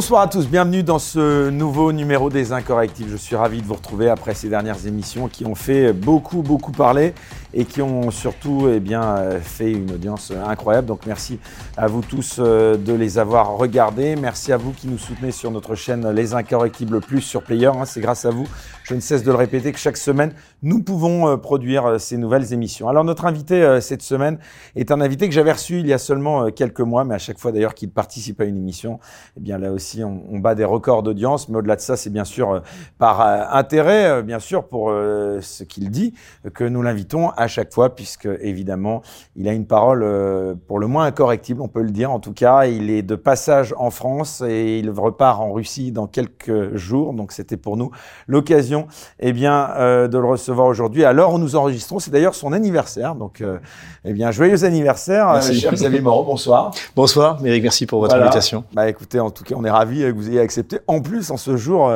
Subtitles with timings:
[0.00, 3.08] Bonsoir à tous, bienvenue dans ce nouveau numéro des Incorrectifs.
[3.10, 6.72] Je suis ravi de vous retrouver après ces dernières émissions qui ont fait beaucoup, beaucoup
[6.72, 7.12] parler
[7.52, 10.86] et qui ont surtout eh bien, fait une audience incroyable.
[10.86, 11.38] Donc merci
[11.76, 14.16] à vous tous euh, de les avoir regardés.
[14.16, 17.66] Merci à vous qui nous soutenez sur notre chaîne Les Incorrectibles Plus sur Player.
[17.66, 17.84] Hein.
[17.84, 18.46] C'est grâce à vous,
[18.84, 20.32] je ne cesse de le répéter, que chaque semaine,
[20.62, 22.88] nous pouvons euh, produire euh, ces nouvelles émissions.
[22.88, 24.38] Alors notre invité cette semaine
[24.76, 27.38] est un invité que j'avais reçu il y a seulement quelques mois, mais à chaque
[27.38, 28.98] fois d'ailleurs qu'il participe à une émission,
[29.36, 31.48] eh bien là aussi on, on bat des records d'audience.
[31.48, 32.62] Mais au-delà de ça, c'est bien sûr
[32.98, 33.20] par
[33.54, 36.14] intérêt, bien sûr, pour ce qu'il dit,
[36.54, 39.00] que nous l'invitons à chaque fois, puisque évidemment,
[39.34, 42.10] il a une parole euh, pour le moins incorrectible, on peut le dire.
[42.10, 46.06] En tout cas, il est de passage en France et il repart en Russie dans
[46.06, 47.14] quelques jours.
[47.14, 47.90] Donc, c'était pour nous
[48.28, 48.88] l'occasion,
[49.20, 51.02] eh bien, euh, de le recevoir aujourd'hui.
[51.04, 51.98] Alors, nous enregistrons.
[51.98, 53.14] C'est d'ailleurs son anniversaire.
[53.14, 53.58] Donc, euh,
[54.04, 55.58] eh bien, joyeux anniversaire, merci.
[55.58, 56.24] cher Xavier Moreau.
[56.24, 56.72] Bonsoir.
[56.94, 57.62] Bonsoir, Eric.
[57.62, 58.64] Merci pour votre invitation.
[58.74, 60.78] Bah, écoutez, en tout cas, on est ravis que vous ayez accepté.
[60.86, 61.90] En plus, en ce jour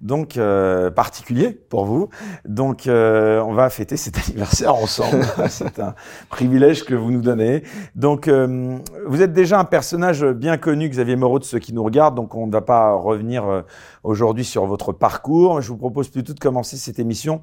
[0.00, 2.08] donc euh, particulier pour vous.
[2.46, 5.24] Donc euh, on va fêter cet anniversaire ensemble.
[5.48, 5.94] C'est un
[6.28, 7.62] privilège que vous nous donnez.
[7.94, 11.84] Donc euh, vous êtes déjà un personnage bien connu, Xavier Moreau, de ceux qui nous
[11.84, 12.16] regardent.
[12.16, 13.64] Donc on ne va pas revenir
[14.02, 15.60] aujourd'hui sur votre parcours.
[15.60, 17.42] Je vous propose plutôt de commencer cette émission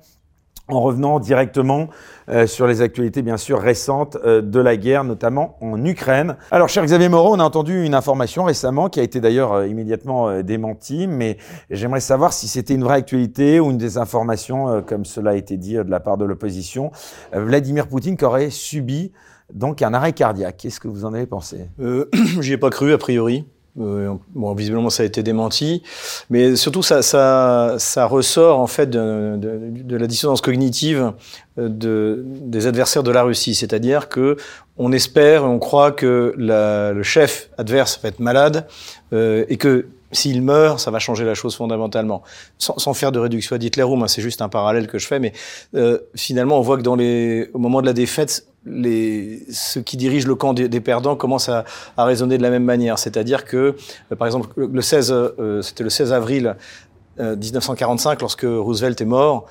[0.70, 1.90] en revenant directement
[2.30, 6.38] euh, sur les actualités bien sûr récentes euh, de la guerre, notamment en Ukraine.
[6.52, 9.68] Alors cher Xavier Moreau, on a entendu une information récemment qui a été d'ailleurs euh,
[9.68, 11.38] immédiatement démentie, mais
[11.70, 15.74] j'aimerais savoir si c'était une vraie actualité ou une désinformation, comme cela a été dit
[15.74, 16.92] de la part de l'opposition.
[17.34, 19.12] Vladimir Poutine qui aurait subi
[19.54, 20.58] donc un arrêt cardiaque.
[20.58, 21.70] Qu'est-ce que vous en avez pensé?
[22.40, 23.46] J'y ai pas cru a priori.
[23.80, 25.82] Euh, bon, visiblement, ça a été démenti,
[26.30, 31.12] mais surtout, ça, ça, ça ressort en fait de, la dissonance cognitive
[31.58, 34.38] euh, de, des adversaires de la Russie, c'est-à-dire que
[34.78, 38.68] on espère on croit que le chef adverse va être malade
[39.12, 42.24] euh, et que s'il meurt, ça va changer la chose fondamentalement.
[42.58, 45.20] Sans, sans faire de réduction à Hitler, hein, c'est juste un parallèle que je fais,
[45.20, 45.34] mais
[45.76, 49.98] euh, finalement, on voit que dans les, au moment de la défaite, les, ceux qui
[49.98, 51.66] dirigent le camp des, perdants commencent à,
[51.98, 52.98] à, raisonner de la même manière.
[52.98, 53.76] C'est-à-dire que,
[54.12, 56.56] euh, par exemple, le 16, euh, c'était le 16 avril
[57.20, 59.46] 1945, lorsque Roosevelt est mort,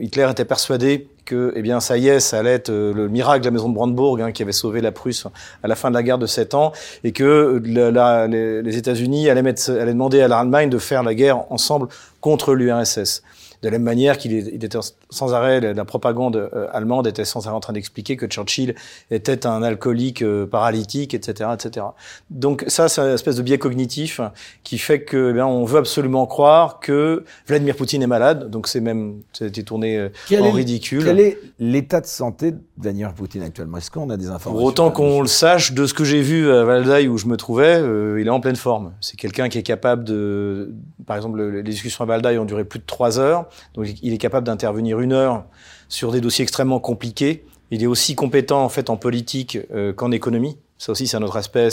[0.00, 3.46] Hitler était persuadé que, eh bien, ça y est, ça allait être le miracle de
[3.46, 5.26] la maison de Brandebourg hein, qui avait sauvé la Prusse
[5.62, 9.68] à la fin de la guerre de sept ans, et que les, les États-Unis allaient,
[9.68, 11.88] allaient demander à l'Allemagne de faire la guerre ensemble
[12.20, 13.22] contre l'URSS.
[13.62, 14.76] De la même manière qu'il était
[15.14, 18.74] sans arrêt, la propagande euh, allemande était sans arrêt en train d'expliquer que Churchill
[19.10, 21.86] était un alcoolique euh, paralytique, etc., etc.
[22.30, 24.20] Donc ça, c'est une espèce de biais cognitif
[24.62, 28.50] qui fait que, eh bien, on veut absolument croire que Vladimir Poutine est malade.
[28.50, 30.08] Donc c'est même, ça a été tourné euh,
[30.40, 31.04] en ridicule.
[31.04, 33.78] Quel est l'état de santé de Vladimir Poutine actuellement?
[33.78, 34.52] Est-ce qu'on a des informations?
[34.52, 37.36] Pour autant qu'on le sache, de ce que j'ai vu à Valdai où je me
[37.36, 37.80] trouvais,
[38.20, 38.92] il est en pleine forme.
[39.00, 40.74] C'est quelqu'un qui est capable de,
[41.06, 43.46] par exemple, les discussions à Valdai ont duré plus de trois heures.
[43.74, 45.44] Donc il est capable d'intervenir une heure
[45.88, 47.44] sur des dossiers extrêmement compliqués.
[47.70, 50.58] Il est aussi compétent en fait en politique euh, qu'en économie.
[50.78, 51.68] Ça aussi c'est un autre aspect.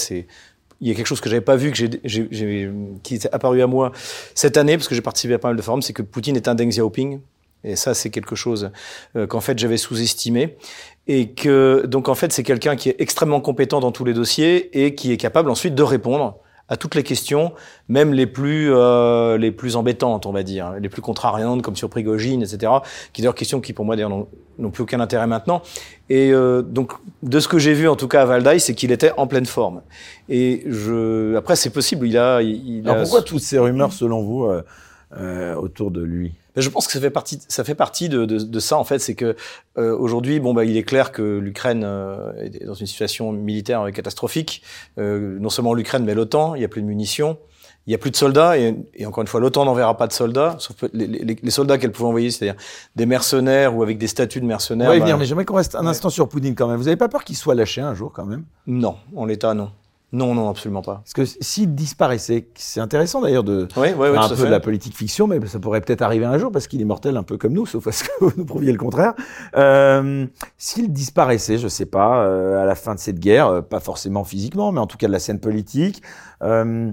[0.79, 3.91] Il y a quelque chose que j'avais pas vu, qui est apparu à moi
[4.33, 6.47] cette année, parce que j'ai participé à pas mal de forums, c'est que Poutine est
[6.47, 7.19] un Deng Xiaoping.
[7.63, 8.71] Et ça, c'est quelque chose
[9.15, 10.57] euh, qu'en fait j'avais sous-estimé.
[11.07, 14.85] Et que donc en fait c'est quelqu'un qui est extrêmement compétent dans tous les dossiers
[14.85, 16.39] et qui est capable ensuite de répondre
[16.71, 17.51] à toutes les questions,
[17.89, 21.89] même les plus euh, les plus embêtantes, on va dire, les plus contrariantes, comme sur
[21.89, 22.71] Prigogine, etc.
[23.11, 24.25] Qui d'ailleurs questions qui pour moi d'ailleurs
[24.57, 25.61] n'ont plus aucun intérêt maintenant.
[26.09, 26.93] Et euh, donc
[27.23, 29.45] de ce que j'ai vu en tout cas à Valdaï, c'est qu'il était en pleine
[29.45, 29.81] forme.
[30.29, 32.41] Et je après c'est possible, il a.
[32.41, 34.63] Il, Alors pourquoi toutes ces rumeurs selon vous euh,
[35.17, 36.31] euh autour de lui?
[36.55, 38.99] Je pense que ça fait partie, ça fait partie de, de, de ça en fait,
[38.99, 39.35] c'est que
[39.77, 43.89] euh, aujourd'hui, bon bah il est clair que l'Ukraine euh, est dans une situation militaire
[43.93, 44.61] catastrophique.
[44.97, 46.55] Euh, non seulement l'Ukraine, mais l'OTAN.
[46.55, 47.37] Il y a plus de munitions,
[47.87, 50.13] il y a plus de soldats et, et encore une fois, l'OTAN n'enverra pas de
[50.13, 52.61] soldats, sauf les, les, les soldats qu'elle pouvait envoyer, c'est-à-dire
[52.95, 54.87] des mercenaires ou avec des statuts de mercenaires.
[54.87, 56.77] On va y venir, bah mais j'aimerais qu'on reste un instant sur Poutine quand même.
[56.77, 58.43] Vous avez pas peur qu'il soit lâché un jour quand même?
[58.67, 59.71] Non, en l'état non.
[60.13, 60.95] Non, non, absolument pas.
[61.05, 64.59] Parce que s'il disparaissait, c'est intéressant d'ailleurs de oui, oui, oui, un peu de la
[64.59, 67.37] politique fiction, mais ça pourrait peut-être arriver un jour parce qu'il est mortel un peu
[67.37, 69.13] comme nous, sauf à ce que vous nous prouviez le contraire.
[69.55, 70.25] Euh,
[70.57, 74.25] s'il disparaissait, je sais pas, euh, à la fin de cette guerre, euh, pas forcément
[74.25, 76.01] physiquement, mais en tout cas de la scène politique.
[76.43, 76.91] Euh,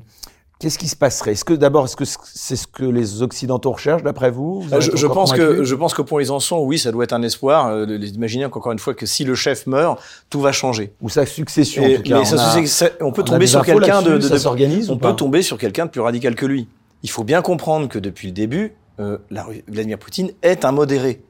[0.59, 1.33] Qu'est-ce qui se passerait?
[1.33, 5.07] Est-ce que d'abord, est-ce que c'est ce que les Occidentaux recherchent d'après vous, euh, je,
[5.07, 7.69] pense que je pense que pour ils en sont, oui, ça doit être un espoir.
[7.69, 10.01] Euh, D'imaginer encore une fois que si le chef meurt,
[10.31, 10.93] tout va changer.
[11.01, 11.85] Ou sa succession.
[11.85, 12.23] en tout cas,
[13.01, 15.91] on, on, peut tomber sur quelqu'un de, de, de on peut tomber sur quelqu'un de
[15.91, 16.67] plus radical que lui.
[17.05, 21.23] Il faut bien comprendre que depuis le début, euh, la, Vladimir Poutine est un modéré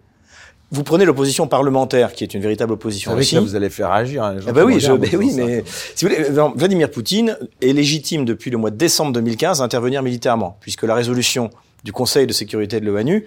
[0.70, 3.34] vous prenez l'opposition parlementaire, qui est une véritable opposition Avec aussi.
[3.36, 4.22] là, vous allez faire réagir.
[4.22, 6.48] Hein, les gens ben qui oui, je, ben en oui, mais si vous voulez, euh,
[6.54, 10.94] Vladimir Poutine est légitime depuis le mois de décembre 2015 à intervenir militairement, puisque la
[10.94, 11.50] résolution
[11.84, 13.24] du Conseil de sécurité de l'ONU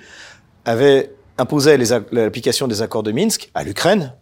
[0.65, 1.77] avait imposé
[2.11, 4.13] l'application des accords de Minsk à l'Ukraine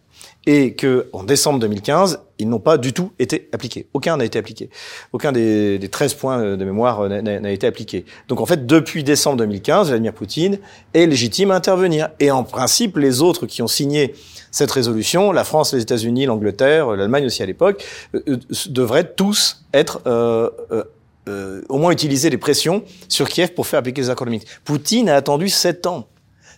[0.46, 3.88] et que en décembre 2015, ils n'ont pas du tout été appliqués.
[3.92, 4.70] Aucun n'a été appliqué.
[5.12, 8.06] Aucun des, des 13 points de mémoire n'a- été appliqué.
[8.28, 10.58] Donc en fait, depuis décembre 2015, Vladimir Poutine
[10.94, 12.08] est légitime à intervenir.
[12.20, 14.14] Et en principe, les autres qui ont signé
[14.50, 17.84] cette résolution, la France, les États-Unis, l'Angleterre, l'Allemagne aussi à l'époque,
[18.14, 18.36] euh, euh,
[18.70, 20.84] devraient tous être euh, euh,
[21.28, 24.46] euh, au moins utiliser des pressions sur Kiev pour faire appliquer les accords de Minsk.
[24.64, 26.08] Poutine a attendu sept ans.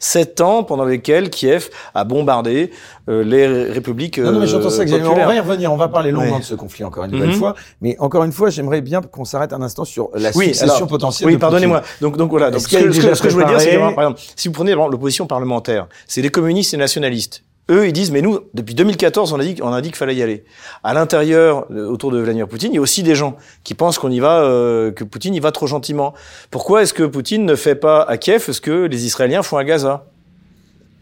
[0.05, 2.73] Sept ans pendant lesquels Kiev a bombardé
[3.09, 5.07] euh, les ré- républiques Non, non, mais j'entends ça, euh, Xavier.
[5.07, 5.73] On va y revenir.
[5.73, 6.41] On va parler longuement Ouais.
[6.41, 7.35] de ce conflit encore une nouvelle Mhm.
[7.37, 7.55] fois.
[7.81, 10.89] Mais encore une fois, j'aimerais bien qu'on s'arrête un instant sur la Oui, succession alors,
[10.89, 11.29] potentielle.
[11.29, 11.83] Oui, pardonnez-moi.
[12.01, 12.51] Donc, donc voilà.
[12.51, 15.87] Donc, ce que, ce je voulais dire, c'est par exemple, si vous prenez l'opposition parlementaire,
[16.09, 17.45] c'est des communistes et nationalistes.
[17.71, 20.23] Eux, ils disent, mais nous, depuis 2014, on a dit, a dit qu'il fallait y
[20.23, 20.45] aller.
[20.83, 23.99] À l'intérieur, euh, autour de Vladimir Poutine, il y a aussi des gens qui pensent
[23.99, 26.13] qu'on y va, euh, que Poutine y va trop gentiment.
[26.51, 29.65] Pourquoi est-ce que Poutine ne fait pas à Kiev ce que les Israéliens font à
[29.65, 30.07] Gaza?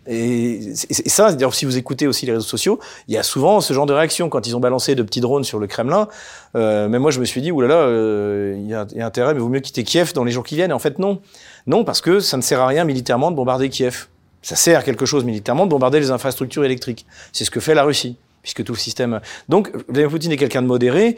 [0.06, 3.72] Et, ça, d'ailleurs, si vous écoutez aussi les réseaux sociaux, il y a souvent ce
[3.72, 6.08] genre de réaction quand ils ont balancé de petits drones sur le Kremlin.
[6.56, 9.34] Euh, mais moi, je me suis dit, oulala, euh, y, a, il y a intérêt,
[9.34, 10.72] mais vaut mieux quitter Kiev dans les jours qui viennent.
[10.72, 11.20] Et en fait, non,
[11.66, 14.08] non, parce que ça ne sert à rien militairement de bombarder Kiev.
[14.42, 17.06] Ça sert à quelque chose militairement de bombarder les infrastructures électriques.
[17.32, 19.20] C'est ce que fait la Russie, puisque tout le système.
[19.48, 21.16] Donc, Vladimir Poutine est quelqu'un de modéré.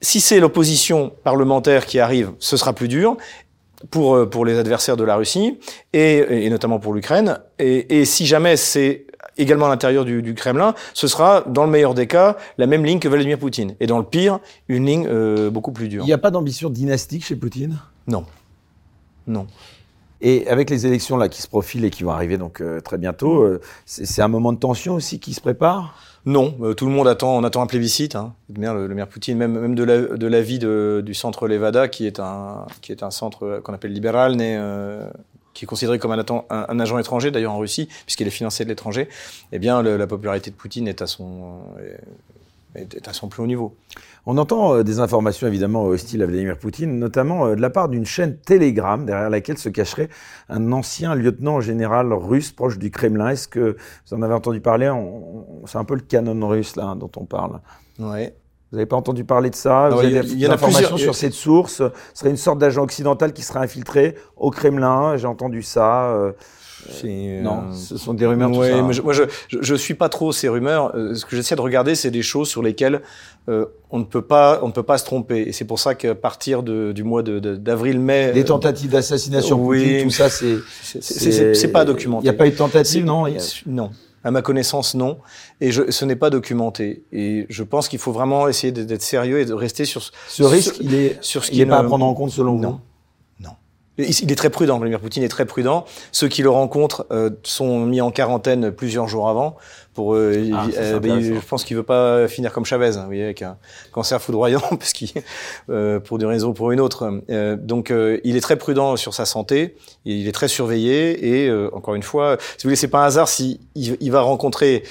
[0.00, 3.16] Si c'est l'opposition parlementaire qui arrive, ce sera plus dur
[3.90, 5.58] pour euh, pour les adversaires de la Russie
[5.92, 7.38] et, et notamment pour l'Ukraine.
[7.58, 9.06] Et, et si jamais c'est
[9.36, 12.84] également à l'intérieur du, du Kremlin, ce sera dans le meilleur des cas la même
[12.84, 13.76] ligne que Vladimir Poutine.
[13.80, 16.02] Et dans le pire, une ligne euh, beaucoup plus dure.
[16.02, 17.78] Il n'y a pas d'ambition dynastique chez Poutine?
[18.06, 18.26] Non,
[19.26, 19.46] non.
[20.20, 22.98] Et avec les élections là qui se profilent et qui vont arriver donc euh, très
[22.98, 25.98] bientôt, euh, c'est un moment de tension aussi qui se prépare?
[26.26, 28.16] Non, euh, tout le monde attend, on attend un plébiscite.
[28.16, 28.34] Hein.
[28.56, 32.92] Le, maire, Poutine, même, de la de l'avis du centre Levada, qui est un qui
[32.92, 34.36] est un centre qu'on appelle libéral,
[35.52, 39.08] qui est considéré comme un, agent étranger d'ailleurs en Russie, puisqu'il est financé de l'étranger.
[39.52, 41.60] Eh bien, la popularité de Poutine est à son
[42.74, 43.76] est, à son plus haut niveau.
[44.26, 47.88] On entend euh, des informations évidemment hostiles à Vladimir Poutine, notamment euh, de la part
[47.88, 50.08] d'une chaîne Telegram derrière laquelle se cacherait
[50.48, 53.28] un ancien lieutenant général russe proche du Kremlin.
[53.28, 53.76] Est-ce que
[54.06, 54.92] vous en avez entendu parler?
[55.66, 57.60] C'est un peu le canon russe là hein, dont on parle.
[57.98, 58.34] Ouais.
[58.72, 59.88] Vous n'avez pas entendu parler de ça?
[59.90, 61.74] Non, Vous y avez a- des informations sur cette source?
[61.76, 65.16] Ce serait une sorte d'agent occidental qui serait infiltré au Kremlin.
[65.16, 66.12] J'ai entendu ça.
[67.04, 68.50] Euh, non, euh, ce sont des rumeurs.
[68.52, 68.84] tout Ouais, ça, hein.
[68.86, 70.94] mais je, moi je, je, je suis pas trop ces rumeurs.
[70.94, 73.02] Euh, ce que j'essaie de regarder, c'est des choses sur lesquelles
[73.48, 75.42] euh, on ne peut pas, on ne peut pas se tromper.
[75.46, 79.56] Et c'est pour ça qu'à partir de, du mois de, de- d'avril-mai, Les tentatives d'assassination
[79.58, 80.02] de oui.
[80.04, 80.56] Tout ça, c'est.
[80.82, 82.22] c'est- pas documenté.
[82.26, 83.24] Il n'y a pas eu de tentative, non?
[83.66, 83.90] Non.
[84.26, 85.18] À ma connaissance, non.
[85.60, 87.04] Et je, ce n'est pas documenté.
[87.12, 90.76] Et je pense qu'il faut vraiment essayer d'être sérieux et de rester sur, Ce risque,
[90.80, 92.70] il est, sur ce il n'est est pas à prendre en compte selon Non.
[92.70, 92.80] vous?
[93.96, 95.84] Il est très prudent, Vladimir Poutine est très prudent.
[96.10, 99.56] Ceux qui le rencontrent euh, sont mis en quarantaine plusieurs jours avant.
[99.94, 103.06] Pour, euh, Ah, euh, ben, je pense qu'il veut pas finir comme Chavez, hein, vous
[103.06, 103.56] voyez, avec un
[103.92, 105.10] cancer foudroyant, parce qu'il,
[105.70, 107.20] euh, pour des raisons ou pour une autre.
[107.30, 109.76] Euh, donc, euh, il est très prudent sur sa santé.
[110.04, 113.06] Il est très surveillé et euh, encore une fois, si vous voulez, c'est pas un
[113.06, 114.82] hasard si il, il va rencontrer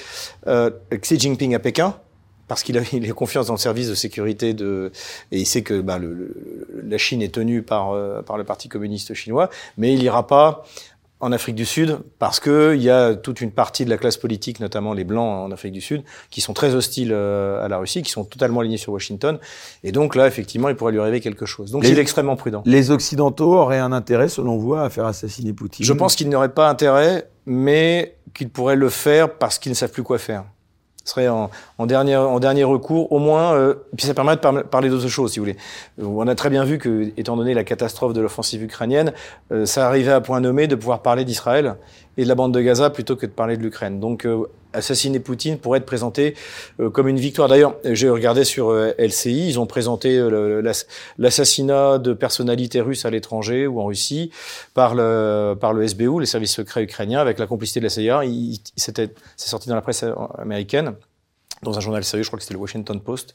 [0.46, 1.94] euh, Xi Jinping à Pékin
[2.48, 4.92] parce qu'il a, il a confiance dans le service de sécurité de,
[5.32, 8.44] et il sait que bah, le, le- la Chine est tenue par, euh, par le
[8.44, 9.48] Parti communiste chinois,
[9.78, 10.64] mais il ira pas
[11.20, 14.18] en Afrique du Sud parce que il y a toute une partie de la classe
[14.18, 17.78] politique, notamment les blancs en Afrique du Sud, qui sont très hostiles euh, à la
[17.78, 19.38] Russie, qui sont totalement alignés sur Washington,
[19.84, 21.70] et donc là effectivement il pourrait lui arriver quelque chose.
[21.70, 22.62] Donc Les- il est extrêmement prudent.
[22.66, 25.86] Les Occidentaux auraient un intérêt, selon vous, à faire assassiner Poutine?
[25.86, 29.92] Je pense qu'ils n'auraient pas intérêt, mais qu'ils pourraient le faire parce qu'ils ne savent
[29.92, 30.44] plus quoi faire.
[31.04, 34.64] Serait en, en, dernier, en dernier recours, au moins, euh, puis ça permet de par-
[34.64, 35.56] parler d'autres choses, si vous voulez.
[36.00, 39.12] Euh, On a très bien vu que, étant donné la catastrophe de l'offensive ukrainienne,
[39.52, 41.76] euh, ça arrivait à point nommé de pouvoir parler d'Israël
[42.16, 44.00] et de la bande de Gaza plutôt que de parler de l'Ukraine.
[44.00, 46.34] Donc, euh, assassiner Poutine pourrait être présenté
[46.80, 47.48] euh, comme une victoire.
[47.48, 50.20] D'ailleurs, j'ai regardé sur euh, LCI, ils ont présenté
[51.18, 54.30] l'assassinat de personnalités russes à l'étranger ou en Russie
[54.74, 58.22] par le par le SBU, les services secrets ukrainiens, avec la complicité de la CIA.
[58.76, 60.04] C'était c'est sorti dans la presse
[60.38, 60.94] américaine
[61.64, 63.34] dans un journal sérieux, je crois que c'était le Washington Post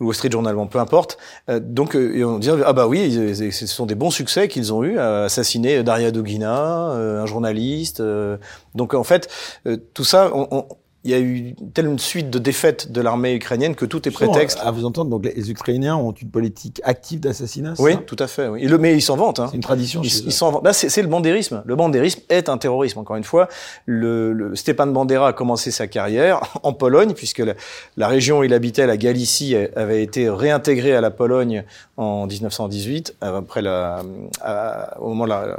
[0.00, 1.16] ou Wall Street Journal, bon, peu importe.
[1.48, 4.48] Euh, donc, euh, et on dit ah bah oui, ils- ce sont des bons succès
[4.48, 8.00] qu'ils ont eu à assassiner Daria Dugina, euh, un journaliste.
[8.00, 8.36] euh.
[8.74, 9.28] donc en fait,
[9.66, 10.66] euh, tout ça, on-
[11.02, 14.10] il y a eu telle une suite de défaites de l'armée ukrainienne que tout est
[14.10, 14.58] prétexte.
[14.62, 18.48] À vous entendre, donc les Ukrainiens ont une politique active d'assassinat Oui, tout à fait.
[18.48, 18.62] Oui.
[18.66, 19.40] le, mais ils s'en vantent.
[19.40, 19.48] Hein.
[19.50, 20.02] C'est une tradition.
[20.02, 20.62] Ils, ils s'en vantent.
[20.62, 21.62] Bah, c'est le bandérisme.
[21.64, 22.98] Le bandérisme est un terrorisme.
[22.98, 23.48] Encore une fois,
[23.86, 27.54] le, le Stepan Bandera a commencé sa carrière en Pologne, puisque la,
[27.96, 31.64] la, région où il habitait, la Galicie, avait été réintégrée à la Pologne
[31.96, 34.02] en 1918, après la,
[34.42, 35.56] à, au moment de la,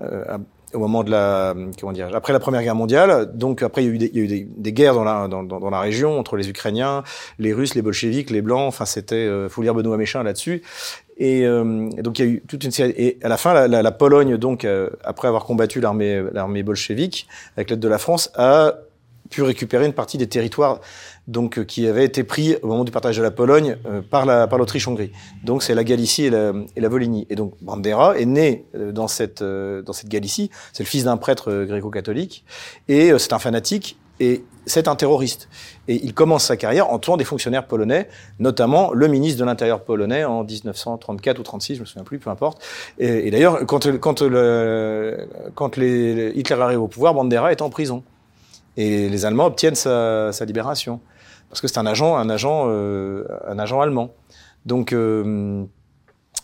[0.00, 0.38] euh,
[0.74, 3.30] au moment de la comment dire après la Première Guerre mondiale.
[3.34, 5.04] Donc après il y a eu des, il y a eu des, des guerres dans
[5.04, 7.02] la dans, dans, la région entre les Ukrainiens,
[7.38, 8.68] les Russes, les bolcheviks, les blancs.
[8.68, 10.62] Enfin c'était euh, faut lire Benoît Méchin là-dessus.
[11.16, 12.94] Et, euh, donc il y a eu toute une série.
[12.96, 16.62] Et à la fin, la, la, la Pologne donc euh, après avoir combattu l'armée l'armée
[16.62, 18.74] bolchevique avec l'aide de la France a
[19.30, 20.80] pu récupérer une partie des territoires
[21.26, 24.26] donc euh, qui avaient été pris au moment du partage de la Pologne euh, par
[24.26, 25.12] la par l'Autriche-Hongrie.
[25.44, 27.26] Donc c'est la Galicie et la, et la Volhynie.
[27.30, 30.50] Et donc Bandera est né euh, dans cette dans cette Galicie.
[30.72, 32.44] C'est le fils d'un prêtre gréco-catholique
[32.88, 35.48] et c'est un fanatique et c'est un terroriste.
[35.88, 38.08] Et il commence sa carrière en tuant des fonctionnaires polonais,
[38.38, 42.28] notamment le ministre de l'Intérieur polonais en 1934 ou 36, je me souviens plus, peu
[42.28, 42.62] importe.
[42.98, 47.70] Et, et d'ailleurs, quand, quand, le, quand les, Hitler arrive au pouvoir, Bandera est en
[47.70, 48.04] prison.
[48.76, 51.00] Et les Allemands obtiennent sa, sa libération
[51.50, 54.14] parce que c'est un agent, un agent, euh, un agent allemand.
[54.66, 55.64] Donc euh,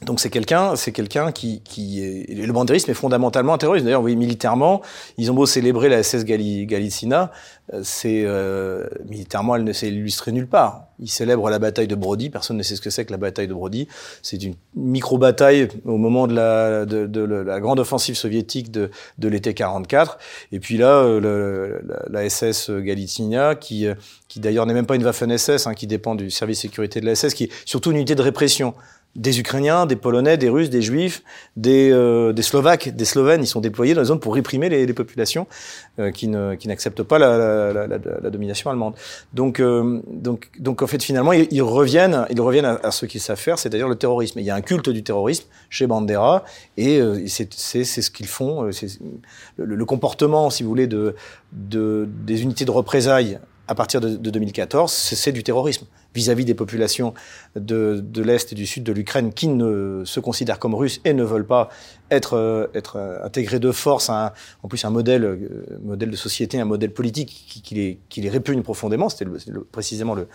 [0.02, 3.86] donc c'est quelqu'un, c'est quelqu'un qui, qui est, le bandérisme est fondamentalement un terroriste.
[3.86, 4.82] D'ailleurs, voyez, militairement,
[5.16, 7.32] ils ont beau célébrer la SS Galicina,
[7.72, 10.84] euh, c'est euh, militairement, elle ne s'est illustrée nulle part.
[10.98, 12.28] Ils célèbrent la bataille de Brody.
[12.28, 13.88] Personne ne sait ce que c'est que la bataille de Brody.
[14.22, 19.28] C'est une micro bataille au moment de la, de, la grande offensive soviétique de, de
[19.28, 20.18] l'été 44.
[20.52, 23.86] Et puis là, euh, le, la, la, SS Galicina, qui,
[24.28, 27.06] qui d'ailleurs n'est même pas une Waffen SS, hein, qui dépend du service sécurité de
[27.06, 28.74] la SS, qui est surtout une unité de répression
[29.16, 31.22] des Ukrainiens, des Polonais, des Russes, des Juifs,
[31.56, 33.42] des, euh, des Slovaques, des Slovènes.
[33.42, 35.46] Ils sont déployés dans la zone pour réprimer les, les populations
[35.98, 38.94] euh, qui, qui n'acceptent pas la, la, la, la, domination allemande.
[39.32, 43.38] Donc, euh, donc, donc en fait, finalement, ils, reviennent, ils reviennent à, ce qu'ils savent
[43.38, 44.38] faire, c'est-à-dire le terrorisme.
[44.38, 46.44] il y a un culte du terrorisme chez Bandera,
[46.76, 48.70] et c'est, c'est, c'est ce qu'ils font.
[48.72, 48.98] C'est
[49.56, 51.14] le, le, comportement, si vous voulez, de,
[51.52, 56.54] de, des unités de représailles à partir de, de 2014, c'est du terrorisme vis-à-vis des
[56.54, 57.14] populations
[57.56, 61.12] de, de l'Est et du Sud de l'Ukraine qui ne se considèrent comme russes et
[61.12, 61.68] ne veulent pas
[62.10, 64.32] être, euh, être euh, intégrés de force à un,
[64.62, 68.20] en plus un modèle, euh, modèle de société, un modèle politique qui, qui, les, qui
[68.20, 69.26] les répugne profondément, c'était
[69.70, 70.28] précisément le,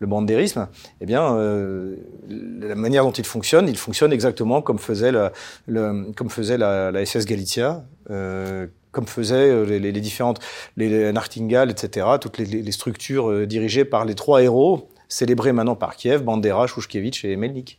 [0.00, 0.68] le bandérisme,
[1.00, 1.96] eh bien, euh,
[2.28, 5.32] la manière dont il fonctionne, il fonctionne exactement comme faisait la,
[5.66, 8.66] le, comme faisait la, la SS Galicia, euh,
[8.98, 10.40] comme faisaient euh, les, les, différentes,
[10.76, 15.76] les Nartingal, etc., toutes les, les structures euh, dirigées par les trois héros, célébrés maintenant
[15.76, 17.78] par Kiev, Bandera, Shushkevich et Melnik.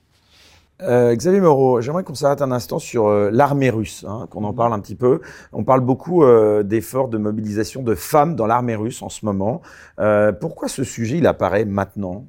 [0.81, 4.53] Euh, Xavier Moreau, j'aimerais qu'on s'arrête un instant sur euh, l'armée russe, hein, qu'on en
[4.53, 5.19] parle un petit peu.
[5.51, 9.61] On parle beaucoup euh, d'efforts de mobilisation de femmes dans l'armée russe en ce moment.
[10.39, 12.25] pourquoi ce sujet il apparaît maintenant?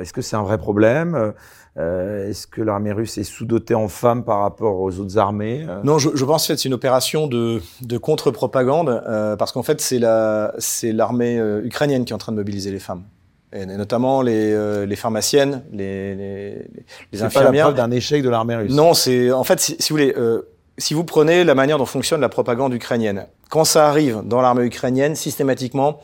[0.00, 1.32] Est-ce que c'est un vrai problème?
[1.76, 5.66] Est-ce que l'armée russe est sous-dotée en femmes par rapport aux autres armées?
[5.84, 9.02] Non, je, je, pense que c'est une opération de, de contre-propagande,
[9.38, 13.04] parce qu'en fait c'est l'armée ukrainienne qui est en train de mobiliser les femmes
[13.52, 16.66] et notamment les, euh, les pharmaciennes, les, les,
[17.12, 17.66] les infirmières.
[17.66, 18.72] Pas la d'un échec de l'armée russe.
[18.72, 20.42] Non, c'est en fait, si, si vous voulez, euh,
[20.78, 24.64] si vous prenez la manière dont fonctionne la propagande ukrainienne, quand ça arrive dans l'armée
[24.64, 26.00] ukrainienne, systématiquement,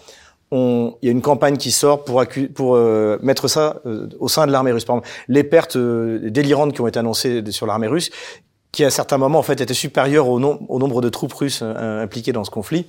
[0.50, 2.24] on, il y a une campagne qui sort pour,
[2.54, 4.84] pour euh, mettre ça euh, au sein de l'armée russe.
[4.84, 8.10] Par exemple, les pertes délirantes qui ont été annoncées sur l'armée russe,
[8.72, 12.02] qui à certains moments en fait était supérieur au, au nombre de troupes russes euh,
[12.02, 12.86] impliquées dans ce conflit,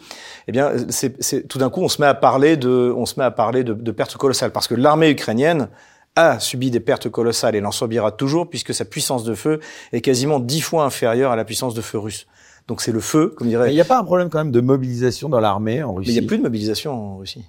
[0.48, 3.26] eh bien, c'est, tout d'un coup, on se met à parler de, on se met
[3.26, 5.70] à parler de, de pertes colossales parce que l'armée ukrainienne
[6.16, 9.60] a subi des pertes colossales et l'en subira toujours puisque sa puissance de feu
[9.94, 12.28] est quasiment dix fois inférieure à la puissance de feu russe.
[12.68, 13.72] Donc c'est le feu, comme dirait.
[13.72, 16.10] Il n'y a pas un problème quand même de mobilisation dans l'armée en Russie.
[16.10, 17.46] Mais il n'y a plus de mobilisation en Russie.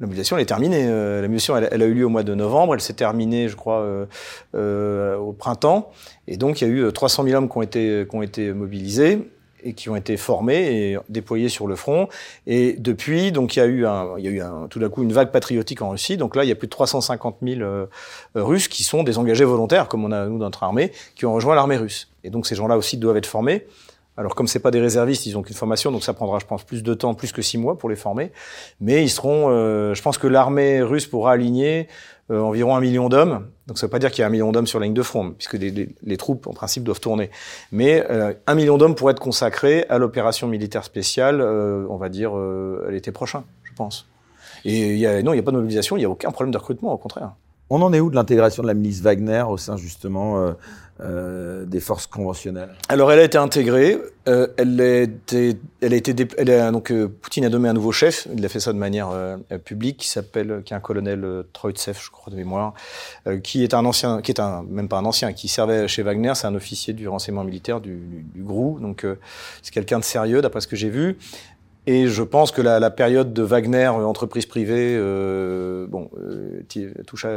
[0.00, 0.86] La mobilisation, elle est terminée.
[0.86, 2.74] Euh, la elle, elle, a eu lieu au mois de novembre.
[2.74, 4.06] Elle s'est terminée, je crois, euh,
[4.54, 5.90] euh, au printemps.
[6.26, 8.52] Et donc, il y a eu 300 000 hommes qui ont été, qui ont été
[8.52, 9.28] mobilisés
[9.62, 12.08] et qui ont été formés et déployés sur le front.
[12.46, 14.88] Et depuis, donc il y a eu, un, il y a eu un, tout d'un
[14.88, 16.16] coup une vague patriotique en Russie.
[16.16, 17.86] Donc là, il y a plus de 350 000 euh,
[18.34, 21.34] Russes qui sont des engagés volontaires, comme on a nous dans notre armée, qui ont
[21.34, 22.10] rejoint l'armée russe.
[22.24, 23.66] Et donc ces gens-là aussi doivent être formés.
[24.18, 26.64] Alors comme c'est pas des réservistes, ils ont qu'une formation, donc ça prendra, je pense,
[26.64, 28.32] plus de temps, plus que six mois pour les former.
[28.80, 31.88] Mais ils seront, euh, je pense que l'armée russe pourra aligner
[32.30, 33.46] euh, environ un million d'hommes.
[33.66, 35.02] Donc ça veut pas dire qu'il y a un million d'hommes sur la ligne de
[35.02, 37.30] front, puisque les, les, troupes en principe doivent tourner.
[37.72, 42.10] Mais euh, un million d'hommes pourraient être consacrés à l'opération militaire spéciale, euh, on va
[42.10, 44.06] dire à l'été prochain, je pense.
[44.66, 46.52] Et y a, non, il n'y a pas de mobilisation, il n'y a aucun problème
[46.52, 47.32] de recrutement, au contraire.
[47.70, 50.54] On en est où de l'intégration de la milice Wagner au sein justement
[51.00, 55.92] euh, euh, des forces conventionnelles Alors elle a été intégrée, euh, elle, a été, elle
[55.92, 58.28] a été, elle a, donc euh, Poutine a nommé un nouveau chef.
[58.34, 61.42] Il a fait ça de manière euh, publique, qui s'appelle, qui est un colonel euh,
[61.52, 62.74] Troitsev, je crois de mémoire,
[63.42, 66.32] qui est un ancien, qui est un même pas un ancien, qui servait chez Wagner.
[66.34, 69.06] C'est un officier du renseignement militaire du, du, du GRU, donc
[69.62, 71.18] c'est quelqu'un de sérieux d'après ce que j'ai vu.
[71.86, 76.60] Et je pense que la, la période de Wagner, euh, entreprise privée, euh, bon, euh,
[77.06, 77.30] touche à,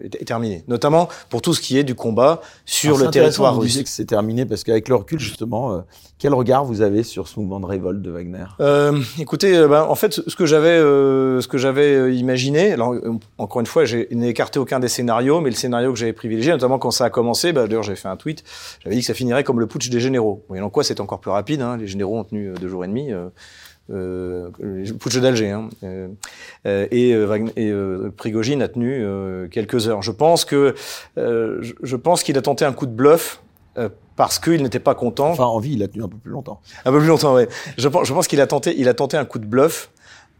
[0.00, 0.64] est, est, terminée.
[0.66, 3.76] Notamment pour tout ce qui est du combat sur Alors le territoire russe.
[3.76, 5.80] Vous que c'est terminé parce qu'avec le recul, justement, euh,
[6.18, 8.46] quel regard vous avez sur ce mouvement de révolte de Wagner?
[8.58, 12.96] Euh, Écoutez, ben, en fait, ce que j'avais, ce que j'avais imaginé, alors
[13.38, 16.80] encore une fois, j'ai écarté aucun des scénarios, mais le scénario que j'avais privilégié, notamment
[16.80, 18.42] quand ça a commencé, bah, d'ailleurs, j'ai fait un tweet,
[18.82, 20.44] j'avais dit que ça finirait comme le putsch des généraux.
[20.50, 21.60] En quoi c'est encore plus rapide.
[21.60, 23.12] Hein, les généraux ont tenu deux jours et demi
[23.90, 24.50] euh,
[24.98, 26.08] putsch d'Alger, hein, euh,
[26.64, 30.02] et, euh, et euh, Prigogine a tenu euh, quelques heures.
[30.02, 30.74] Je pense que
[31.18, 33.40] euh, je, je, pense qu'il a tenté un coup de bluff
[34.14, 35.30] parce qu'il n'était pas content.
[35.30, 36.60] Enfin, en vie, il a tenu un peu plus longtemps.
[36.84, 37.42] Un peu plus longtemps, oui.
[37.76, 39.90] Je pense, je pense qu'il a tenté, il a tenté un coup de bluff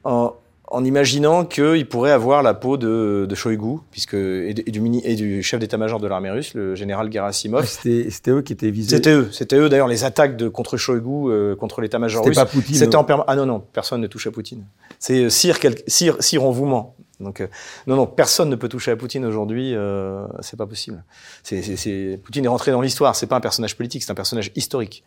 [0.04, 0.34] en,
[0.74, 5.14] en imaginant qu'il pourrait avoir la peau de, de Shoigu, puisque et, du, mini, et
[5.14, 7.64] du chef d'état-major de l'armée russe, le général Gerasimov.
[7.66, 8.96] C'était eux qui étaient visés.
[8.96, 12.34] C'était eux, c'était eux d'ailleurs les attaques de contre Shoigu, euh, contre l'état-major russe.
[12.34, 12.74] C'était pas Poutine.
[12.74, 13.26] C'était en permanence.
[13.28, 14.64] Ah non non, personne ne touche à Poutine.
[14.98, 15.76] C'est Sire, quel...
[15.86, 16.96] Sire, Sire en vouement.
[17.20, 17.46] Donc euh,
[17.86, 19.74] non non, personne ne peut toucher à Poutine aujourd'hui.
[19.74, 21.04] Euh, c'est pas possible.
[21.44, 23.14] C'est, c'est, Poutine est rentré dans l'histoire.
[23.14, 25.04] C'est pas un personnage politique, c'est un personnage historique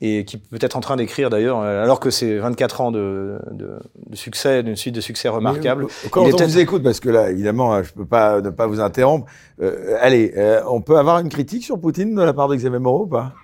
[0.00, 3.78] et qui peut être en train d'écrire d'ailleurs, alors que c'est 24 ans de, de,
[4.08, 5.86] de succès, d'une suite de succès remarquable.
[6.10, 9.26] Quand on vous écoute, parce que là, évidemment, je peux pas ne pas vous interrompre.
[9.60, 12.78] Euh, allez, euh, on peut avoir une critique sur Poutine de la part de Xavier
[12.78, 13.34] Moreau ou pas?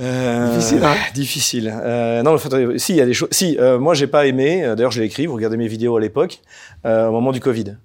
[0.00, 1.74] Euh, difficile, hein Difficile.
[1.82, 2.36] Euh, non,
[2.78, 3.28] si il y a des choses.
[3.30, 4.62] Si, euh, moi j'ai pas aimé.
[4.76, 5.26] D'ailleurs, je l'ai écrit.
[5.26, 6.40] Vous regardez mes vidéos à l'époque,
[6.84, 7.76] au moment du Covid.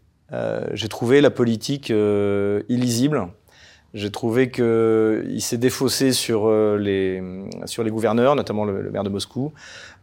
[0.73, 1.93] j'ai trouvé la politique
[2.69, 3.27] illisible.
[3.93, 7.23] J'ai trouvé que il s'est défaussé sur euh, les
[7.65, 9.51] sur les gouverneurs, notamment le, le maire de Moscou,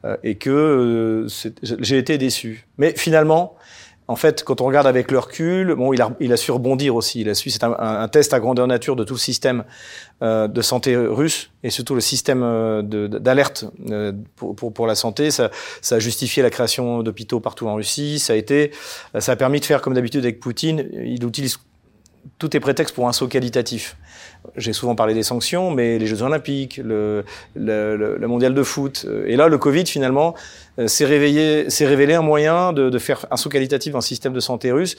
[0.05, 1.29] euh, et que euh,
[1.63, 2.67] j'ai été déçu.
[2.79, 3.55] Mais finalement,
[4.09, 6.95] en fait, quand on regarde avec le recul, bon, il a, il a su rebondir
[6.95, 7.21] aussi.
[7.21, 9.65] Il a su, c'est un, un, test à grandeur nature de tout le système
[10.23, 12.43] euh, de santé russe et surtout le système
[12.83, 13.67] d'alerte
[14.37, 15.31] pour, pour, pour, la santé.
[15.31, 18.19] Ça, ça a justifié la création d'hôpitaux partout en Russie.
[18.19, 18.71] Ça a été,
[19.19, 20.89] ça a permis de faire comme d'habitude avec Poutine.
[20.93, 21.59] Il utilise
[22.39, 23.97] tout est prétexte pour un saut qualitatif.
[24.57, 28.63] J'ai souvent parlé des sanctions, mais les Jeux Olympiques, le, le, le, le mondial de
[28.63, 30.35] foot, euh, et là le Covid finalement
[30.79, 34.05] euh, s'est réveillé, s'est révélé un moyen de, de, faire un saut qualitatif dans le
[34.05, 34.97] système de santé russe,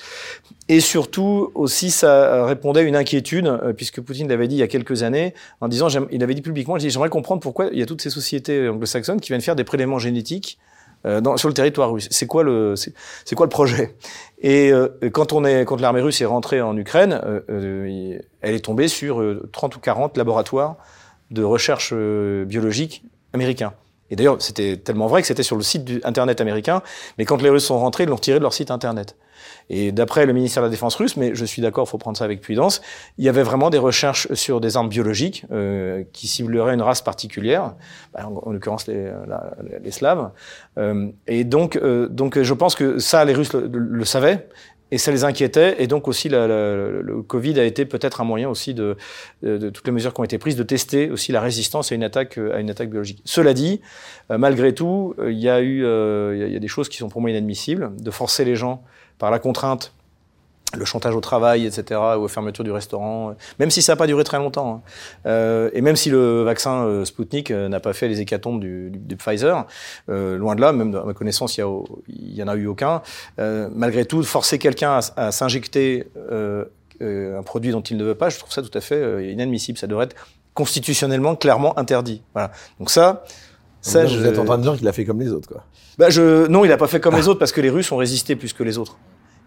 [0.67, 4.63] et surtout aussi ça répondait à une inquiétude euh, puisque Poutine l'avait dit il y
[4.63, 7.85] a quelques années en disant, il avait dit publiquement, j'aimerais comprendre pourquoi il y a
[7.85, 10.59] toutes ces sociétés anglo-saxonnes qui viennent faire des prélèvements génétiques
[11.05, 12.07] dans, sur le territoire russe.
[12.11, 13.95] C'est quoi le c'est quoi le projet?
[14.39, 18.55] Et euh, quand on est quand l'armée russe est rentrée en Ukraine, euh, euh elle
[18.55, 20.77] est tombée sur 30 ou 40 laboratoires
[21.31, 23.73] de recherche biologique américains.
[24.09, 26.81] Et d'ailleurs, c'était tellement vrai que c'était sur le site du internet américain,
[27.17, 29.15] mais quand les Russes sont rentrés, ils l'ont retiré de leur site internet.
[29.69, 32.25] Et d'après le ministère de la Défense russe, mais je suis d'accord, faut prendre ça
[32.25, 32.81] avec prudence,
[33.17, 37.01] il y avait vraiment des recherches sur des armes biologiques euh, qui cibleraient une race
[37.01, 37.75] particulière,
[38.13, 40.31] bah, en, en l'occurrence les, la, les, Slaves.
[40.77, 44.47] Euh, et donc, euh, donc, je pense que ça, les Russes le savaient.
[44.89, 48.23] Et ça les inquiétait, et donc aussi la, la, le Covid a été peut-être un
[48.23, 48.95] moyen aussi de,
[49.43, 52.03] de, toutes les mesures qui ont été prises de tester aussi la résistance à une
[52.03, 53.21] attaque à une attaque biologique.
[53.25, 53.81] Cela dit,
[54.31, 56.97] euh, malgré tout, euh, il y a eu euh, il y a des choses qui
[56.97, 58.81] sont pour moi inadmissibles, de forcer les gens
[59.19, 59.91] par la contrainte
[60.75, 64.07] le chantage au travail, etc., ou aux fermetures du restaurant, même si ça n'a pas
[64.07, 64.89] duré très longtemps, hein.
[65.25, 68.89] euh, et même si le vaccin euh, Sputnik euh, n'a pas fait les hécatombes du,
[68.89, 69.65] du, du Pfizer,
[70.09, 71.65] euh, loin de là, même à ma connaissance, il
[72.09, 73.01] y, y, en a eu aucun.
[73.39, 76.07] Euh, malgré tout, forcer quelqu'un à, à s'injecter
[76.99, 79.77] un produit dont il ne veut pas, je trouve ça tout à fait inadmissible.
[79.77, 80.15] Ça devrait être
[80.53, 82.23] constitutionnellement clairement interdit.
[82.33, 82.51] Voilà.
[82.79, 83.23] Donc ça,
[83.81, 84.17] ça, je...
[84.17, 85.63] vous êtes en train de dire qu'il a fait comme les autres, quoi.
[85.97, 87.19] Bah je, non, il n'a pas fait comme ah.
[87.19, 88.97] les autres parce que les Russes ont résisté plus que les autres.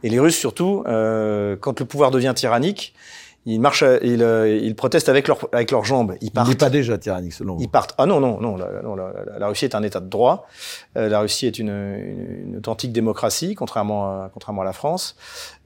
[0.02, 2.94] Et les Russes surtout, euh, quand le pouvoir devient tyrannique,
[3.46, 6.14] ils marchent, ils, euh, ils protestent avec leurs avec leurs jambes.
[6.20, 6.48] Ils partent.
[6.48, 7.62] Il n'est pas déjà tyrannique selon vous.
[7.62, 7.94] Ils partent.
[7.96, 8.56] Ah non non non.
[8.56, 10.46] La, non, la, la Russie est un État de droit.
[10.96, 15.16] Euh, la Russie est une, une, une, authentique démocratie, contrairement à, contrairement à la France.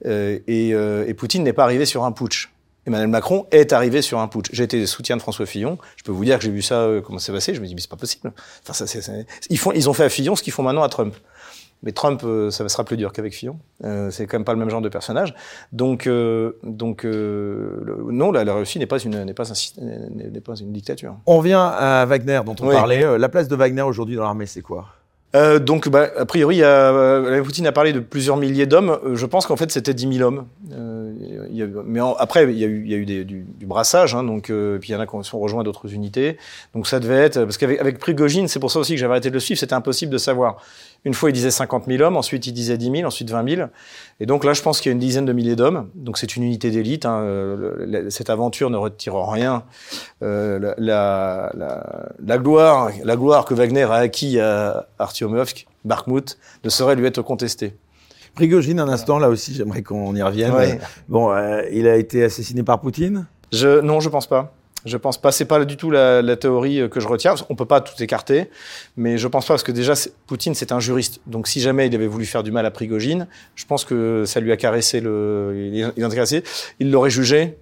[0.05, 2.49] Euh, et, euh, et, Poutine n'est pas arrivé sur un putsch.
[2.87, 4.49] Emmanuel Macron est arrivé sur un putsch.
[4.53, 5.77] J'ai été soutien de François Fillon.
[5.97, 7.53] Je peux vous dire que j'ai vu ça, euh, comment c'est passé.
[7.55, 8.31] Je me dis mais c'est pas possible.
[8.63, 10.89] Enfin ça, c'est, ils font, ils ont fait à Fillon ce qu'ils font maintenant à
[10.89, 11.15] Trump.
[11.85, 13.59] Mais Trump, euh, ça sera plus dur qu'avec Fillon.
[13.83, 15.35] Euh, c'est quand même pas le même genre de personnage.
[15.71, 19.43] Donc, euh, donc euh, le, non, la, la Russie n'est pas une n'est pas
[19.79, 21.15] n'est pas une dictature.
[21.27, 22.73] On revient à Wagner dont on oui.
[22.73, 23.17] parlait.
[23.19, 24.87] La place de Wagner aujourd'hui dans l'armée, c'est quoi?
[25.35, 28.97] Euh, donc, bah, a priori, y a, Poutine a parlé de plusieurs milliers d'hommes.
[29.13, 30.45] Je pense qu'en fait, c'était 10 000 hommes.
[30.71, 30.94] Euh,
[31.63, 34.95] a, mais après, il y a eu, du, brassage, hein, donc euh, puis il y
[34.95, 36.37] en a qui sont rejoints d'autres unités.
[36.73, 39.29] Donc ça devait être parce qu'avec avec Prigogine, c'est pour ça aussi que j'avais arrêté
[39.29, 39.59] de le suivre.
[39.59, 40.57] C'était impossible de savoir.
[41.05, 43.67] Une fois, il disait 50 000 hommes, ensuite il disait 10 000, ensuite 20 000.
[44.19, 45.89] Et donc là, je pense qu'il y a une dizaine de milliers d'hommes.
[45.93, 47.05] Donc c'est une unité d'élite.
[47.05, 47.19] Hein.
[47.19, 49.63] Euh, cette aventure ne retire rien.
[50.23, 56.69] Euh, la, la, la, gloire, la gloire que Wagner a acquis à Artyomovsk, Bakhmut, ne
[56.69, 57.75] saurait lui être contestée.
[58.35, 60.79] Prigogine, un instant, là aussi, j'aimerais qu'on y revienne.
[61.07, 63.25] Bon, euh, il a été assassiné par Poutine?
[63.51, 64.53] Je, Non, je pense pas.
[64.85, 65.31] Je pense pas.
[65.31, 67.33] C'est pas du tout la, la, théorie que je retiens.
[67.49, 68.49] On peut pas tout écarter,
[68.97, 69.93] mais je pense pas parce que déjà
[70.27, 71.21] Poutine c'est un juriste.
[71.25, 74.39] Donc si jamais il avait voulu faire du mal à Prigogine, je pense que ça
[74.39, 76.43] lui a caressé le, il, a caressé.
[76.79, 77.57] Il l'aurait jugé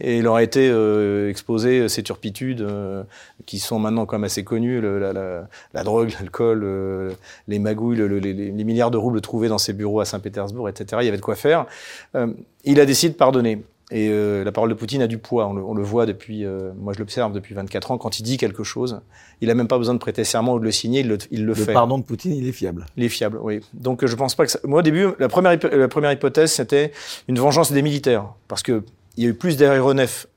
[0.00, 3.02] et il aurait été euh, exposé ces turpitudes euh,
[3.46, 7.12] qui sont maintenant quand même assez connues, le, la, la, la, drogue, l'alcool, euh,
[7.48, 10.98] les magouilles, le, les, les, milliards de roubles trouvés dans ses bureaux à Saint-Pétersbourg, etc.
[11.02, 11.66] Il y avait de quoi faire.
[12.14, 12.28] Euh,
[12.64, 13.64] il a décidé de pardonner.
[13.90, 15.46] Et euh, la parole de Poutine a du poids.
[15.46, 16.44] On le, on le voit depuis,
[16.78, 17.96] moi je l'observe depuis 24 ans.
[17.96, 19.00] Quand il dit quelque chose,
[19.40, 21.46] il a même pas besoin de prêter serment ou de le signer, il le, il
[21.46, 21.68] le, fait.
[21.68, 22.84] Le pardon de Poutine, il est fiable.
[22.98, 23.60] Il est fiable, oui.
[23.72, 24.58] Donc je pense pas que ça...
[24.64, 26.92] moi au début, la première, la première hypothèse c'était
[27.28, 28.82] une vengeance des militaires, parce que
[29.18, 30.28] il y a eu plus d'aéronefs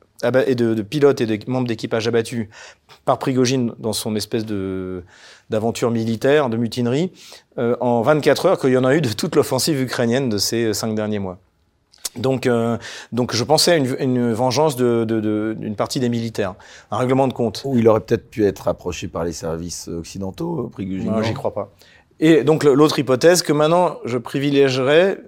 [0.45, 2.47] et de, de, pilotes et de membres d'équipage abattus
[3.05, 5.03] par Prigogine dans son espèce de
[5.49, 7.11] d'aventure militaire, de mutinerie,
[7.57, 10.73] euh, en 24 heures qu'il y en a eu de toute l'offensive ukrainienne de ces
[10.73, 11.39] cinq derniers mois.
[12.15, 12.77] Donc, euh,
[13.11, 16.55] donc je pensais à une, une vengeance d'une de, de, partie des militaires,
[16.89, 17.63] un règlement de compte.
[17.65, 21.11] Ou il aurait peut-être pu être approché par les services occidentaux, Prigogine.
[21.11, 21.73] Non, j'y crois pas.
[22.19, 25.19] Et donc l'autre hypothèse que maintenant je privilégierais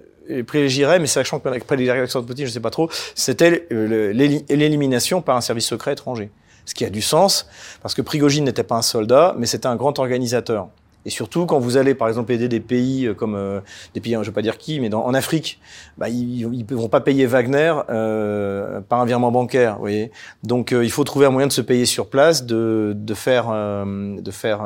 [0.46, 5.36] privilégierait, mais sachant qu'après les réactions de Poutine, je sais pas trop, c'était l'élimination par
[5.36, 6.30] un service secret étranger.
[6.66, 7.46] Ce qui a du sens,
[7.82, 10.68] parce que Prigogine n'était pas un soldat, mais c'était un grand organisateur.
[11.06, 13.60] Et surtout, quand vous allez, par exemple, aider des pays euh, comme euh,
[13.92, 15.60] des pays, je ne vais pas dire qui, mais dans, en Afrique,
[15.98, 19.74] bah, ils ne vont pas payer Wagner euh, par un virement bancaire.
[19.74, 20.10] Vous voyez
[20.42, 23.46] Donc, euh, il faut trouver un moyen de se payer sur place, de, de faire,
[23.86, 24.62] de faire,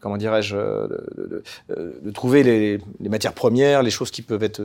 [0.00, 4.62] comment dirais-je, de, de, de, trouver les, les, matières premières, les choses qui peuvent être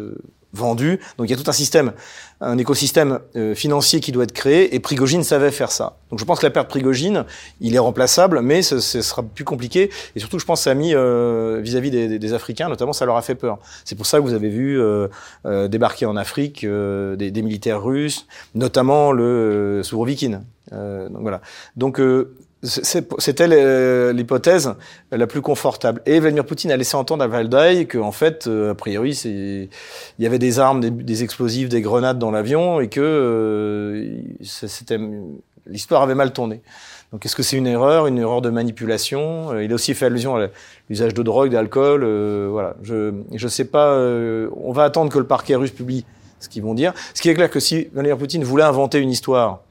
[0.53, 0.99] vendues.
[1.17, 1.93] Donc, il y a tout un système,
[2.41, 3.19] un écosystème
[3.55, 5.97] financier qui doit être créé, et Prigogine savait faire ça.
[6.09, 7.25] Donc, je pense que la perte Prigogine,
[7.59, 9.89] il est remplaçable, mais ce, ce sera plus compliqué.
[10.15, 13.17] Et surtout, je pense que ça a mis euh, vis-à-vis des, Africains, notamment, ça leur
[13.17, 13.59] a fait peur.
[13.85, 15.07] C'est pour ça que vous avez vu euh,
[15.45, 20.43] euh, débarquer en Afrique des, militaires russes, notamment le Sourovikine.
[20.71, 21.41] donc voilà.
[21.75, 22.01] Donc
[22.63, 24.73] c'était l'hypothèse
[25.11, 26.01] la plus confortable.
[26.05, 29.69] Et Vladimir Poutine a laissé entendre à Valdai que, en fait, a priori, il
[30.19, 34.07] y avait des armes, des, explosifs, des grenades dans l'avion et que
[35.67, 36.61] l'histoire avait mal tourné.
[37.13, 39.51] Donc est-ce que c'est une erreur, une erreur de manipulation?
[39.51, 40.47] Euh, Il a aussi fait allusion à
[40.89, 42.03] l'usage de drogue, d'alcool.
[42.03, 43.91] Euh, voilà, je je sais pas.
[43.91, 46.05] Euh, on va attendre que le parquet russe publie
[46.39, 46.91] ce qu'ils vont dire.
[47.13, 49.61] Ce qui est clair que si Vladimir Poutine voulait inventer une histoire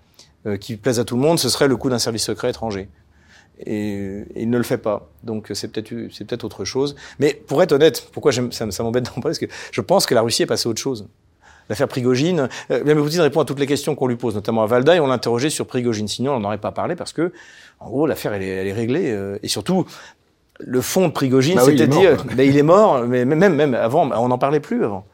[0.46, 2.88] euh, qui plaise à tout le monde, ce serait le coup d'un service secret étranger.
[3.66, 5.08] Et, et, il ne le fait pas.
[5.24, 6.94] Donc c'est peut-être c'est peut-être autre chose.
[7.18, 10.14] Mais pour être honnête, pourquoi ça, ça m'embête d'en parler Parce que je pense que
[10.14, 11.08] la Russie est passée à autre chose
[11.68, 12.48] l'affaire Prigogine.
[12.70, 15.00] Euh, Vladimir Poutine répond à toutes les questions qu'on lui pose, notamment à Valda, et
[15.00, 16.08] on l'interrogeait sur Prigogine.
[16.08, 17.32] Sinon, on n'en aurait pas parlé parce que,
[17.80, 19.10] en gros, l'affaire, elle, elle est, réglée.
[19.10, 19.86] Euh, et surtout,
[20.58, 23.74] le fond de Prigogine, bah oui, c'était dit, ben, il est mort, mais même, même
[23.74, 25.06] avant, on n'en parlait plus avant.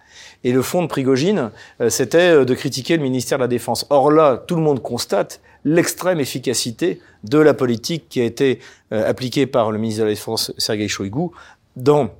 [0.45, 3.87] Et le fond de Prigogine, euh, c'était de critiquer le ministère de la Défense.
[3.91, 8.61] Or là, tout le monde constate l'extrême efficacité de la politique qui a été
[8.93, 11.29] euh, appliquée par le ministre de la Défense, Sergei Shoigu,
[11.77, 12.11] dans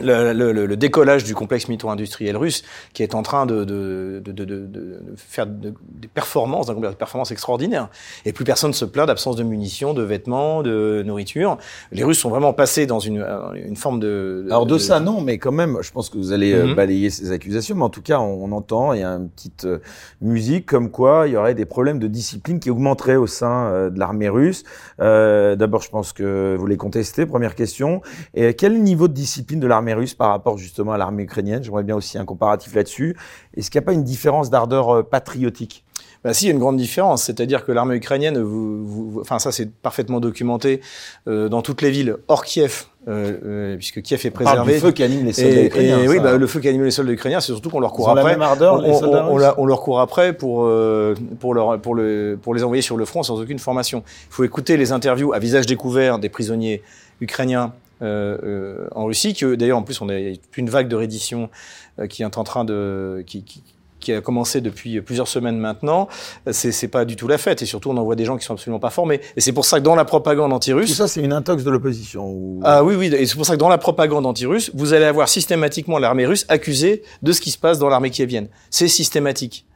[0.00, 4.44] le, le, le, décollage du complexe militaro-industriel russe qui est en train de, de, de,
[4.44, 7.88] de faire des performances, d'un complexe de performances extraordinaires.
[8.24, 11.58] Et plus personne ne se plaint d'absence de munitions, de vêtements, de nourriture.
[11.90, 13.24] Les Russes sont vraiment passés dans une,
[13.54, 14.46] une forme de...
[14.50, 16.74] Alors de, ça, non, mais quand même, je pense que vous allez mm -hmm.
[16.74, 17.74] balayer ces accusations.
[17.76, 19.78] Mais en tout cas, on, on entend, il y a une petite euh,
[20.20, 23.90] musique comme quoi il y aurait des problèmes de discipline qui augmenteraient au sein euh,
[23.90, 24.62] de l'armée russe.
[25.00, 28.00] Euh, D'abord, je pense que vous les contestez, première question.
[28.34, 31.82] Et quel niveau de discipline de l'armée russe par rapport justement à l'armée ukrainienne J'aimerais
[31.82, 33.16] bien aussi un comparatif là-dessus.
[33.56, 35.84] Est-ce qu'il n'y a pas une différence d'ardeur euh, patriotique?
[36.24, 39.38] Bah si, il y a une grande différence, c'est-à-dire que l'armée ukrainienne, vous, vous, enfin
[39.38, 40.80] ça c'est parfaitement documenté
[41.28, 44.74] euh, dans toutes les villes hors Kiev, euh, euh, puisque Kiev est préservé.
[44.74, 46.02] le feu qui anime les soldats ukrainiens.
[46.02, 48.08] Et, oui, bah, le feu qui anime les soldats ukrainiens, c'est surtout qu'on leur court
[48.08, 48.24] Ils après.
[48.24, 51.54] la même ardeur, on, les soldats on, on, on, leur court après pour euh, pour
[51.54, 54.02] leur pour le pour les envoyer sur le front sans aucune formation.
[54.30, 56.82] Il faut écouter les interviews à visage découvert des prisonniers
[57.20, 60.14] ukrainiens en Russie, que d'ailleurs en plus on a
[60.56, 61.50] une vague de reddition
[61.98, 63.62] euh, qui est en train de qui, qui,
[64.00, 66.08] qui a commencé depuis plusieurs semaines maintenant,
[66.50, 67.62] c'est c'est pas du tout la fête.
[67.62, 69.20] Et surtout on envoie des gens qui sont absolument pas formés.
[69.36, 71.70] Et c'est pour ça que dans la propagande anti-russe tout ça c'est une intox de
[71.70, 72.60] l'opposition ou...
[72.64, 73.12] ah oui oui.
[73.14, 76.46] Et c'est pour ça que dans la propagande anti-russe vous allez avoir systématiquement l'armée russe
[76.48, 78.48] accusée de ce qui se passe dans l'armée kievienne.
[78.70, 79.66] C'est systématique.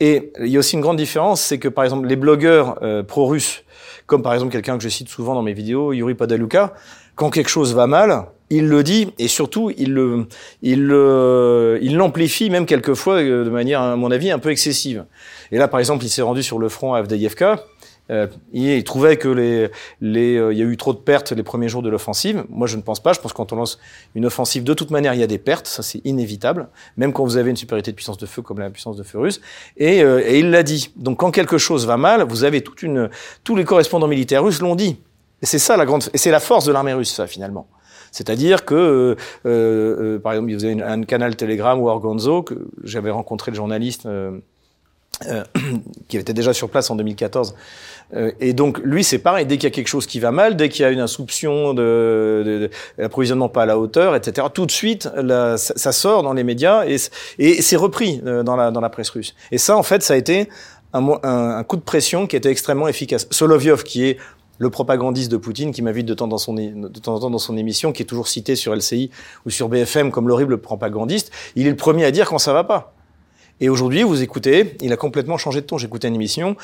[0.00, 3.02] Et il y a aussi une grande différence, c'est que par exemple les blogueurs euh,
[3.02, 3.64] pro-russes,
[4.06, 6.74] comme par exemple quelqu'un que je cite souvent dans mes vidéos, Yuri Podaluka,
[7.18, 10.26] quand quelque chose va mal, il le dit et surtout il le,
[10.62, 15.04] il le, il l'amplifie même quelquefois euh, de manière, à mon avis, un peu excessive.
[15.50, 17.64] Et là, par exemple, il s'est rendu sur le front à Avdiivka.
[18.10, 19.68] Euh, il, trouvait que les,
[20.00, 22.44] les, euh, il y a eu trop de pertes les premiers jours de l'offensive.
[22.48, 23.12] Moi, je ne pense pas.
[23.12, 23.80] Je pense que quand on lance
[24.14, 25.66] une offensive, de toute manière, il y a des pertes.
[25.66, 26.68] Ça, c'est inévitable.
[26.96, 29.18] Même quand vous avez une supériorité de puissance de feu comme la puissance de feu
[29.18, 29.40] russe.
[29.76, 30.90] Et, euh, et il l'a dit.
[30.96, 33.10] Donc, quand quelque chose va mal, vous avez toute une,
[33.44, 34.96] tous les correspondants militaires russes l'ont dit.
[35.42, 37.68] Et c'est ça la grande, et c'est la force de l'armée russe, ça, finalement.
[38.12, 43.10] C'est-à-dire que, euh, euh, par exemple, vous avez un canal Telegram ou Orgonzo, que j'avais
[43.10, 44.40] rencontré le journaliste euh,
[46.08, 47.54] qui était déjà sur place en 2014.
[48.40, 50.68] et donc, lui, c'est pareil, dès qu'il y a quelque chose qui va mal, dès
[50.68, 55.08] qu'il y a une insouption de, l'approvisionnement pas à la hauteur, etc., tout de suite,
[55.56, 56.96] ça, sort dans les médias et,
[57.38, 59.34] et c'est repris dans la, dans la presse russe.
[59.50, 60.48] Et ça, en fait, ça a été
[60.94, 63.26] un, un, coup de pression qui était extrêmement efficace.
[63.30, 64.18] Solovyov, qui est
[64.58, 68.06] le propagandiste de Poutine qui m'invite de temps, en temps dans son émission, qui est
[68.06, 69.10] toujours cité sur LCI
[69.46, 72.64] ou sur BFM comme l'horrible propagandiste, il est le premier à dire quand ça va
[72.64, 72.97] pas.
[73.60, 75.78] Et aujourd'hui, vous écoutez, il a complètement changé de ton.
[75.78, 76.56] J'écoutais une émission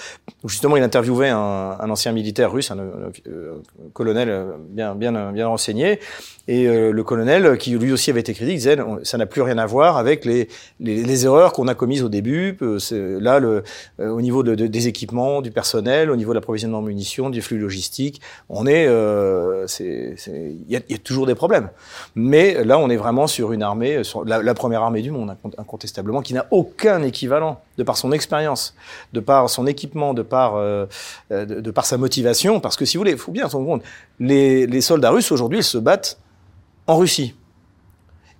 [0.44, 3.54] où justement il interviewait un, un ancien militaire russe, un, euh,
[3.92, 5.98] colonel euh, bien, bien, bien renseigné,
[6.46, 9.58] et euh, le colonel, qui lui aussi avait été critique, disait ça n'a plus rien
[9.58, 12.56] à voir avec les, les, les erreurs qu'on a commises au début.
[12.92, 13.64] Là, le,
[13.98, 17.58] au niveau de, des équipements, du personnel, au niveau de l'approvisionnement en munitions, du flux
[17.58, 21.70] logistique, on est, il y a, y a, toujours des problèmes.
[22.14, 25.34] Mais là, on est vraiment sur une armée, sur la, la première armée du monde,
[25.58, 28.74] incontestablement, qui n'a aucun aucun équivalent de par son expérience,
[29.12, 30.86] de par son équipement, de par, euh,
[31.30, 32.60] de, de, par sa motivation.
[32.60, 33.82] Parce que si vous voulez, il faut bien se rendre compte,
[34.20, 36.18] les, les soldats russes aujourd'hui, ils se battent
[36.86, 37.34] en Russie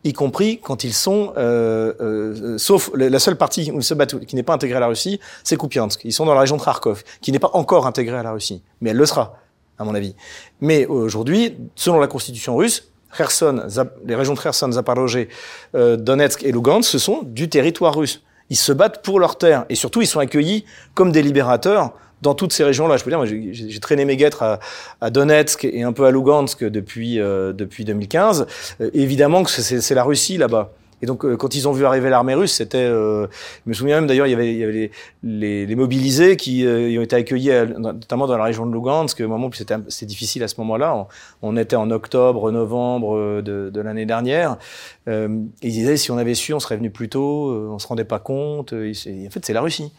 [0.07, 4.21] y compris quand ils sont, euh, euh, sauf la seule partie où ils se battent
[4.27, 6.05] qui n'est pas intégrée à la Russie, c'est Kupiansk.
[6.05, 8.63] Ils sont dans la région de Kharkov, qui n'est pas encore intégrée à la Russie,
[8.83, 9.39] mais elle le sera,
[9.79, 10.15] à mon avis.
[10.61, 13.67] Mais aujourd'hui, selon la constitution russe, Kherson,
[14.05, 15.29] les régions de Kherson, Zaporozhye,
[15.75, 18.23] euh, Donetsk et Lugansk, ce sont du territoire russe.
[18.51, 19.65] Ils se battent pour leur terre.
[19.69, 22.97] Et surtout, ils sont accueillis comme des libérateurs dans toutes ces régions-là.
[22.97, 24.59] Je peux dire, j'ai traîné mes guêtres
[25.01, 28.47] à, Donetsk et un peu à Lugansk depuis, euh, depuis 2015.
[28.81, 30.73] Euh, évidemment que c'est la Russie là-bas.
[31.03, 32.79] Et donc, euh, quand ils ont vu arriver l'armée russe, c'était.
[32.79, 33.27] Euh,
[33.65, 34.91] je me souviens même d'ailleurs, il y avait, il y avait les,
[35.23, 39.21] les, les mobilisés qui euh, ont été accueillis, notamment dans la région de Lugansk.
[39.21, 41.07] Au moment c'était c'était difficile à ce moment-là.
[41.43, 44.57] On, était en octobre, novembre de, de l'année dernière.
[45.09, 45.29] Euh,
[45.63, 47.51] ils disaient si on avait su, on serait venu plus tôt.
[47.71, 48.73] on se rendait pas compte.
[48.73, 49.93] en fait, c'est la Russie.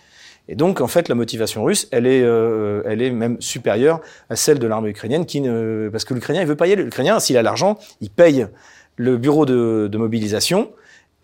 [0.48, 4.36] Et donc, en fait, la motivation russe, elle est, euh, elle est même supérieure à
[4.36, 6.84] celle de l'armée ukrainienne, qui ne, parce que l'Ukrainien, il veut pas y aller.
[6.84, 8.48] L'Ukrainien, s'il a l'argent, il paye
[8.96, 10.72] le bureau de, de mobilisation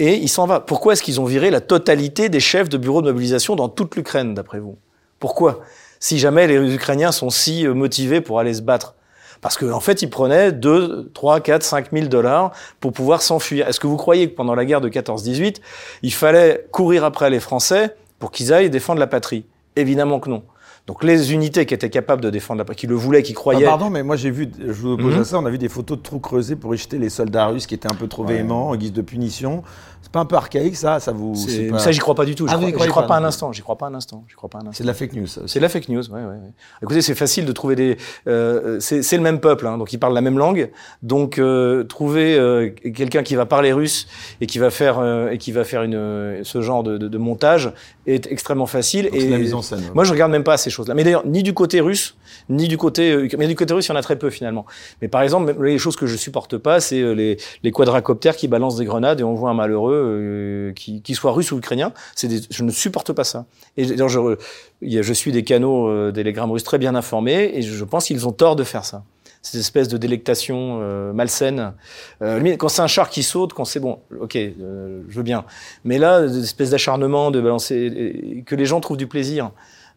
[0.02, 0.60] et il s'en va.
[0.60, 3.96] Pourquoi est-ce qu'ils ont viré la totalité des chefs de bureaux de mobilisation dans toute
[3.96, 4.80] l'Ukraine, d'après vous?
[5.20, 5.62] Pourquoi?
[6.00, 8.96] Si jamais les Ukrainiens sont si euh, motivés pour aller se battre
[9.42, 13.68] parce qu'en en fait, ils prenaient 2, 3, 4, 5 000 dollars pour pouvoir s'enfuir.
[13.68, 15.58] Est-ce que vous croyez que pendant la guerre de 14-18,
[16.02, 19.46] il fallait courir après les Français pour qu'ils aillent défendre la patrie?
[19.76, 20.44] Évidemment que non.
[20.88, 23.66] Donc les unités qui étaient capables de défendre la qui le voulaient, qui croyaient.
[23.66, 25.22] Ah, pardon, mais moi j'ai vu, je vous oppose mhm.
[25.22, 27.48] à ça, on a vu des photos de trous creusés pour y jeter les soldats
[27.48, 29.64] russes qui étaient un peu trop véhéments en guise de punition.
[30.02, 32.48] C'est pas un peu archaïque ça, ça vous Ça j'y crois pas du tout.
[32.48, 33.52] J'y ah, crois, crois, pas un instant.
[33.52, 34.26] J'y crois pas un instant.
[34.28, 34.74] J'y crois pas un instant.
[34.74, 35.28] C'est de la fake news.
[35.28, 36.10] C'est de la fake news.
[36.10, 36.54] Ouais, ouais, ouais.
[36.82, 37.98] Écoutez, c'est facile de trouver des.
[38.28, 40.72] Euh, c'est le même peuple, hein, donc ils parlent la même langue.
[41.04, 44.08] Donc euh, trouver euh, quelqu'un qui va parler russe
[44.42, 47.18] et qui va faire euh, et qui va faire une ce genre de, de, de
[47.18, 47.72] montage
[48.08, 49.10] est extrêmement facile.
[49.14, 49.84] et la mise en scène.
[49.94, 50.94] Moi, je regarde même pas ces choses-là.
[50.94, 52.16] Mais d'ailleurs, ni du côté russe,
[52.50, 53.12] ni du côté.
[53.12, 54.66] Euh, mais du côté russe, il y en a très peu finalement.
[55.02, 58.78] Mais par exemple, les choses que je supporte pas, c'est les, les quadracoptères qui balancent
[58.78, 62.64] des grenades et on voit un malheureux qui, qui soit russe ou ukrainien, c'est je
[62.64, 63.46] ne supporte pas ça.
[63.78, 64.36] Et je,
[64.82, 68.32] je suis des canaux euh, d'élégrammes russes très bien informés et je pense qu'ils ont
[68.32, 69.04] tort de faire ça.
[69.42, 71.74] Cette espèce de délectation euh, malsaine.
[72.22, 75.46] Euh, quand c'est un char qui saute, quand c'est bon, ok, euh, je veux bien.
[75.84, 79.52] Mais là, une espèce d'acharnement de balancer, que les gens trouvent du plaisir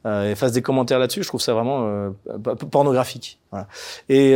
[0.06, 2.12] et fassent des commentaires là-dessus, je trouve ça vraiment
[2.70, 3.38] pornographique.
[3.50, 3.68] Voilà.
[4.10, 4.34] Et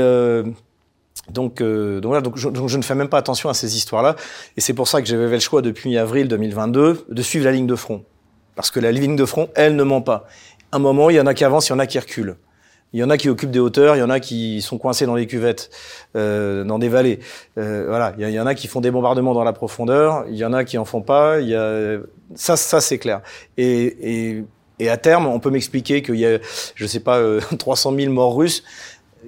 [1.31, 3.77] donc, euh, donc, voilà, donc je, donc je, ne fais même pas attention à ces
[3.77, 4.17] histoires-là.
[4.57, 7.67] Et c'est pour ça que j'avais le choix depuis avril 2022 de suivre la ligne
[7.67, 8.05] de front.
[8.55, 10.27] Parce que la ligne de front, elle ne ment pas.
[10.73, 12.37] Un moment, il y en a qui avancent, il y en a qui reculent.
[12.93, 15.05] Il y en a qui occupent des hauteurs, il y en a qui sont coincés
[15.05, 15.71] dans des cuvettes,
[16.17, 17.21] euh, dans des vallées.
[17.59, 20.45] Euh, voilà, il y, en a qui font des bombardements dans la profondeur, il y
[20.45, 21.41] en a qui en font pas.
[21.41, 21.99] Il y a
[22.35, 23.21] ça, ça c'est clair.
[23.59, 24.45] Et, et,
[24.79, 26.39] et, à terme, on peut m'expliquer qu'il y a,
[26.75, 27.21] je sais pas,
[27.59, 28.65] 300 000 morts russes.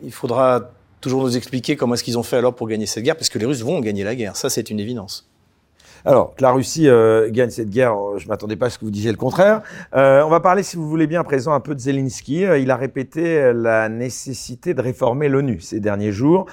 [0.02, 0.70] Il faudra
[1.00, 3.38] toujours nous expliquer comment est-ce qu'ils ont fait alors pour gagner cette guerre, parce que
[3.38, 4.36] les Russes vont gagner la guerre.
[4.36, 5.28] Ça, c'est une évidence.
[6.04, 8.84] Alors, que la Russie euh, gagne cette guerre, euh, je m'attendais pas à ce que
[8.84, 9.62] vous disiez le contraire.
[9.94, 12.42] Euh, on va parler, si vous voulez bien, à présent un peu de Zelensky.
[12.42, 16.46] Il a répété la nécessité de réformer l'ONU ces derniers jours.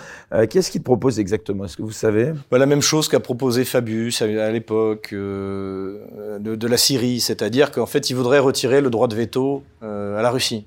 [0.50, 1.66] Qu'est-ce qu'il propose exactement?
[1.66, 2.34] Est-ce que vous savez?
[2.52, 6.00] Bah, la même chose qu'a proposé Fabius à l'époque de,
[6.40, 10.30] de la Syrie, c'est-à-dire qu'en fait, il voudrait retirer le droit de veto à la
[10.30, 10.66] Russie.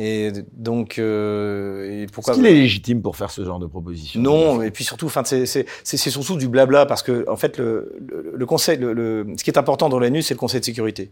[0.00, 4.20] Et donc, euh, et pourquoi Est-ce qu'il est légitime pour faire ce genre de proposition
[4.20, 8.32] Non, et puis surtout, enfin, c'est surtout du blabla parce que en fait, le le,
[8.36, 11.10] le conseil, le, le- ce qui est important dans l'ONU, c'est le Conseil de sécurité.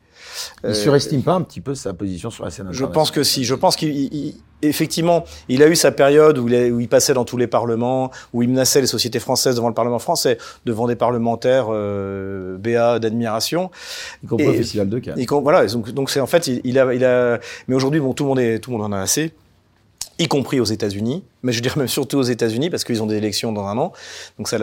[0.63, 3.11] Il Euh, surestime pas un petit peu sa position sur la scène Je internationale pense
[3.11, 3.43] que si.
[3.45, 6.79] Je pense qu'il, il- il- effectivement, il a eu sa période où il, a- où
[6.81, 9.99] il passait dans tous les parlements, où il menaçait les sociétés françaises devant le Parlement
[9.99, 13.71] français, devant des parlementaires euh, BA d'admiration.
[14.23, 15.19] y compris au Festival de Cannes.
[15.19, 15.67] Et voilà.
[15.67, 17.41] Donc, donc c'est en fait, il, il a, il a.
[17.69, 19.33] Mais aujourd'hui, bon, tout le monde est, tout le monde en a assez,
[20.19, 21.25] y compris aux États-Unis.
[21.43, 23.93] Mais je dirais même surtout aux États-Unis parce qu'ils ont des élections dans un an.
[24.39, 24.63] Donc ça, il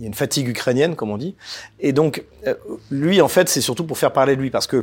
[0.00, 1.34] y a une fatigue ukrainienne, comme on dit.
[1.78, 2.54] Et donc, euh,
[2.90, 4.82] lui, en fait, c'est surtout pour faire parler de lui, parce que,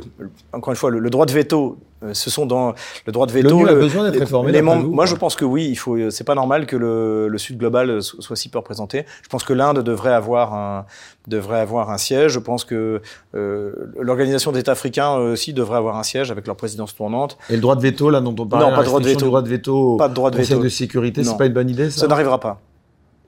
[0.52, 2.74] encore une fois, le, le droit de veto, euh, ce sont dans
[3.06, 3.48] le droit de veto.
[3.50, 5.66] L'ONU a le- besoin d'être réformée, les membres- vous, moi, je pense que oui.
[5.68, 5.96] Il faut.
[5.96, 9.04] euh, C'est pas normal que le, le Sud global so- soit si peu représenté.
[9.22, 10.86] Je pense que l'Inde devrait avoir un
[11.26, 12.32] devrait avoir un siège.
[12.32, 13.02] Je pense que
[13.34, 17.36] euh, l'organisation d'États africains euh, aussi devrait avoir un siège avec leur présidence tournante.
[17.50, 19.18] Et le droit de veto, là, dont on parlait, Non, pas de droit de restriction
[19.18, 19.24] veto.
[19.26, 19.57] du droit de veto
[19.98, 20.64] Pas de droit de Conseil veto.
[20.64, 22.60] de sécurité, c'est pas une bonne idée, ça, Ça n'arrivera pas.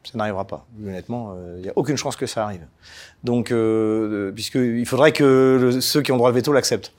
[0.04, 0.66] Ça n'arrivera pas.
[0.82, 2.64] Honnêtement, euh, il n'y a aucune chance que ça arrive.
[3.22, 6.92] Donc, euh, puisque il faudrait que le- ceux qui ont droit de veto l'acceptent.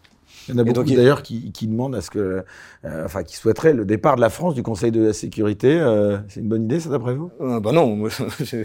[0.48, 2.44] Il y en a beaucoup d'ailleurs qui, qui demandent à ce que,
[2.84, 5.80] euh, enfin, qui souhaiteraient le départ de la France du Conseil de la sécurité.
[5.80, 7.32] euh, c'est une bonne idée, ça, d'après vous?
[7.42, 8.08] Euh, bah non,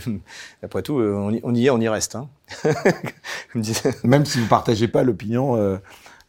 [0.62, 2.16] après tout, euh, on y, on y est, on y reste.
[2.16, 2.28] Hein.
[4.04, 5.76] Même si vous partagez pas l'opinion euh, euh,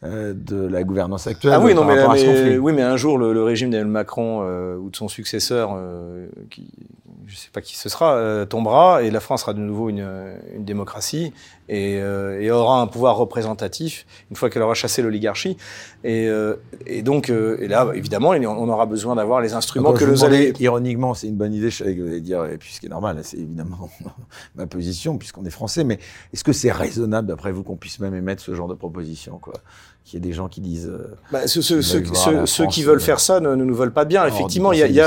[0.02, 1.52] de la gouvernance actuelle.
[1.54, 2.58] Ah oui, euh, non, par mais, rapport à ce mais- conflit.
[2.58, 6.28] oui, mais un jour, le, le régime d'Emmanuel Macron euh, ou de son successeur, euh,
[6.50, 6.68] qui,
[7.26, 10.06] je sais pas qui ce sera, euh, tombera et la France sera de nouveau une,
[10.54, 11.32] une démocratie
[11.68, 15.56] et, euh, et aura un pouvoir représentatif une fois qu'elle aura chassé l'oligarchie.
[16.04, 20.00] Et, euh, et donc, euh, et là, évidemment, on aura besoin d'avoir les instruments Encore,
[20.00, 20.52] que je vous nous allez.
[20.60, 23.18] Ironiquement, c'est une bonne idée, je que vous dire, et puis ce qui est normal,
[23.22, 23.90] c'est évidemment
[24.54, 25.98] ma position, puisqu'on est français, mais
[26.32, 29.54] est-ce que c'est raisonnable, d'après vous, qu'on puisse même émettre ce genre de proposition, quoi?
[30.08, 30.88] Qu'il y ait des gens qui disent.
[30.88, 32.00] euh, Bah, ceux, ceux, Ils ceux,
[32.66, 34.24] qui veulent euh, faire ça ne, ne nous veulent pas bien.
[34.26, 35.00] Effectivement, il y y,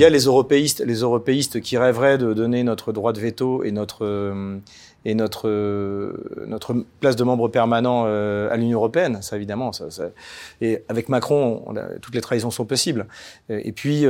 [0.00, 3.70] y a les européistes, les européistes qui rêveraient de donner notre droit de veto et
[3.72, 4.58] notre euh,
[5.06, 5.48] et notre
[6.46, 9.18] notre place de membre permanent euh, à l'Union européenne.
[9.22, 10.10] Ça, évidemment, ça, ça-
[10.60, 13.06] et avec Macron, on a- toutes les trahisons sont possibles.
[13.48, 14.04] Et puis.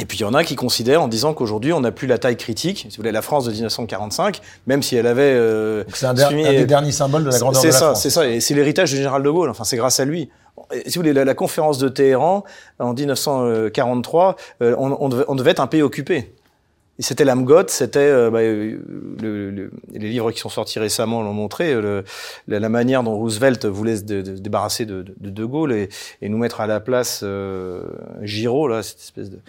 [0.00, 2.18] Et puis il y en a qui considèrent en disant qu'aujourd'hui on n'a plus la
[2.18, 2.86] taille critique.
[2.90, 6.66] Si vous voulez, la France de 1945, même si elle avait euh, C'est un, des
[6.66, 8.02] derniers symboles de la grandeur de c'est la ça, France.
[8.02, 9.50] c'est ça, et c'est l'héritage du général de Gaulle.
[9.50, 10.30] Enfin, c'est grâce à lui.
[10.72, 12.44] Et Si vous voulez, la, la conférence de Téhéran
[12.78, 16.32] en 1943, euh, on, on devait, on devait être un pays occupé.
[17.00, 18.78] C'était l'Amgot, c'était euh, bah, euh,
[19.20, 22.02] le- le- les livres qui sont sortis récemment l'ont montré euh,
[22.46, 25.88] la, manière dont Roosevelt voulait se, débarrasser de, de, Gaulle et,
[26.22, 27.82] nous mettre à la place euh,
[28.22, 29.40] Giraud là cette espèce de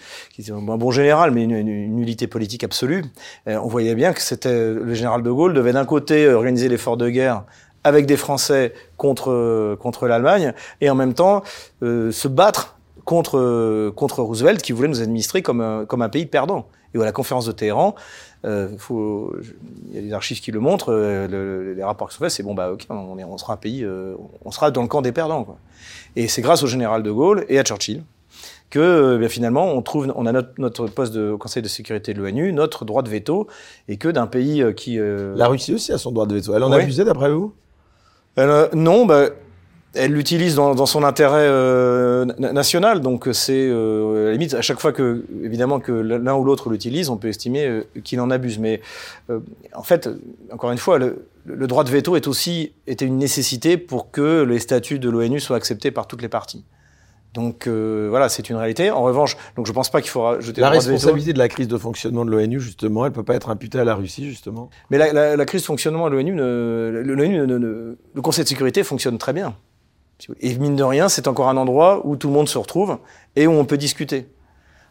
[0.52, 3.06] un bon général mais une, une, nullité politique absolue.
[3.46, 7.10] On voyait bien que c'était le général De Gaulle devait d'un côté organiser l'effort de
[7.10, 7.44] guerre
[7.84, 11.44] avec des Français contre contre l'Allemagne et en même temps
[11.82, 16.68] se battre contre contre Roosevelt qui voulait nous administrer comme comme un pays perdant.
[16.96, 17.94] Et à la conférence de Téhéran,
[18.46, 19.36] euh, faut,
[19.90, 22.32] il y a des archives qui le montrent, euh, le- les rapports qui sont faits,
[22.32, 24.88] c'est bon bah ok, on, est, on sera un pays, euh, on sera dans le
[24.88, 25.44] camp des perdants.
[25.44, 25.58] Quoi.
[26.16, 28.04] Et c'est grâce au général de Gaulle et à Churchill
[28.72, 32.14] que bien finalement on trouve, on a notre, notre poste de au Conseil de sécurité
[32.14, 33.48] de l'ONU, notre droit de veto,
[33.88, 34.98] et que d'un pays qui
[35.36, 36.54] La Russie aussi a son droit de veto.
[36.56, 36.80] Elle en Oui.
[36.80, 37.54] a abusé, d'après vous?
[38.38, 39.30] Euh, non, bah,
[39.96, 43.02] elle l'utilise dans, dans son intérêt euh, na- national.
[43.02, 46.70] Donc c'est euh, à la limite à chaque fois que évidemment que l'un ou l'autre
[46.70, 48.60] l'utilise, on peut estimer euh, qu'il en abuse.
[48.60, 48.82] Mais
[49.30, 49.40] euh,
[49.74, 50.10] en fait,
[50.52, 54.44] encore une fois, le, le droit de veto est aussi était une nécessité pour que
[54.44, 56.64] les statuts de l'ONU soient acceptés par toutes les parties.
[57.34, 58.92] Donc euh, voilà, c'est une réalité.
[58.92, 60.94] En revanche, donc je pense pas qu'il faudra jeter La le droit de veto.
[60.96, 63.84] responsabilité de la crise de fonctionnement de l'ONU, justement, elle peut pas être imputée à
[63.84, 64.70] la Russie, justement.
[64.90, 69.34] Mais la, la, la crise de fonctionnement de l'ONU, le Conseil de sécurité fonctionne très
[69.34, 69.54] bien.
[70.40, 72.98] Et mine de rien, c'est encore un endroit où tout le monde se retrouve
[73.36, 74.28] et où on peut discuter.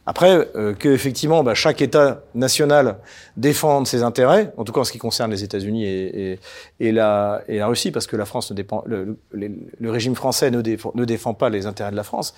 [0.06, 2.98] Après, euh, que effectivement, bah, chaque État national
[3.38, 6.38] défende ses intérêts, en tout cas en ce qui concerne les États-Unis et, et,
[6.78, 10.14] et la, et la Russie, parce que la France ne dépend, le, le, le régime
[10.14, 12.34] français ne défend, ne défend pas les intérêts de la France.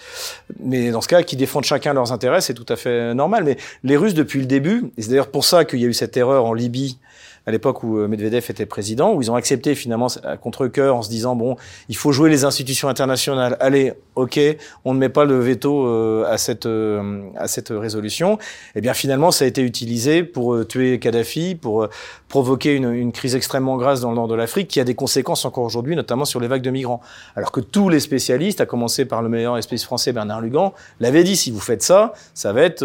[0.60, 3.42] Mais dans ce cas, qui défendent chacun leurs intérêts, c'est tout à fait normal.
[3.42, 5.94] Mais les Russes, depuis le début, et c'est d'ailleurs pour ça qu'il y a eu
[5.94, 7.00] cette erreur en Libye
[7.46, 11.02] à l'époque où euh, Medvedev était président, où ils ont accepté finalement à contre-cœur en
[11.02, 11.56] se disant bon,
[11.88, 13.56] il faut jouer les institutions internationales.
[13.60, 14.40] Allez, ok,
[14.84, 18.38] on ne met pas le veto euh, à cette euh, à cette résolution.
[18.74, 21.88] Eh bien finalement, ça a été utilisé pour tuer Kadhafi, pour
[22.28, 25.44] provoquer une, une, crise extrêmement grave dans le nord de l'Afrique, qui a des conséquences
[25.44, 27.00] encore aujourd'hui, notamment sur les vagues de migrants.
[27.36, 31.24] Alors que tous les spécialistes, à commencer par le meilleur spécialiste français Bernard Lugan, l'avaient
[31.24, 32.80] dit si vous faites ça, ça va être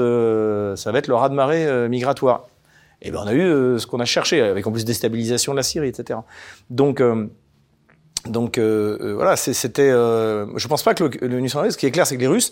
[0.75, 2.50] ça va être le raz de marée migratoire.
[3.03, 5.53] Et eh ben on a eu euh, ce qu'on a cherché, avec en plus déstabilisation
[5.53, 6.19] de la Syrie, etc.
[6.69, 7.25] Donc euh,
[8.27, 9.89] donc euh, voilà, c'était.
[9.89, 12.51] je pense pas que le, le Ce qui est clair, c'est que les Russes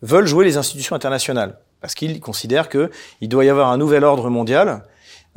[0.00, 2.90] veulent jouer les institutions internationales parce qu'ils considèrent que
[3.20, 4.84] il doit y avoir un nouvel ordre mondial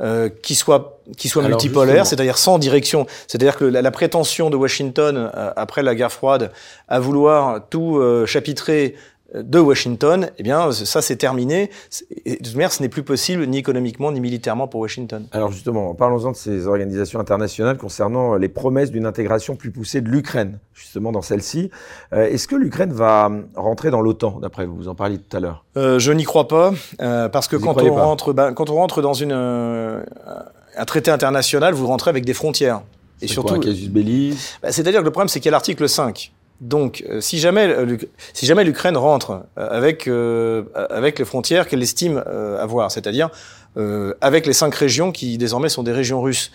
[0.00, 3.06] euh, qui soit qui soit multipolaire, c'est-à-dire sans direction.
[3.26, 6.52] C'est-à-dire que la, prétention de Washington après la guerre froide
[6.88, 8.94] à vouloir tout chapitrer
[9.34, 11.70] de Washington, eh bien, ça c'est terminé.
[12.26, 15.26] de toute manière, ce n'est plus possible ni économiquement ni militairement pour Washington.
[15.32, 20.08] Alors justement, parlons-en de ces organisations internationales concernant les promesses d'une intégration plus poussée de
[20.08, 21.70] l'Ukraine, justement dans celle-ci.
[22.12, 24.76] Euh, est-ce que l'Ukraine va rentrer dans l'OTAN, d'après vous?
[24.76, 25.64] Vous en parliez tout à l'heure.
[25.76, 29.02] Euh, je n'y crois pas, euh, parce que quand on rentre, ben, quand on rentre
[29.02, 29.32] dans une
[30.76, 32.82] un traité international, vous rentrez avec des frontières.
[33.22, 34.36] Et surtout, casus belli?
[34.62, 37.68] Ben, c'est-à-dire que le problème, c'est qu'il y a l'article 5 donc, euh, si jamais
[37.68, 37.96] euh,
[38.32, 40.08] si jamais l'Ukraine rentre euh, avec
[40.74, 42.18] avec les frontières qu'elle estime
[42.58, 43.30] avoir, c'est-à-dire
[44.20, 46.52] avec les cinq régions qui désormais sont des régions russes,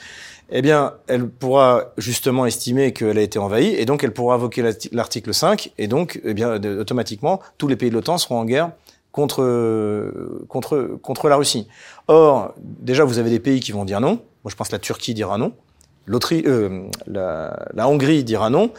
[0.51, 4.63] eh bien, elle pourra justement estimer qu'elle a été envahie, et donc elle pourra invoquer
[4.93, 8.71] l'article 5, et donc, eh bien, automatiquement, tous les pays de l'OTAN seront en guerre
[9.11, 9.43] contre
[10.47, 11.67] contre contre la Russie.
[12.07, 14.21] Or, déjà, vous avez des pays qui vont dire non.
[14.43, 15.51] Moi, je pense que la Turquie dira non.
[16.31, 18.71] Euh, la, la, Hongrie dira non,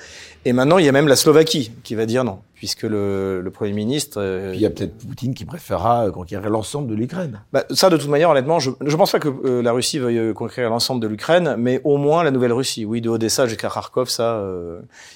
[0.45, 3.51] et maintenant il y a même la Slovaquie qui va dire non, puisque le, le
[3.51, 4.21] Premier ministre...
[4.21, 7.41] Euh, il y a peut-être Poutine qui préférera conquérir l'ensemble de l'Ukraine.
[7.53, 10.35] Bah, ça, de toute manière, honnêtement, je ne pense pas que euh, la Russie veuille
[10.35, 12.85] conquérir l'ensemble de l'Ukraine, mais au moins la Nouvelle-Russie.
[12.85, 14.43] Oui, de Odessa jusqu'à Kharkov, ça,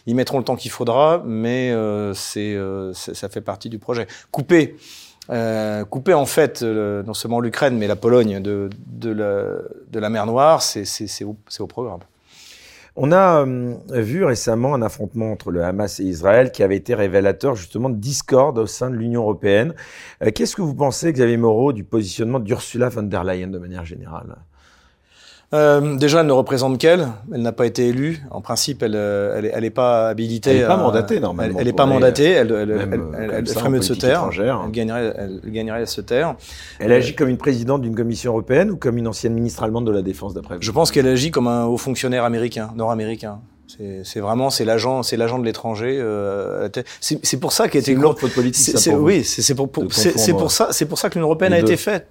[0.07, 1.75] ils mettront le temps qu'il faudra, mais
[2.15, 2.57] c'est
[2.93, 4.07] ça fait partie du projet.
[4.31, 4.77] Couper
[5.31, 8.71] euh, couper en fait non seulement l'Ukraine mais la Pologne de,
[9.93, 12.01] la, mer Noire, c'est au, programme.
[12.97, 16.95] On a euh, vu récemment un affrontement entre le Hamas et Israël qui avait été
[16.95, 19.75] révélateur justement de discorde au sein de l'Union européenne.
[20.23, 23.85] Euh, qu'est-ce que vous pensez, Xavier Moreau, du positionnement d'Ursula von der Leyen de manière
[23.85, 24.37] générale?
[25.53, 27.09] Euh, déjà, elle ne représente qu'elle.
[27.33, 28.23] Elle n'a pas été élue.
[28.31, 30.51] En principe, elle, euh, elle, elle est pas habilitée.
[30.51, 31.59] Elle n'est pas mandatée normalement.
[31.59, 32.31] Elle n'est pas mandatée.
[32.31, 34.29] Elle, elle, elle, elle ferait mieux de se taire.
[34.33, 36.35] Elle gagnerait, elle gagnerait à se taire.
[36.81, 39.93] Elle agit comme une présidente d'une commission européenne ou comme une ancienne ministre allemande de
[39.93, 40.63] la défense, d'après vous?
[40.63, 43.41] Je pense qu'elle agit comme un haut fonctionnaire américain, nord-américain.
[44.05, 45.99] C'est vraiment c'est l'agent c'est l'agent de l'étranger.
[45.99, 46.69] Euh,
[47.01, 48.79] c'est pour ça qu'elle était une lourde faute politique.
[48.79, 51.53] Ça pour oui, c'est pour, pour c'est pour ça c'est pour ça que l'Union européenne
[51.55, 52.07] a été faite.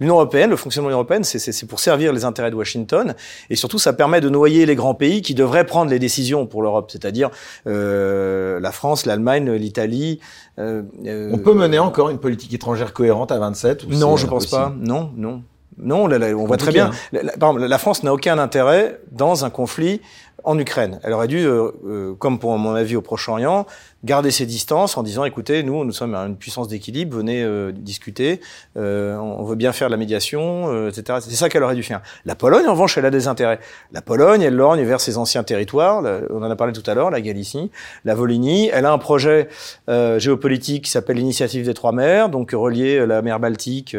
[0.00, 3.14] L'Union européenne, le fonctionnement de l'Union européenne, c'est pour servir les intérêts de Washington,
[3.50, 6.62] et surtout ça permet de noyer les grands pays qui devraient prendre les décisions pour
[6.62, 7.30] l'Europe, c'est-à-dire
[7.66, 10.20] euh, la France, l'Allemagne, l'Italie.
[10.58, 14.26] Euh, euh, on peut mener encore une politique étrangère cohérente à 27 ou Non, je
[14.26, 14.74] pense pas.
[14.78, 15.42] Non, non.
[15.78, 16.90] Non, on voit très bien.
[17.12, 17.18] Hein.
[17.38, 20.00] La, la France n'a aucun intérêt dans un conflit
[20.46, 21.00] en Ukraine.
[21.02, 23.66] Elle aurait dû, euh, euh, comme pour mon avis au Proche-Orient,
[24.04, 28.40] garder ses distances en disant écoutez, nous, nous sommes une puissance d'équilibre, venez euh, discuter,
[28.76, 31.18] on veut bien faire la médiation, etc.
[31.22, 32.02] C'est ça qu'elle aurait dû faire.
[32.24, 33.58] La Pologne, en revanche, elle a des intérêts.
[33.92, 36.02] La Pologne, elle lorgne vers ses anciens territoires.
[36.30, 37.70] on en a parlé tout à l'heure, la Galicie,
[38.04, 38.70] la Volhynie.
[38.72, 39.48] Elle a un projet
[39.88, 43.96] géopolitique qui s'appelle l'initiative des trois mers, donc relier la mer Baltique,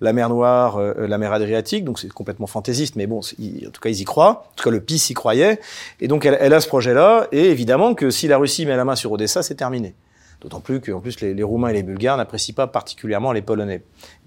[0.00, 1.84] la mer Noire, la mer Adriatique.
[1.84, 4.46] Donc c'est complètement fantaisiste, mais bon, en tout cas, ils y croient.
[4.52, 5.60] En tout cas, le PIS y croyait.
[6.00, 8.84] Et donc elle, elle a ce projet-là, et évidemment que si la Russie met la
[8.84, 9.94] main sur Odessa, c'est terminé.
[10.40, 13.82] D'autant plus qu'en plus les, Roumains et les Bulgares n'apprécient pas particulièrement les Polonais.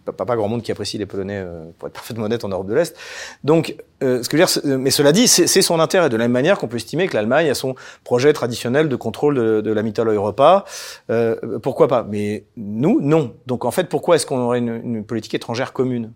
[0.06, 2.68] Pas, pas grand monde qui apprécie les Polonais, euh, pour être parfaitement honnête, en Europe
[2.68, 2.98] de l'Est.
[3.44, 6.10] Donc, euh, ce que je veux dire, mais cela dit, c'est son intérêt.
[6.10, 9.36] De la même manière qu'on peut estimer que l'Allemagne a son projet traditionnel de contrôle
[9.36, 10.66] de, la Mittel Europa.
[11.12, 12.04] Euh, pourquoi pas?
[12.10, 13.36] Mais nous, non.
[13.46, 16.12] Donc en fait, pourquoi est-ce qu'on aurait une, politique étrangère commune?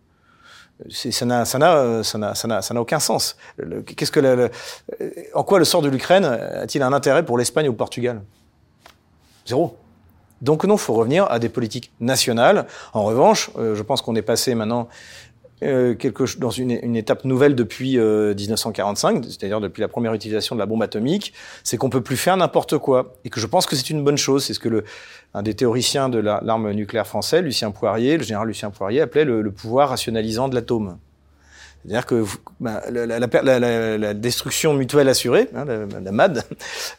[0.90, 3.38] Ça n'a aucun sens.
[5.36, 8.22] En quoi le sort de l'Ukraine a-t-il un intérêt pour l'Espagne ou le Portugal?
[9.46, 9.78] Zéro.
[10.42, 12.68] Donc non, faut revenir à des politiques nationales.
[12.94, 14.90] En revanche, euh, je pense qu'on est passé maintenant
[15.64, 20.60] euh, quelque, dans une, étape nouvelle depuis 1945, euh, c'est-à-dire depuis la première utilisation de
[20.60, 21.34] la bombe atomique,
[21.64, 24.18] c'est qu'on peut plus faire n'importe quoi, et que je pense que c'est une bonne
[24.18, 24.44] chose.
[24.44, 24.84] C'est ce que le,
[25.34, 29.50] un des théoriciens de l'arme nucléaire français, Lucien Poirier, le général Lucien Poirier, appelait le,
[29.52, 30.98] pouvoir rationalisant de l'atome.
[31.84, 32.26] C'est-à-dire que
[32.60, 36.44] bah, la, la, la, la, destruction mutuelle assurée, hein, la, MAD,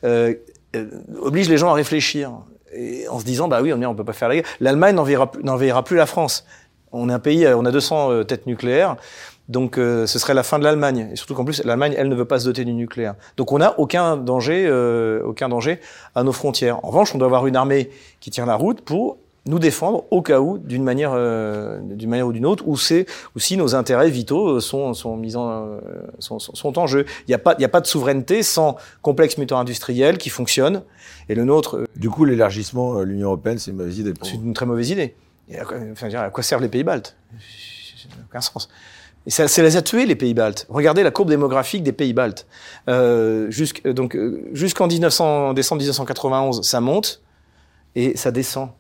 [0.05, 0.35] euh,
[1.21, 2.33] oblige les gens à réfléchir.
[2.77, 4.45] Et en se disant, bah oui, on ne peut pas faire la guerre.
[4.61, 6.45] L'Allemagne n'enverra plus la France
[6.97, 8.95] on est un pays, on a 200 euh, têtes nucléaires.
[9.49, 11.11] Donc ce serait la fin de l'Allemagne.
[11.13, 13.15] Et surtout qu'en plus, l'Allemagne, elle ne veut pas se doter du nucléaire.
[13.37, 14.71] Donc on n'a aucun danger,
[15.23, 15.81] aucun danger
[16.15, 16.83] à nos frontières.
[16.83, 20.23] En revanche, on doit avoir une armée qui tient la route pour nous défendre au
[20.23, 24.09] cas où, d'une manière, euh, d'une manière ou d'une autre, ou c'est, si nos intérêts
[24.09, 25.81] vitaux sont, sont mis en, euh,
[26.19, 27.05] sont, sont, en jeu.
[27.27, 30.31] Il n'y a pas, il y a pas de souveraineté sans complexe mutuel industriel qui
[30.31, 30.83] fonctionne.
[31.29, 31.77] Et le nôtre.
[31.77, 34.15] Euh, du coup, l'élargissement, l'Union européenne, c'est une mauvaise idée.
[34.23, 35.15] C'est une très mauvaise idée.
[35.51, 37.17] Et à, quoi, enfin, à quoi servent les pays baltes?
[38.29, 38.69] Aucun sens.
[39.27, 40.67] Et ça, ça, les a tués, les pays baltes.
[40.71, 42.47] Regardez la courbe démographique des pays baltes.
[42.89, 44.19] Euh, jusqu', donc,
[44.53, 47.23] jusqu'en 1900, décembre 1991, ça monte
[47.95, 48.71] et ça descend.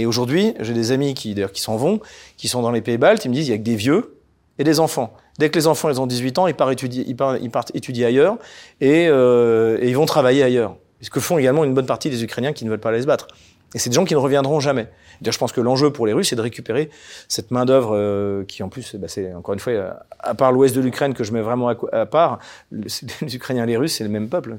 [0.00, 2.00] Et aujourd'hui, j'ai des amis qui, d'ailleurs, qui s'en vont,
[2.38, 4.16] qui sont dans les pays baltes, ils me disent, il y a que des vieux
[4.58, 5.12] et des enfants.
[5.38, 7.70] Dès que les enfants, ils ont 18 ans, ils partent étudier, ils partent, ils partent
[7.74, 8.38] étudier ailleurs
[8.80, 10.76] et, euh, et, ils vont travailler ailleurs.
[11.02, 13.06] Ce que font également une bonne partie des Ukrainiens qui ne veulent pas aller se
[13.06, 13.28] battre.
[13.74, 14.88] Et c'est des gens qui ne reviendront jamais.
[15.24, 16.90] Je pense que l'enjeu pour les Russes, c'est de récupérer
[17.28, 20.50] cette main d'œuvre euh, qui, en plus, bah, c'est encore une fois, euh, à part
[20.50, 22.38] l'ouest de l'Ukraine que je mets vraiment à, part,
[22.72, 24.56] les Ukrainiens et les Russes, c'est le même peuple.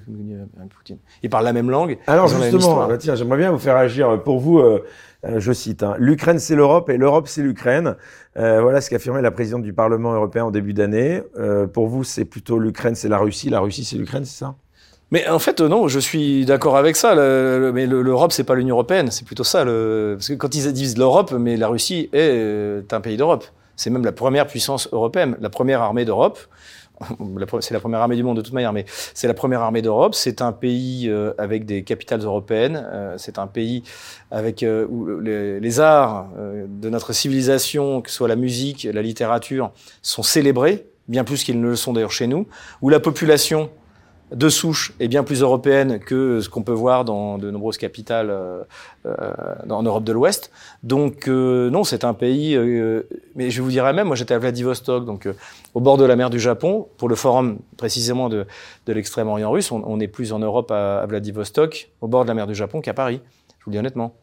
[0.70, 0.98] Poutine.
[1.24, 1.98] Ils parlent la même langue.
[2.08, 4.22] Alors justement, bah, tiens, j'aimerais bien vous faire agir.
[4.24, 4.86] Pour vous, euh,
[5.24, 7.96] je cite, hein, l'Ukraine c'est l'Europe et l'Europe c'est l'Ukraine.
[8.38, 11.22] Euh, voilà ce qu'affirmait la présidente du Parlement européen en début d'année.
[11.38, 14.56] Euh, pour vous, c'est plutôt l'Ukraine c'est la Russie, la Russie c'est l'Ukraine, c'est ça?
[15.12, 17.14] Mais en fait, non, je suis d'accord avec ça.
[17.74, 19.66] Mais l'Europe, c'est pas l'Union européenne, c'est plutôt ça.
[19.66, 23.44] Le, parce que quand ils disent l'Europe, mais la Russie est un pays d'Europe.
[23.76, 26.40] C'est même la première puissance européenne, la première armée d'Europe
[27.62, 30.16] c'est la première armée du monde de toute manière, mais c'est la première armée d'Europe.
[30.16, 32.88] C'est un pays euh, avec des capitales européennes.
[32.92, 33.84] Euh, c'est un pays
[34.30, 39.02] avec euh, où les, les arts de notre civilisation, que ce soit la musique, la
[39.02, 39.72] littérature,
[40.02, 42.48] sont célébrés bien plus qu'ils ne le sont d'ailleurs chez nous.
[42.82, 43.70] Où la population
[44.32, 48.30] de souche est bien plus européenne que ce qu'on peut voir dans de nombreuses capitales
[48.30, 48.64] euh,
[49.06, 49.34] euh
[49.70, 50.52] en Europe de l'Ouest.
[50.84, 52.56] Donc euh, non, c'est un pays.
[52.56, 53.04] Euh,
[53.36, 55.28] mais je vous dirais même, moi j'étais à Vladivostok, donc
[55.74, 58.46] au bord de la mer du Japon, pour le forum précisément de,
[58.86, 59.72] de l'extrême-orient russe.
[59.72, 62.56] On, on, est plus en Europe à, à, Vladivostok, au bord de la mer du
[62.56, 63.22] Japon, qu'à Paris.
[63.60, 64.14] Je vous le dis honnêtement.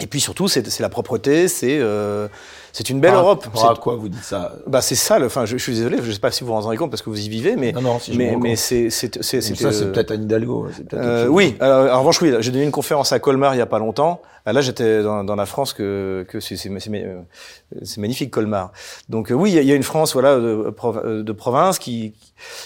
[0.00, 2.28] Et puis surtout, c'est la propreté, c'est euh,
[2.72, 3.46] c'est une belle Europe.
[3.62, 4.52] À quoi vous dites ça?
[4.66, 5.18] Bah c'est ça.
[5.24, 7.10] Enfin, je, je, suis désolé, je sais pas si vous vous rendez compte parce que
[7.10, 10.12] vous y vivez, mais non, non, si mais mais c'est c'est c'est ça, c'est peut-être
[10.12, 10.68] Anne Hidalgo.
[10.94, 11.56] Euh, oui.
[11.60, 14.22] Alors, en revanche, oui, j'ai donné une conférence à Colmar il y a pas longtemps.
[14.44, 18.72] Là, j'étais dans, dans, la France que que c'est c'est magnifique Colmar.
[19.08, 20.74] Donc euh, oui, il y, a une France voilà de,
[21.22, 22.14] de province qui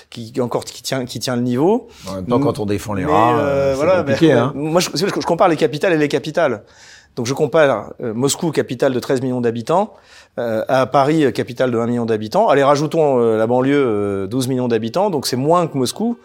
[0.09, 1.89] qui, qui encore qui tient qui tient le niveau.
[2.09, 4.29] En même temps, quand on défend les rats, euh, voilà, compliqué.
[4.29, 4.53] Mais, hein.
[4.55, 6.62] Moi, je, je compare les capitales et les capitales.
[7.17, 9.95] Donc je compare euh, Moscou, capitale de 13 millions d'habitants,
[10.39, 12.49] euh, à Paris, capitale de 1 million d'habitants.
[12.49, 16.19] Allez, rajoutons euh, la banlieue, 12 millions d'habitants, donc c'est moins que Moscou.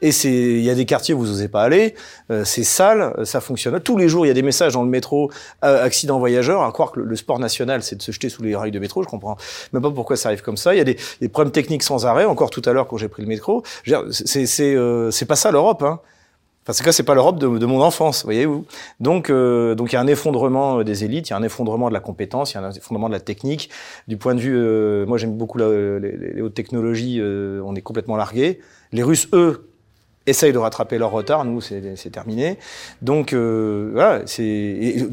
[0.00, 1.96] Et c'est, il y a des quartiers où vous n'osez pas aller,
[2.44, 3.80] c'est sale, ça fonctionne.
[3.80, 5.28] Tous les jours, il y a des messages dans le métro,
[5.60, 8.70] accident voyageur, à croire que le, sport national, c'est de se jeter sous les rails
[8.70, 9.36] de métro, je comprends
[9.72, 10.72] même pas pourquoi ça arrive comme ça.
[10.72, 13.08] Il y a des, des problèmes techniques sans arrêt, encore tout à l'heure quand j'ai
[13.08, 13.64] pris le métro.
[14.12, 14.76] C'est, c'est,
[15.10, 15.98] c'est pas ça l'Europe, hein.
[16.68, 18.66] Parce que c'est pas l'Europe de, de, mon enfance, voyez-vous.
[19.00, 21.42] Donc, euh, donc il y a un effondrement euh, des élites, il y a un
[21.42, 23.70] effondrement de la compétence, il y a un effondrement de la technique.
[24.06, 27.74] Du point de vue, euh, moi j'aime beaucoup la, les, les, hautes technologies, euh, on
[27.74, 28.60] est complètement largué.
[28.92, 29.70] Les Russes, eux,
[30.26, 31.46] essayent de rattraper leur retard.
[31.46, 32.58] Nous, c'est terminé.
[33.00, 35.08] Donc euh, voilà, c'est.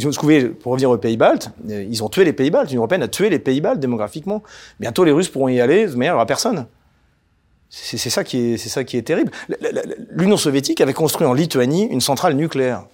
[0.59, 2.69] Pour revenir aux Pays-Baltes, ils ont tué les Pays-Baltes.
[2.69, 4.43] L'Union européenne a tué les Pays-Baltes démographiquement.
[4.81, 5.87] Bientôt, les Russes pourront y aller.
[5.87, 6.65] Manière, il n'y aura personne.
[7.77, 9.31] C'est ça qui est, terrible.
[10.09, 12.85] L'Union soviétique avait construit en Lituanie une centrale nucléaire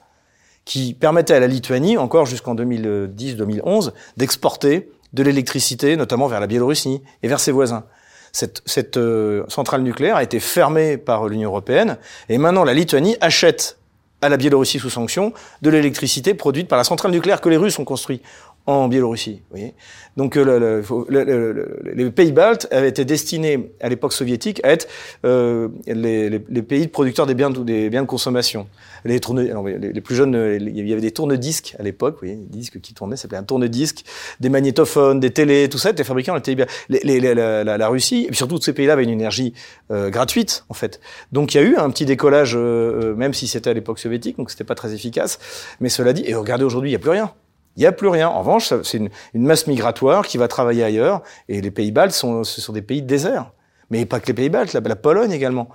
[0.66, 7.02] qui permettait à la Lituanie, encore jusqu'en 2010-2011, d'exporter de l'électricité, notamment vers la Biélorussie
[7.22, 7.84] et vers ses voisins.
[8.32, 13.18] Cette, cette euh, centrale nucléaire a été fermée par l'Union européenne et maintenant la Lituanie
[13.22, 13.78] achète
[14.22, 17.78] à la Biélorussie sous sanction de l'électricité produite par la centrale nucléaire que les Russes
[17.78, 18.24] ont construite
[18.66, 19.42] en Biélorussie.
[19.50, 19.74] Vous voyez
[20.18, 20.44] Donc euh,
[21.10, 24.88] le, le, le, les pays baltes avaient été destinés à l'époque soviétique à être
[25.26, 28.68] euh, les, les, les, pays producteurs des biens de, des biens de consommation.
[29.04, 32.58] Les, tourne, les, plus jeunes, il y avait des tourne-disques à l'époque, vous voyez, des
[32.58, 34.06] disques qui tournaient, ça s'appelait un tourne-disque,
[34.40, 36.36] des magnétophones, des télés, tout ça était fabriqué en
[36.90, 39.54] les, les, la, la, la, Russie, et surtout ces pays-là avaient une énergie
[39.90, 41.00] euh, gratuite en fait.
[41.32, 44.38] Donc il y a eu un petit décollage, euh, même si c'était à l'époque soviétique,
[44.38, 45.40] donc c'était pas très efficace.
[45.80, 47.34] Mais cela dit, et regardez aujourd'hui, il n'y a plus rien.
[47.78, 48.28] Il n'y a plus rien.
[48.30, 51.22] En revanche, c'est une, une, masse migratoire qui va travailler ailleurs.
[51.48, 53.52] Et les pays baltes sont, ce sont des pays de désert.
[53.90, 55.70] Mais pas que les pays baltes, la, la Pologne également.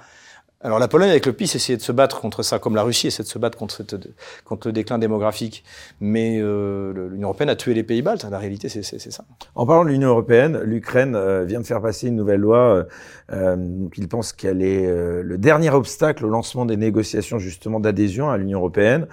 [0.62, 3.08] Alors la Pologne avec le PIS essayait de se battre contre ça, comme la Russie
[3.08, 4.08] essaie de se battre contre, cette,
[4.44, 5.62] contre le déclin démographique.
[6.00, 8.26] Mais euh, l'Union européenne a tué les pays baltes.
[8.28, 9.24] La réalité, c'est ça.
[9.54, 12.58] En parlant de l'Union européenne, l'Ukraine euh, vient de faire passer une nouvelle loi.
[12.58, 12.84] Euh,
[13.32, 13.56] euh
[13.96, 18.36] il pense qu'elle est euh, le dernier obstacle au lancement des négociations justement d'adhésion à
[18.38, 19.06] l'Union européenne.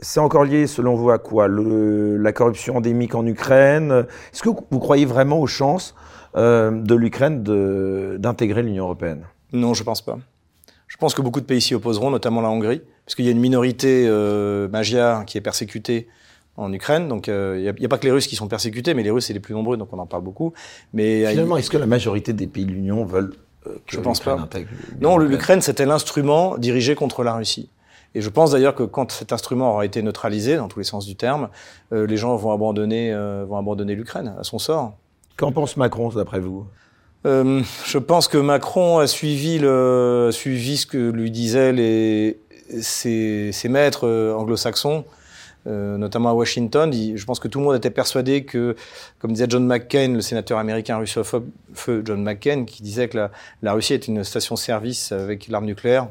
[0.00, 1.46] C'est encore lié, selon vous, à quoi?
[1.48, 4.06] La corruption endémique en Ukraine?
[4.32, 5.94] Est-ce que vous croyez vraiment aux chances
[6.36, 7.42] euh, de l'Ukraine
[8.18, 9.24] d'intégrer l'Union européenne?
[9.52, 10.18] Non, je pense pas.
[10.88, 13.30] Je pense que beaucoup de pays s'y opposeront, notamment la Hongrie, parce qu'il y a
[13.30, 16.08] une minorité euh, magyar qui est persécutée
[16.56, 17.08] en Ukraine.
[17.08, 19.26] Donc euh, il n'y a, pas que les Russes qui sont persécutés, mais les Russes
[19.26, 20.52] c'est les plus nombreux, donc on en parle beaucoup.
[20.92, 23.34] Mais finalement, est-ce que la majorité des pays de l'Union veulent
[23.64, 24.48] que Je pense pas.
[25.00, 27.70] Non, l'Ukraine c'était l'instrument dirigé contre la Russie.
[28.14, 31.04] Et je pense d'ailleurs que quand cet instrument aura été neutralisé, dans tous les sens
[31.04, 31.48] du terme,
[31.92, 34.94] euh, les gens vont abandonner, euh, vont abandonner l'Ukraine à son sort.
[35.36, 36.64] Qu'en pense Macron, d'après vous?
[37.26, 42.38] Euh, Je pense que Macron a suivi, le, suivi ce que lui disaient les,
[42.80, 45.04] ses, ses maîtres anglo-saxons.
[45.66, 46.92] Euh, notamment à Washington.
[46.92, 48.76] je pense que tout le monde était persuadé que,
[49.18, 53.28] comme disait John McCain, le sénateur américain russophobe, feu John McCain, qui disait que
[53.62, 56.08] la, Russie est une station-service avec l'arme nucléaire.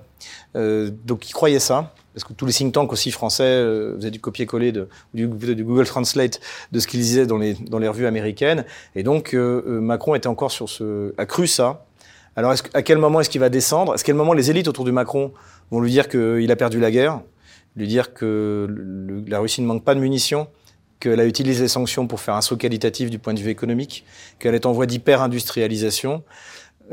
[0.55, 4.11] Euh, donc il croyait ça, parce que tous les think tanks aussi français euh, faisaient
[4.11, 6.39] du copier-coller de, du, du, Google Translate
[6.71, 8.65] de ce qu'ils disaient dans les, dans les revues américaines.
[8.95, 11.85] Et donc euh, euh, Macron était encore sur ce, a cru ça.
[12.35, 13.93] Alors à quel moment est-ce qu'il va descendre?
[13.93, 15.33] Est-ce quel moment les élites autour de Macron
[15.71, 17.21] vont lui dire qu'il a perdu la guerre?
[17.75, 18.67] Lui dire que
[19.27, 20.47] la Russie ne manque pas de munitions,
[20.99, 24.05] qu'elle a utilisé les sanctions pour faire un saut qualitatif du point de vue économique,
[24.39, 26.23] qu'elle est en voie d'hyper-industrialisation.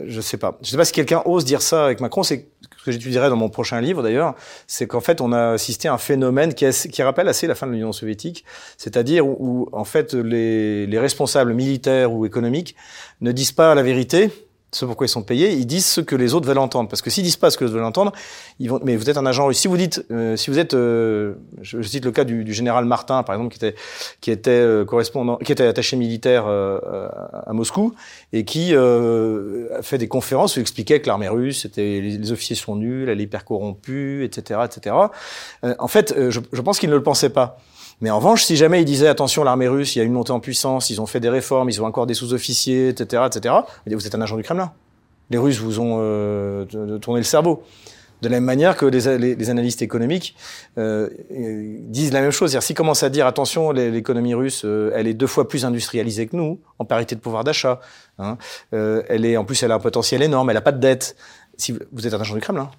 [0.05, 0.59] Je sais pas.
[0.62, 2.22] Je sais pas si quelqu'un ose dire ça avec Macron.
[2.22, 4.35] C'est ce que j'étudierai dans mon prochain livre d'ailleurs.
[4.66, 7.72] C'est qu'en fait, on a assisté à un phénomène qui, rappelle assez la fin de
[7.72, 8.45] l'Union soviétique,
[8.78, 12.76] c'est-à-dire où, en fait les responsables militaires ou économiques
[13.20, 14.31] ne disent pas la vérité,
[14.73, 16.89] ce pourquoi ils sont payés, ils disent ce que les autres veulent entendre.
[16.89, 18.12] Parce que s'ils disent pas ce que les autres veulent entendre,
[18.59, 18.81] ils vont.
[18.85, 19.59] Mais vous êtes un agent russe.
[19.59, 22.85] Si vous dites, euh, si vous êtes, euh, je, cite le cas du, du, général
[22.85, 23.77] Martin, par exemple, qui était
[24.21, 27.95] qui était euh, correspondant, qui était attaché militaire à Moscou
[28.33, 32.57] et qui a fait des conférences où il expliquait que l'armée russe, était les, officiers
[32.57, 34.97] sont nuls, elle est hyper corrompue, etc., etc.
[35.62, 37.59] en fait, je, je pense qu'il ne le pensait pas.
[38.01, 40.32] Mais en revanche, si jamais ils disaient attention, l'armée russe, il y a une montée
[40.32, 43.55] en puissance, ils ont fait des réformes, ils ont encore des sous-officiers, etc., etc.,
[43.86, 44.72] vous êtes un agent du Kremlin.
[45.30, 46.64] Les Russes vous ont euh,
[46.98, 47.62] tourné le cerveau.
[48.22, 50.36] De la même manière que les, les, analystes économiques
[50.76, 52.51] euh, disent la même chose.
[52.51, 56.26] C'est-à-dire, s'ils commencent à dire attention, l'économie russe, euh, elle est deux fois plus industrialisée
[56.26, 57.80] que nous, en parité de pouvoir d'achat.
[58.18, 58.36] Hein,
[58.74, 61.16] euh, elle est, en plus, elle a un potentiel énorme, elle n'a pas de dette.
[61.57, 62.70] Si vous êtes un agent du Kremlin.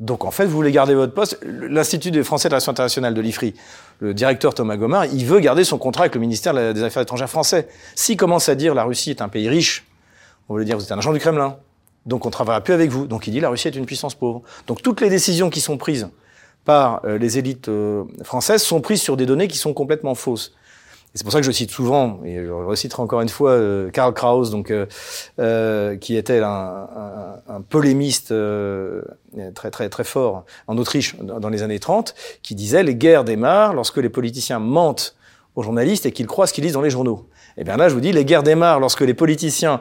[0.00, 1.38] Donc en fait, vous voulez garder votre poste.
[1.42, 3.54] L'Institut des Français de la Relation internationale de l'IFRI,
[4.00, 7.30] le directeur Thomas Gomard, il veut garder son contrat avec le ministère des Affaires étrangères
[7.30, 7.68] français.
[7.94, 9.86] S'il commence à dire la Russie est un pays riche,
[10.48, 11.56] on lui dire vous êtes un agent du Kremlin.
[12.06, 13.06] Donc on travaillera plus avec vous.
[13.06, 14.42] Donc il dit la Russie est une puissance pauvre.
[14.66, 16.08] Donc toutes les décisions qui sont prises
[16.64, 20.54] par euh, les élites euh, françaises sont prises sur des données qui sont complètement fausses
[21.14, 24.12] c'est pour ça que je cite souvent, et je reciterai encore une fois euh, Karl
[24.12, 24.86] Kraus, donc euh,
[25.38, 29.02] euh qui était un, un, un polémiste euh,
[29.54, 33.74] très très très fort en Autriche dans les années 30, qui disait les guerres démarrent
[33.74, 35.16] lorsque les politiciens mentent
[35.56, 37.26] aux journalistes et qu'ils croient ce qu'ils lisent dans les journaux.
[37.58, 39.80] Et eh bien là, je vous dis, les guerres démarrent lorsque les politiciens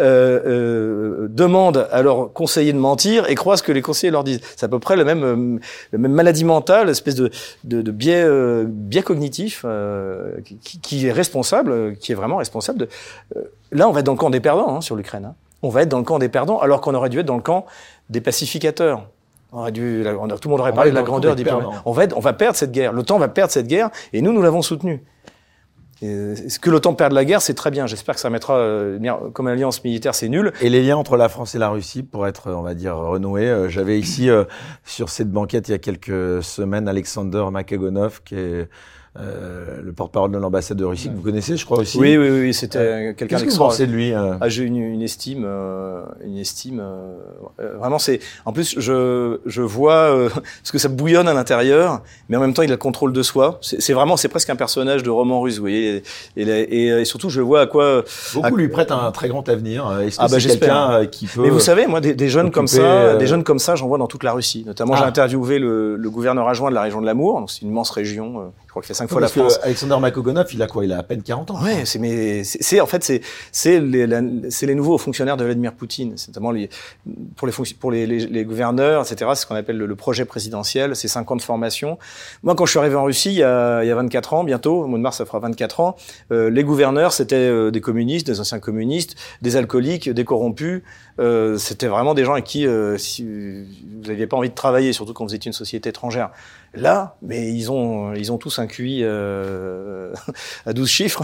[0.00, 4.24] euh, euh, demandent à leurs conseillers de mentir et croient ce que les conseillers leur
[4.24, 4.40] disent.
[4.56, 5.58] C'est à peu près le même, euh,
[5.90, 7.30] le même maladie mentale, espèce de,
[7.64, 12.78] de, de biais, euh, biais cognitif euh, qui, qui, est responsable, qui est vraiment responsable
[12.78, 12.88] de.
[13.72, 15.26] là, on va être dans le camp des perdants hein, sur l'Ukraine.
[15.26, 15.34] Hein.
[15.60, 17.42] On va être dans le camp des perdants, alors qu'on aurait dû être dans le
[17.42, 17.66] camp
[18.08, 19.02] des pacificateurs.
[19.52, 20.02] On aurait dû,
[20.40, 21.44] tout le monde aurait parlé de la grandeur des
[21.84, 22.94] On va, être, on va perdre cette guerre.
[22.94, 25.04] L'OTAN va perdre cette guerre, et nous, nous l'avons soutenue.
[26.00, 27.86] Est-ce que l'OTAN perde la guerre, c'est très bien.
[27.86, 28.98] J'espère que ça mettra euh,
[29.32, 30.52] comme alliance militaire, c'est nul.
[30.60, 33.48] Et les liens entre la France et la Russie, pour être, on va dire, renoués.
[33.48, 34.44] Euh, j'avais ici euh,
[34.84, 38.68] sur cette banquette il y a quelques semaines Alexander Makagonov, qui est
[39.20, 41.98] euh, le porte-parole de l'ambassade de Russie que vous connaissez, je crois aussi.
[41.98, 43.38] Oui, oui, oui, c'était euh, quelqu'un d'extraordinaire.
[43.38, 45.44] Qu'est-ce que vous pensez de lui euh ah, J'ai une, une estime,
[46.24, 46.82] une estime.
[47.58, 48.20] vraiment, c'est.
[48.44, 52.62] En plus, je je vois parce que ça bouillonne à l'intérieur, mais en même temps,
[52.62, 53.58] il a le contrôle de soi.
[53.60, 56.02] C'est vraiment, c'est presque un personnage de roman russe, vous voyez.
[56.36, 58.04] Et, et, et, surtout, je vois à quoi.
[58.34, 60.00] Beaucoup lui prêtent un très grand avenir.
[60.00, 62.52] Est-ce que ah, bah, c'est quelqu'un qui peut Mais vous savez, moi, des, des jeunes
[62.52, 64.62] comme ça, des jeunes comme ça, j'en vois dans toute la Russie.
[64.64, 65.08] Notamment, j'ai ah.
[65.08, 67.46] interviewé le, le gouverneur adjoint de la région de l'Amour.
[67.48, 69.58] C'est une immense région crois qu'il fait cinq fois la France.
[69.62, 70.84] Alexander Makogonov, il a quoi?
[70.84, 71.62] Il a à peine 40 ans.
[71.62, 73.20] Ouais, c'est mais c'est en fait c'est
[73.52, 74.06] c'est les
[74.50, 76.68] c'est les nouveaux fonctionnaires de Vladimir Poutine, c'est notamment les
[77.36, 79.30] pour les pour les, les, gouverneurs, etc.
[79.34, 81.98] C'est ce qu'on appelle le, projet présidentiel, c'est 5 ans de formation.
[82.42, 84.44] Moi, quand je suis arrivé en Russie il y a, il y a 24 ans,
[84.44, 85.96] bientôt, au mois de mars, ça fera 24 ans,
[86.30, 90.82] euh, les gouverneurs c'était euh, des communistes, des anciens communistes, des alcooliques, des corrompus.
[91.20, 94.92] Euh, c'était vraiment des gens avec qui, euh, si vous n'aviez pas envie de travailler,
[94.92, 96.30] surtout quand vous étiez une société étrangère.
[96.74, 100.12] Là, mais ils ont, ils ont tous un, QI euh,
[100.66, 101.22] à 12 chiffres.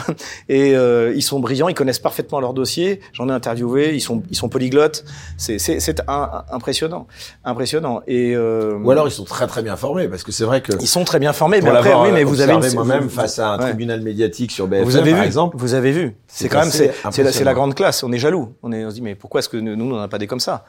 [0.49, 3.01] Et euh, ils sont brillants, ils connaissent parfaitement leur dossier.
[3.13, 5.05] J'en ai interviewé, ils sont, ils sont polyglottes.
[5.37, 7.07] C'est, c'est, c'est impressionnant.
[7.45, 8.01] Impressionnant.
[8.07, 10.73] Et, euh, Ou alors ils sont très très bien formés, parce que c'est vrai que...
[10.81, 12.55] Ils sont très bien formés, mais après, oui, mais vous avez...
[12.75, 15.57] moi-même face à un tribunal médiatique sur BFM, vous avez par vu, exemple.
[15.59, 16.17] Vous avez vu.
[16.27, 18.03] C'est, quand même, c'est, c'est la, grande classe.
[18.03, 18.55] On est jaloux.
[18.63, 20.41] On, est, on se dit, mais pourquoi est-ce que nous, on n'a pas des comme
[20.41, 20.65] ça?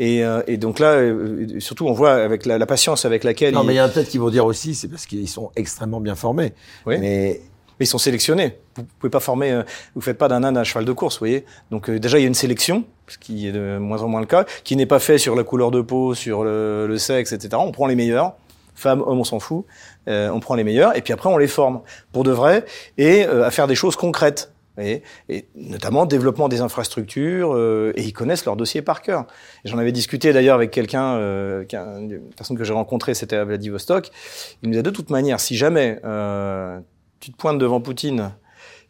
[0.00, 3.52] Et, euh, et, donc là, euh, surtout, on voit avec la, la patience avec laquelle.
[3.52, 6.00] Non, mais il y a peut-être qui vont dire aussi, c'est parce qu'ils sont extrêmement
[6.00, 6.54] bien formés.
[6.86, 6.96] Oui.
[6.98, 7.42] Mais
[7.78, 8.58] mais ils sont sélectionnés.
[8.76, 9.62] Vous pouvez pas former, euh,
[9.94, 11.44] vous faites pas d'un âne un cheval de course, vous voyez.
[11.70, 14.26] Donc déjà il y a une sélection, ce qui est de moins en moins le
[14.26, 17.56] cas, qui n'est pas fait sur la couleur de peau, sur le, le sexe, etc.
[17.58, 18.34] On prend les meilleurs,
[18.74, 19.66] femmes, hommes, on s'en fout.
[20.08, 21.82] Euh, on prend les meilleurs et puis après on les forme
[22.12, 22.64] pour de vrai
[22.96, 28.12] et à faire des choses concrètes et, et, notamment développement des infrastructures, euh, et ils
[28.12, 29.26] connaissent leur dossier par cœur.
[29.64, 34.10] J'en avais discuté d'ailleurs avec quelqu'un, euh, une personne que j'ai rencontrée, c'était à Vladivostok.
[34.62, 36.78] Il nous disait de toute manière, si jamais euh,
[37.20, 38.32] tu te pointes devant Poutine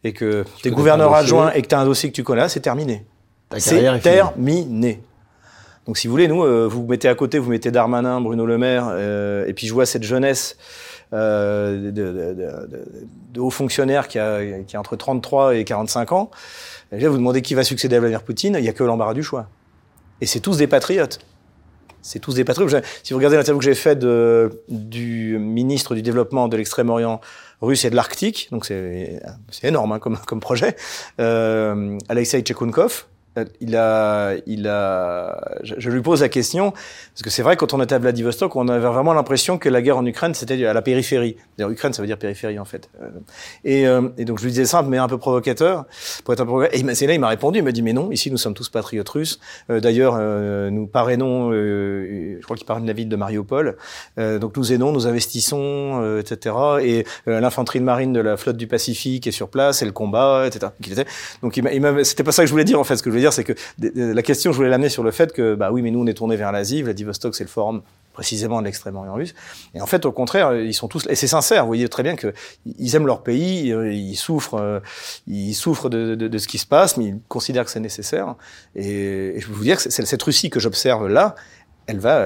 [0.03, 2.49] et que tu es gouverneur adjoint et que tu as un dossier que tu connais,
[2.49, 3.05] c'est terminé.
[3.57, 5.01] C'est terminé.
[5.85, 8.57] Donc si vous voulez, nous, vous, vous mettez à côté, vous mettez Darmanin, Bruno Le
[8.57, 8.95] Maire,
[9.47, 10.57] et puis je vois cette jeunesse
[11.13, 16.11] euh, de, de, de, de, hauts fonctionnaires qui a, qui a entre 33 et 45
[16.11, 16.31] ans.
[16.91, 19.13] Et là, vous demandez qui va succéder à Vladimir Poutine, il n'y a que l'embarras
[19.13, 19.47] du choix.
[20.21, 21.19] Et c'est tous des patriotes.
[22.01, 22.83] C'est tous des patriotes.
[23.03, 27.21] Si vous regardez l'interview que j'ai faite du ministre du développement de l'extrême-orient
[27.61, 29.21] russe et de l'Arctique, donc c'est
[29.63, 30.75] énorme hein, comme, comme projet,
[31.19, 33.20] euh, Alexei Tchekounkov, euh,
[33.61, 37.81] il a, il a, je, lui pose la question parce que c'est vrai quand on
[37.81, 40.81] était à Vladivostok, on avait vraiment l'impression que la guerre en Ukraine c'était à la
[40.81, 41.37] périphérie.
[41.57, 42.89] D'ailleurs, Ukraine, ça veut dire périphérie en fait.
[43.01, 43.09] Euh,
[43.63, 45.85] et, euh, et, donc je lui disais simple mais un peu provocateur
[46.25, 46.67] pour être un peu.
[46.73, 48.67] Et c'est là il m'a répondu, il m'a dit mais non, ici nous sommes tous
[48.67, 49.39] patriotes russes.
[49.69, 50.17] D'ailleurs,
[50.69, 53.77] nous parrainons, je crois qu'il parraine la ville de Mariupol.
[54.17, 56.55] donc nous aidons, nous investissons, etc.
[56.81, 60.47] Et l'infanterie de marine de la flotte du Pacifique est sur place, et le combat,
[60.47, 60.71] etc.
[61.41, 62.97] Donc il m'a, c'était pas ça que je voulais dire en fait.
[62.97, 63.53] Ce que je dire, c'est que
[63.95, 66.13] la question, je voulais l'amener sur le fait que, bah oui, mais nous, on est
[66.13, 66.81] tourné vers l'Asie.
[66.81, 67.81] Vladivostok, c'est le forum
[68.13, 69.33] précisément de l'extrême-orient russe.
[69.73, 72.15] Et en fait, au contraire, ils sont tous, et c'est sincère, vous voyez très bien
[72.15, 72.33] que
[72.65, 74.79] ils aiment leur pays, ils souffrent, euh,
[75.27, 78.35] ils souffrent de, de, ce qui se passe, mais ils considèrent que c'est nécessaire.
[78.75, 81.35] Et, je peux vous dire que cette Russie que j'observe là,
[81.87, 82.19] elle va,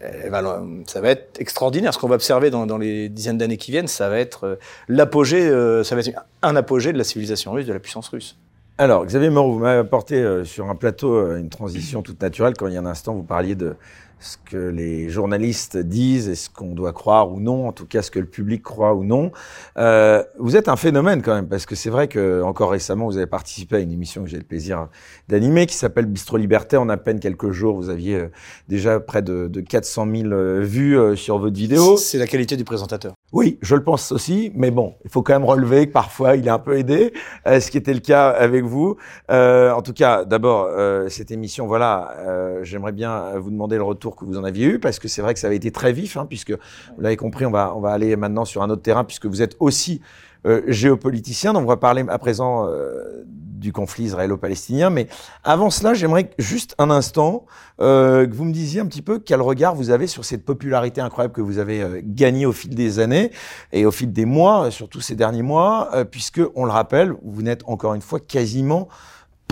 [0.00, 1.92] elle, va, ça va être extraordinaire.
[1.94, 4.56] Ce qu'on va observer dans, dans les dizaines d'années qui viennent, ça va être euh,
[4.88, 6.10] l'apogée, euh, ça va être
[6.42, 8.36] un apogée de la civilisation russe, de la puissance russe.
[8.82, 12.54] Alors, Xavier Moreau, vous m'avez apporté euh, sur un plateau euh, une transition toute naturelle.
[12.58, 13.76] Quand il y a un instant, vous parliez de
[14.22, 18.02] ce que les journalistes disent et ce qu'on doit croire ou non, en tout cas
[18.02, 19.32] ce que le public croit ou non.
[19.76, 23.16] Euh, vous êtes un phénomène quand même, parce que c'est vrai que encore récemment, vous
[23.16, 24.88] avez participé à une émission que j'ai le plaisir
[25.28, 26.76] d'animer, qui s'appelle Bistro Liberté.
[26.76, 28.30] En à peine quelques jours, vous aviez euh,
[28.68, 31.96] déjà près de, de 400 000 euh, vues euh, sur votre vidéo.
[31.96, 33.14] C'est la qualité du présentateur.
[33.32, 36.46] Oui, je le pense aussi, mais bon, il faut quand même relever que parfois il
[36.46, 37.14] est un peu aidé,
[37.46, 38.98] ce qui était le cas avec vous.
[39.30, 40.68] en tout cas, d'abord,
[41.08, 42.14] cette émission, voilà,
[42.62, 45.34] j'aimerais bien vous demander le retour que vous en aviez eu, parce que c'est vrai
[45.34, 47.90] que ça avait été très vif, hein, puisque vous l'avez compris, on va, on va
[47.90, 50.00] aller maintenant sur un autre terrain, puisque vous êtes aussi
[50.46, 51.52] euh, géopoliticien.
[51.52, 54.90] Donc on va parler à présent euh, du conflit israélo-palestinien.
[54.90, 55.06] Mais
[55.44, 57.46] avant cela, j'aimerais juste un instant
[57.80, 61.00] euh, que vous me disiez un petit peu quel regard vous avez sur cette popularité
[61.00, 63.30] incroyable que vous avez euh, gagnée au fil des années
[63.72, 67.62] et au fil des mois, surtout ces derniers mois, puisque, on le rappelle, vous n'êtes
[67.66, 68.88] encore une fois quasiment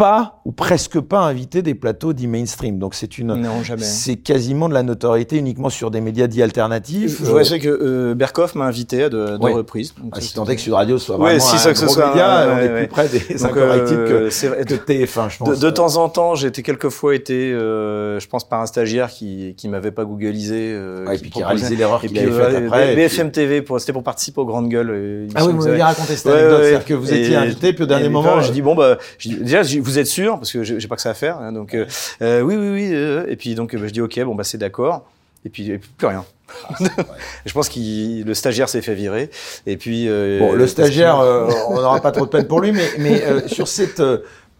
[0.00, 2.78] pas ou presque pas invité des plateaux dits mainstream.
[2.78, 3.82] Donc c'est une, non, jamais.
[3.82, 7.18] c'est quasiment de la notoriété uniquement sur des médias dits alternatifs.
[7.22, 9.94] Je vois, que euh, Berkoff m'a invité à deux, reprises.
[10.12, 12.78] ah, si tant est que Sud Radio soit vraiment si un gros média, on est
[12.78, 15.48] plus près des incorrectibles euh, que, de TF1, je pense.
[15.58, 18.66] De, de temps en temps, j'ai été quelques fois été, euh, je pense par un
[18.66, 22.30] stagiaire qui qui m'avait pas googlisé, euh, et puis qui a réalisé l'erreur qu'il avait
[22.30, 22.94] faite après.
[22.94, 24.90] BFM TV, c'était pour participer aux grandes gueules.
[24.90, 27.86] Euh, ah oui, vous m'avez raconté cette anecdote, c'est-à-dire que vous étiez invité, puis au
[27.86, 28.96] dernier moment, je dis bon bah,
[29.26, 31.38] déjà vous êtes sûr parce que j'ai pas que ça à faire.
[31.38, 31.86] Hein, donc euh,
[32.22, 32.90] euh, oui, oui, oui.
[32.92, 35.08] Euh, et puis donc bah, je dis ok, bon bah c'est d'accord.
[35.44, 36.22] Et puis, plus rien.
[36.68, 36.74] Ah,
[37.46, 39.30] je pense que le stagiaire s'est fait virer.
[39.66, 41.16] Et puis bon, le stagiaire,
[41.68, 44.02] on n'aura pas trop de peine pour lui, mais, mais sur cette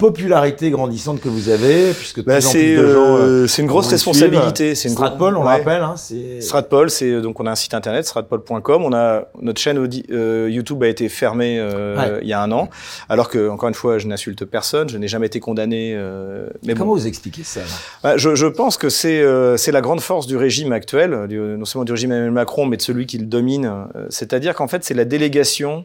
[0.01, 4.75] popularité grandissante que vous avez, puisque bah, c'est euh, c'est une grosse responsabilité.
[4.75, 5.83] C'est une Stratpol, on le rappelle.
[5.83, 5.95] Hein,
[6.41, 8.83] Stratpol, c'est donc on a un site internet stratpol.com.
[8.83, 9.79] On a notre chaîne
[10.11, 12.71] euh, YouTube a été fermée euh, il y a un an,
[13.11, 15.93] alors que encore une fois, je n'insulte personne, je n'ai jamais été condamné.
[15.95, 17.61] Euh, mais comment vous expliquez ça
[18.03, 19.23] bah, je, je, pense que c'est
[19.59, 22.79] c'est la grande force du régime actuel, du, non seulement du régime Emmanuel Macron, mais
[22.79, 23.71] de celui qui le domine.
[24.09, 25.85] C'est-à-dire qu'en fait, c'est la délégation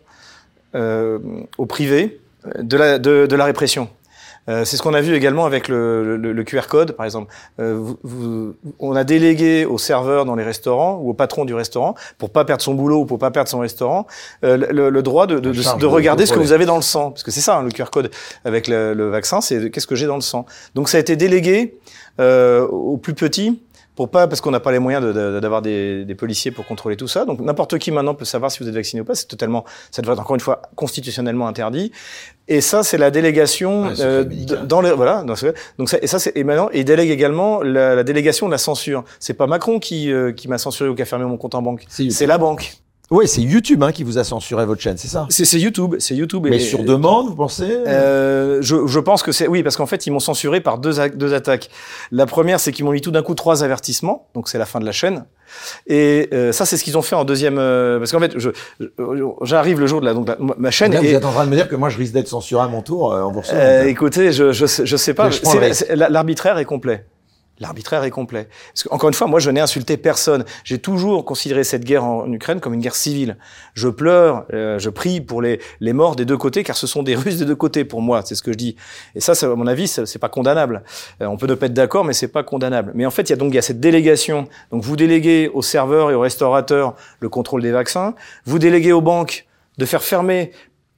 [0.73, 2.21] au privé
[2.59, 3.89] de la, de, de la répression.
[4.49, 7.33] Euh, c'est ce qu'on a vu également avec le, le, le QR code, par exemple.
[7.59, 11.53] Euh, vous, vous, on a délégué au serveur dans les restaurants ou au patron du
[11.53, 14.05] restaurant, pour pas perdre son boulot ou pour pas perdre son restaurant,
[14.43, 16.81] euh, le, le, droit de, de, de, de regarder ce que vous avez dans le
[16.81, 17.11] sang.
[17.11, 18.11] Parce que c'est ça, hein, le QR code
[18.43, 20.45] avec le, le vaccin, c'est qu'est-ce que j'ai dans le sang.
[20.75, 21.77] Donc ça a été délégué
[22.19, 23.61] euh, aux plus petits
[23.95, 26.65] pour pas parce qu'on n'a pas les moyens d'avoir de, de, des, des, policiers pour
[26.65, 27.25] contrôler tout ça.
[27.25, 29.15] Donc n'importe qui maintenant peut savoir si vous êtes vacciné ou pas.
[29.15, 31.91] C'est totalement, ça devrait être encore une fois constitutionnellement interdit.
[32.47, 34.23] Et ça, c'est la délégation Ouais, euh,
[34.65, 35.23] dans les voilà.
[35.23, 38.47] Dans ce, donc ça, et ça, c'est et maintenant il délègue également la, la délégation
[38.47, 39.03] de la censure.
[39.19, 41.61] C'est pas Macron qui euh, qui m'a censuré ou qui a fermé mon compte en
[41.61, 41.85] banque.
[41.89, 42.77] C'est la banque.
[43.11, 45.27] Oui, c'est YouTube hein, qui vous a censuré votre chaîne, c'est ça?
[45.29, 45.95] C'est YouTube.
[45.99, 46.47] C'est YouTube.
[46.49, 47.69] Mais et- sur demande, vous pensez?
[47.87, 50.99] Euh, je, je pense que c'est oui parce qu'en fait ils m'ont censuré par deux,
[50.99, 51.69] a- deux attaques.
[52.11, 54.79] La première c'est qu'ils m'ont mis tout d'un coup trois avertissements, donc c'est la fin
[54.79, 55.25] de la chaîne.
[55.85, 58.33] Et euh, ça c'est ce qu'ils ont fait en deuxième euh, parce qu'en fait
[59.43, 61.45] j'arrive le jour de la donc la- ma chaîne Là, vous est êtes en train
[61.45, 63.41] de me dire que moi, je risque d'être censuré à mon tour euh, en vous
[63.41, 63.59] recevant.
[63.59, 65.29] euh, écoutez je je sais, je sais pas
[66.09, 67.05] l'arbitraire est complet.
[67.59, 68.49] L'arbitraire est complet.
[68.73, 70.43] Parce que, encore une fois, moi, je n'ai insulté personne.
[70.65, 73.37] J'ai toujours considéré cette guerre en Ukraine comme une guerre civile.
[73.73, 77.01] Je pleure, euh, je prie pour les, les morts des deux côtés, car ce sont
[77.01, 78.21] des Russes des deux côtés, pour moi.
[78.25, 78.75] C'est ce que je dis.
[79.15, 80.83] Et ça, ça, à mon avis, c'est pas condamnable.
[81.21, 82.91] Euh, on peut ne pas être d'accord, mais c'est pas condamnable.
[82.93, 84.47] Mais en fait, il y a donc il y a cette délégation.
[84.71, 88.15] Donc, vous déléguez aux serveurs et aux restaurateurs le contrôle des vaccins.
[88.45, 89.45] Vous déléguez aux banques
[89.77, 90.51] de faire fermer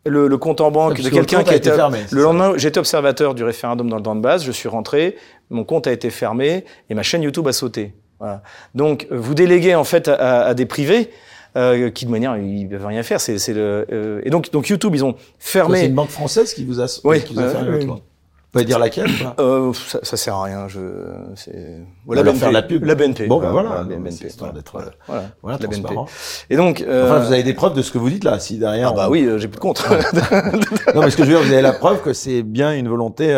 [0.06, 2.54] le, le compte en banque Parce de que quelqu'un qui a été fermé, le lendemain,
[2.56, 5.18] j'étais observateur du référendum dans le Donbass, je suis rentré,
[5.50, 7.94] mon compte a été fermé et ma chaîne YouTube a sauté.
[8.20, 8.42] Voilà.
[8.76, 11.12] Donc, euh, vous déléguez en fait à, à- des privés
[11.56, 13.22] euh, qui de manière ils peuvent rien faire.
[13.22, 15.86] C'est, le euh, et donc donc YouTube ils ont Ça, C'est fermé.
[15.86, 17.86] une banque française qui vous a, Oui, qui vous a euh, fermé.
[17.86, 20.68] Vous pouvez dire laquelle Euh, ça, ça sert à rien.
[20.70, 20.80] Je
[21.36, 22.86] c'est va leur faire la pub.
[22.86, 23.28] La BNP.
[23.28, 23.70] Bon, ben voilà.
[23.78, 24.26] la BNP.
[24.28, 25.82] histoire d'être, Voilà, euh, voilà, Voilà, la BNP.
[25.84, 26.08] transparent.
[26.50, 28.40] Et donc euh, Enfin, vous avez des preuves de ce que vous dites là.
[28.40, 28.92] Si derrière.
[28.94, 29.86] ah bah on- oui, euh, j'ai plus de compte.
[30.96, 32.88] Non, mais ce que je veux dire, vous avez la preuve que c'est bien une
[32.88, 33.34] volonté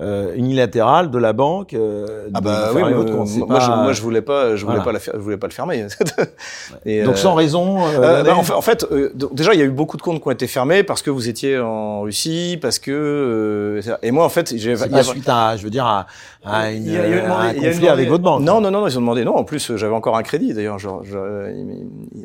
[0.00, 3.76] euh, euh, unilatérale de la banque euh, Ah bah oui, votre moi, moi, je, pas-
[3.76, 4.82] moi je voulais pas, je voulais Voilà.
[4.84, 5.86] pas la faire, je voulais pas le fermer.
[6.84, 7.78] Et, Donc euh, sans raison.
[7.86, 9.96] euh, Euh, bah, en fait, en fait, euh, donc, déjà, il y a eu beaucoup
[9.96, 13.96] de comptes qui ont été fermés parce que vous étiez en Russie, parce que euh,
[14.02, 16.06] et moi, en fait, j'ai y a- pas suite à, je veux dire, à,
[16.44, 17.80] à une, il y a- il y a à demandé- un il y a conflit
[17.80, 18.42] demandé- avec votre banque.
[18.42, 19.24] Non, non, non, ils ont demandé.
[19.24, 20.52] Non, en plus, euh, j'avais encore un crédit.
[20.54, 21.52] D'ailleurs, genre, euh,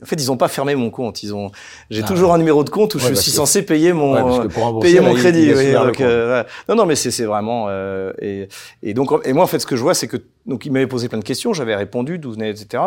[0.01, 1.23] en fait, ils ont pas fermé mon compte.
[1.23, 1.51] Ils ont,
[1.89, 4.13] j'ai Ah, toujours un numéro de compte où Ouais, je parce suis censé payer mon,
[4.13, 4.47] Ouais,
[4.81, 5.51] payer mon crédit.
[5.51, 7.25] euh, non, non, mais c'est, c'est
[7.67, 8.47] euh, et,
[8.83, 10.87] et donc et moi en fait ce que je vois c'est que donc il m'avait
[10.87, 12.83] posé plein de questions, j'avais répondu d'où venait etc.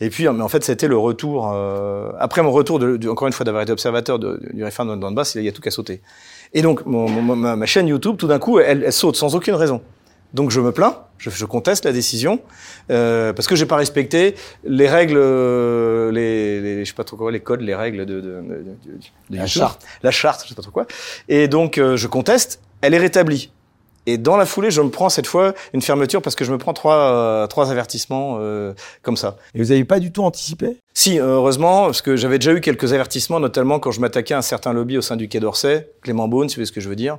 [0.00, 3.26] Et puis mais en fait c'était le retour euh, après mon retour de, de- encore
[3.28, 5.62] une fois d'avoir été observateur de, du référendum dans le Donbass, il y a tout
[5.62, 6.00] qu'à sauter.
[6.52, 9.34] Et donc mon, mon- ma, ma chaîne YouTube tout d'un coup elle, elle saute sans
[9.34, 9.80] aucune raison.
[10.34, 12.40] Donc je me plains, je, je conteste la décision
[12.90, 17.16] euh, parce que j'ai pas respecté les règles, euh, les, les je sais pas trop
[17.16, 18.42] quoi, les codes, les règles de, de, de- de-
[19.30, 19.62] de La YouTube.
[19.62, 19.86] charte.
[20.02, 20.86] la charte, je sais pas trop quoi.
[21.28, 23.50] Et donc euh, je conteste, elle est rétablie.
[24.06, 26.58] Et dans la foulée, je me prends cette fois une fermeture parce que je me
[26.58, 29.36] prends trois euh, trois avertissements euh, comme ça.
[29.54, 30.76] Et vous n'avez pas du tout anticipé?
[30.94, 34.42] Si, heureusement, parce que j'avais déjà eu quelques avertissements, notamment quand je m'attaquais à un
[34.42, 36.88] certain lobby au sein du Quai d'Orsay, Clément Beaune, si vous voyez ce que je
[36.88, 37.18] veux dire.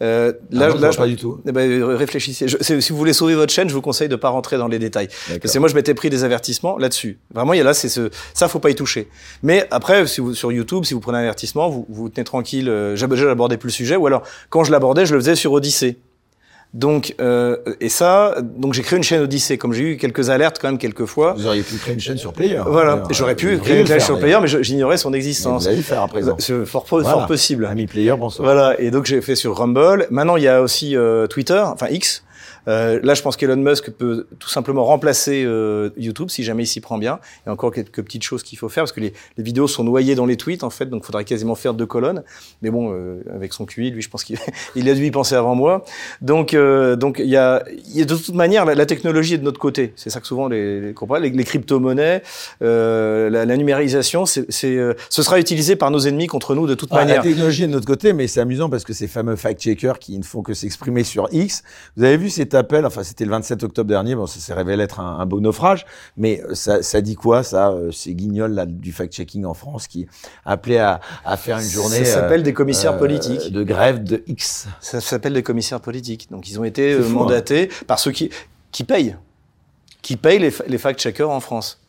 [0.00, 1.40] Euh, là, là, non, là, je pas du tout.
[1.44, 2.46] eh ben, réfléchissez.
[2.46, 4.68] Je- c'est- si vous voulez sauver votre chaîne, je vous conseille de pas rentrer dans
[4.68, 5.08] les détails.
[5.42, 7.18] Parce que moi, je m'étais pris des avertissements là-dessus.
[7.34, 9.08] Vraiment, il y a là, c'est ce, ça, faut pas y toucher.
[9.42, 12.68] Mais après, si vous, sur YouTube, si vous prenez un avertissement, vous, vous tenez tranquille.
[12.68, 15.50] Euh, j'ab- J'abordais plus le sujet, ou alors, quand je l'abordais, je le faisais sur
[15.52, 15.98] Odyssée.
[16.74, 20.58] Donc, euh, et ça, donc j'ai créé une chaîne Odyssée, comme j'ai eu quelques alertes
[20.60, 21.32] quand même quelques fois.
[21.32, 22.60] Vous auriez pu créer une chaîne sur Player.
[22.66, 25.62] Voilà, j'aurais pu créer une chaîne sur Player, mais j'ignorais son Mais existence.
[25.62, 26.36] Vous allez le faire à présent.
[26.38, 27.26] C'est fort, fort Voilà.
[27.26, 27.64] possible.
[27.66, 28.44] Ami Player, bonsoir.
[28.46, 30.06] Voilà, et donc j'ai fait sur Rumble.
[30.10, 32.22] Maintenant, il y a aussi euh, Twitter, enfin X.
[32.68, 36.66] Euh, là, je pense qu'Elon Musk peut tout simplement remplacer euh, YouTube si jamais il
[36.66, 37.18] s'y prend bien.
[37.44, 39.68] Il y a encore quelques petites choses qu'il faut faire parce que les, les vidéos
[39.68, 42.22] sont noyées dans les tweets en fait, donc il faudrait quasiment faire deux colonnes.
[42.62, 44.38] Mais bon, euh, avec son QI, lui, je pense qu'il
[44.76, 45.84] il a dû y penser avant moi.
[46.20, 49.34] Donc, euh, donc il y a, il y a de toute manière la, la technologie
[49.34, 49.92] est de notre côté.
[49.96, 52.22] C'est ça que souvent les, les, les, les crypto-monnaies,
[52.62, 56.66] euh, la, la numérisation, c'est, c'est, euh, ce sera utilisé par nos ennemis contre nous
[56.66, 57.16] de toute Ah, manière.
[57.16, 60.18] La technologie est de notre côté, mais c'est amusant parce que ces fameux fact-checkers qui
[60.18, 61.62] ne font que s'exprimer sur X,
[61.96, 64.82] vous avez vu cet appel, enfin c'était le 27 octobre dernier, bon ça s'est révélé
[64.84, 65.86] être un, un beau naufrage,
[66.16, 69.86] mais euh, ça, ça dit quoi ça euh, Ces guignols là, du fact-checking en France
[69.86, 70.06] qui
[70.44, 73.52] appelaient à, à faire une journée Ça s'appelle euh, des commissaires euh, politiques.
[73.52, 74.66] de grève de X.
[74.80, 76.28] Ça s'appelle des commissaires politiques.
[76.30, 78.30] Donc ils ont été euh, fou, mandatés par ceux qui,
[78.72, 79.16] qui payent.
[80.02, 81.80] Qui payent les, les fact-checkers en France.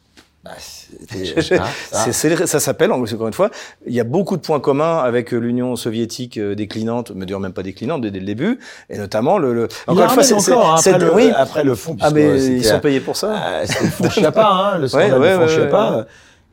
[0.48, 2.00] Bah, hein, ça.
[2.00, 3.50] C'est- c'est- ça s'appelle, encore une fois,
[3.86, 7.40] il y a beaucoup de points communs avec euh, l'Union soviétique euh, déclinante, mais d'ailleurs
[7.40, 9.54] même pas déclinante dès, dès le début, et notamment le...
[9.54, 11.32] le Il la ramène c'est- encore, hein, c'est- après, c'est- le, oui.
[11.36, 13.34] après le fond, Ah mais ils sont payés pour ça.
[13.36, 14.06] Ah, c'était le fond
[14.38, 15.70] hein, le scandale ouais, ouais, ouais.
[15.74, 16.04] euh,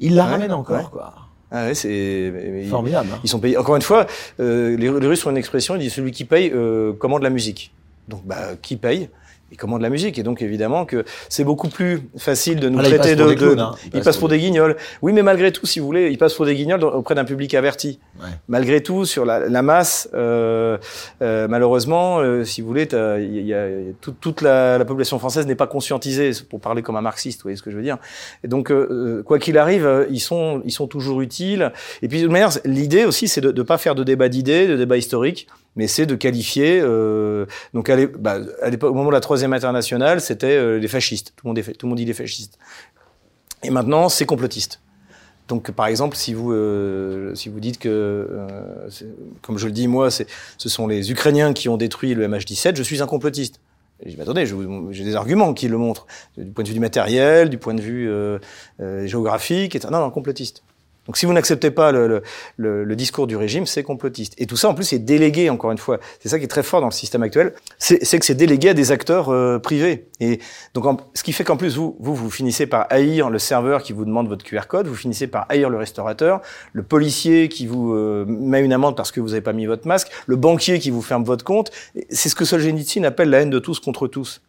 [0.01, 0.85] Il la Ouais, ramène encore, ouais.
[0.91, 1.15] quoi.
[1.53, 2.33] Ah ouais, c'est
[2.69, 3.09] formidable.
[3.15, 3.19] Hein.
[3.23, 3.57] Ils sont payés.
[3.57, 4.07] Encore une fois,
[4.41, 5.77] euh, les, les, Russes ont une expression.
[5.77, 7.73] Ils disent celui qui paye euh, commande la musique.
[8.09, 9.09] Donc, bah, qui paye?
[9.55, 10.19] Il commande la musique.
[10.19, 13.23] Et donc, évidemment, que c'est beaucoup plus facile de nous voilà, traiter de.
[13.23, 13.75] pour des clowns, de- hein.
[13.95, 14.77] il passe pour des guignols.
[15.01, 17.55] Oui, mais malgré tout, si vous voulez, il passe pour des guignols auprès d'un public
[17.55, 18.01] averti.
[18.21, 18.27] Ouais.
[18.49, 20.77] Malgré tout, sur la, la masse, euh,
[21.23, 23.69] euh, malheureusement, euh, si vous voulez, il y y a-
[24.01, 27.45] toute, toute la, la population française n'est pas conscientisée, pour parler comme un marxiste, vous
[27.45, 27.99] voyez ce que je veux dire.
[28.43, 31.73] Et donc, euh, euh, quoi qu'il arrive, euh, ils sont, ils sont toujours utiles.
[32.03, 34.67] Et puis, de toute manière, l'idée aussi, c'est de ne pas faire de débat d'idées,
[34.67, 35.47] de débat historique,
[35.77, 36.81] mais c'est de qualifier.
[36.83, 41.33] Euh, donc, bah, à l'époque, au moment de la troisième internationale, c'était euh, les fascistes.
[41.37, 42.59] Tout le monde, dit les fascistes.
[43.63, 44.81] Et maintenant, c'est complotiste.
[45.49, 48.89] Donc, par exemple, si vous euh, si vous dites que, euh,
[49.43, 50.25] comme je le dis moi, ce
[50.59, 53.61] sont les Ukrainiens qui ont détruit le MH17, je suis un complotiste.
[54.05, 54.17] Et je
[54.91, 56.07] j'ai des arguments qui le montrent,
[56.37, 58.11] du point de vue du matériel, du point de vue
[59.07, 59.89] géographique, etc.
[59.93, 60.65] Non, non, complotiste.
[61.07, 62.23] Donc, si vous n'acceptez pas le,
[62.57, 64.35] le, le, discours du régime, c'est complotiste.
[64.39, 65.99] Et tout ça, en plus, c'est délégué, encore une fois.
[66.21, 68.75] C'est ça qui est très fort dans le système actuel, c'est que c'est délégué à
[68.75, 70.07] des acteurs euh, privés.
[70.21, 70.41] Et
[70.73, 73.83] donc, en- ce qui fait qu'en plus, vous, vous, vous finissez par haïr le serveur
[73.83, 76.41] qui vous demande votre QR code, vous finissez par haïr le restaurateur,
[76.73, 79.87] le policier qui vous euh, met une amende parce que vous n'avez pas mis votre
[79.87, 81.71] masque, le banquier qui vous ferme votre compte.
[82.11, 84.41] C'est ce que Solzhenitsyn appelle la haine de tous contre tous.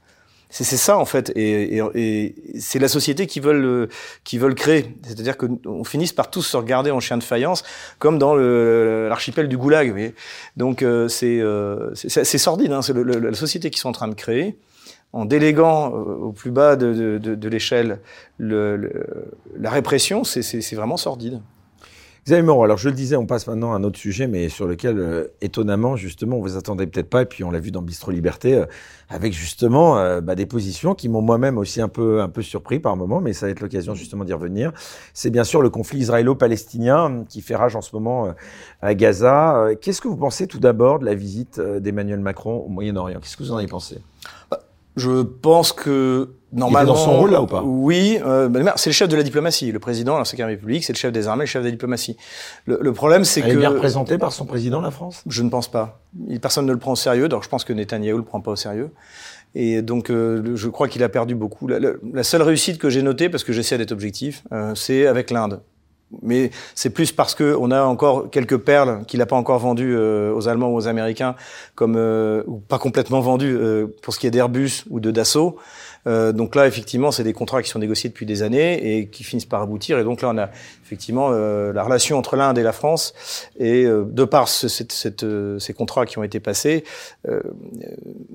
[0.64, 3.88] C'est ça en fait, et, et, et c'est la société qui veulent euh,
[4.24, 4.96] qui veulent créer.
[5.04, 7.64] C'est-à-dire que on finisse par tous se regarder en chien de faïence,
[8.00, 10.14] comme dans l'archipel du Goulag.
[10.56, 12.72] Donc euh, c'est euh, sordide.
[12.72, 14.58] Hein, c'est la société qu'ils sont en train de créer
[15.12, 18.00] en déléguant euh, au plus bas de, de, de, de l'échelle
[18.38, 19.28] le, le-
[19.58, 20.24] la répression.
[20.24, 21.42] C'est vraiment sordide.
[22.26, 24.66] Xavier Moreau, alors je le disais, on passe maintenant à un autre sujet, mais sur
[24.66, 27.84] lequel, euh, étonnamment, justement, on vous attendait peut-être pas, et puis on l'a vu dans
[27.84, 28.66] Bistro Liberté, euh,
[29.10, 32.80] avec justement euh, bah, des positions qui m'ont moi-même aussi un peu, un peu surpris
[32.80, 34.72] par moment, mais ça va être l'occasion justement d'y revenir.
[35.14, 38.32] C'est bien sûr le conflit israélo-palestinien euh, qui fait rage en ce moment euh,
[38.82, 39.70] à Gaza.
[39.82, 43.20] Qu'est-ce que vous pensez tout d'abord de la visite d'Emmanuel Macron au Moyen-Orient?
[43.20, 44.00] Qu'est-ce que vous en avez pensé?
[44.96, 46.94] Je pense que normalement.
[46.94, 47.62] dans son rôle, là, ou pas?
[47.66, 49.72] Oui, euh, c'est le chef de la diplomatie.
[49.72, 51.72] Le président de la Cinquième République, c'est le chef des armées, le chef de la
[51.72, 52.16] diplomatie.
[52.66, 55.22] Le, le problème, c'est Elle que est bien représentée par son président, la France?
[55.28, 56.00] Je ne pense pas.
[56.30, 57.28] Il- Personne ne le prend au sérieux.
[57.28, 58.90] Donc je pense que Netanyahou le prend pas au sérieux.
[59.54, 61.68] Et donc euh, je crois qu'il a perdu beaucoup.
[61.68, 65.08] La, la- la seule réussite que j'ai notée, parce que j'essaie d'être objectif, euh, c'est
[65.08, 65.62] avec l'Inde.
[66.22, 69.96] Mais c'est plus parce que on a encore quelques perles qu'il n'a pas encore vendues
[69.96, 71.36] euh, aux Allemands ou aux Américains,
[71.76, 75.58] comme euh, ou pas complètement vendues euh, pour ce qui est d'Airbus ou de Dassault.
[76.08, 79.48] Donc là, effectivement, c'est des contrats qui sont négociés depuis des années et qui finissent
[79.48, 79.98] par aboutir.
[79.98, 80.52] Et donc là, on a
[80.84, 83.16] effectivement la relation entre l'Inde et la France.
[83.58, 86.84] Et de par ces contrats qui ont été passés,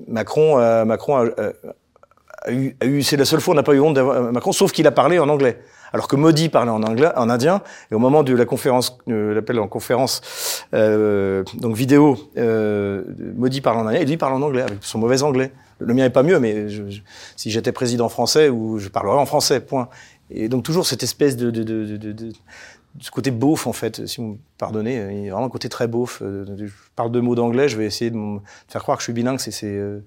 [0.09, 1.53] Macron, a-
[2.49, 4.73] eu, eu c'est la seule fois où on n'a pas eu honte d'avoir Macron, sauf
[4.73, 5.57] qu'il a parlé en anglais.
[5.93, 7.61] Alors que Modi parlait en anglais, en indien,
[7.91, 10.21] et au moment de la conférence, euh, l'appel en conférence,
[10.73, 13.03] euh, donc vidéo, euh,
[13.35, 15.51] Modi parle en indien, et lui parle en anglais, avec son mauvais anglais.
[15.79, 17.01] Le mien est pas mieux, mais je- je-
[17.35, 19.89] si j'étais président français, ou je parlerais en français, point.
[20.29, 22.31] Et donc toujours cette espèce de, de, de, de,
[22.99, 25.69] ce côté beauf en fait, si vous me pardonnez, il y a vraiment un côté
[25.69, 26.21] très beauf.
[26.21, 26.65] Euh, Je
[26.95, 29.39] parle deux mots d'anglais, je vais essayer de me faire croire que je suis bilingue,
[29.39, 29.99] c'est euh,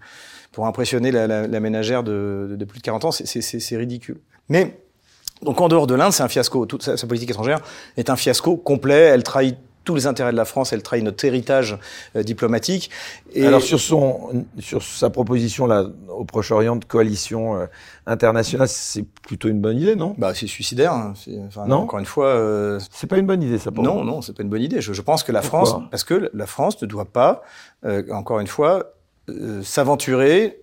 [0.52, 4.18] pour impressionner la, la, la ménagère de, de, de plus de 40 ans, c'est ridicule.
[4.48, 4.78] Mais
[5.44, 6.66] donc en dehors de l'Inde, c'est un fiasco.
[6.66, 7.60] Toute sa, sa politique étrangère
[7.96, 8.94] est un fiasco complet.
[9.14, 11.78] Elle trahit tous les intérêts de la France, elle trahit notre héritage
[12.16, 12.90] euh, diplomatique.
[13.34, 17.66] Et Alors sur son sur sa proposition là au Proche-Orient de coalition euh,
[18.06, 20.14] internationale, c'est plutôt une bonne idée, non?
[20.16, 20.94] Bah, c'est suicidaire.
[20.94, 21.12] hein.
[21.22, 21.80] C'est- Enfin, Non?
[21.82, 24.04] Encore une fois, euh, C'est pas une bonne idée ça pour non, vous?
[24.04, 24.80] non, c'est pas une bonne idée.
[24.80, 25.66] Je, je pense que la Pourquoi?
[25.66, 27.42] France, parce que la France ne doit pas,
[28.10, 28.94] encore une fois,
[29.62, 30.60] s'aventurer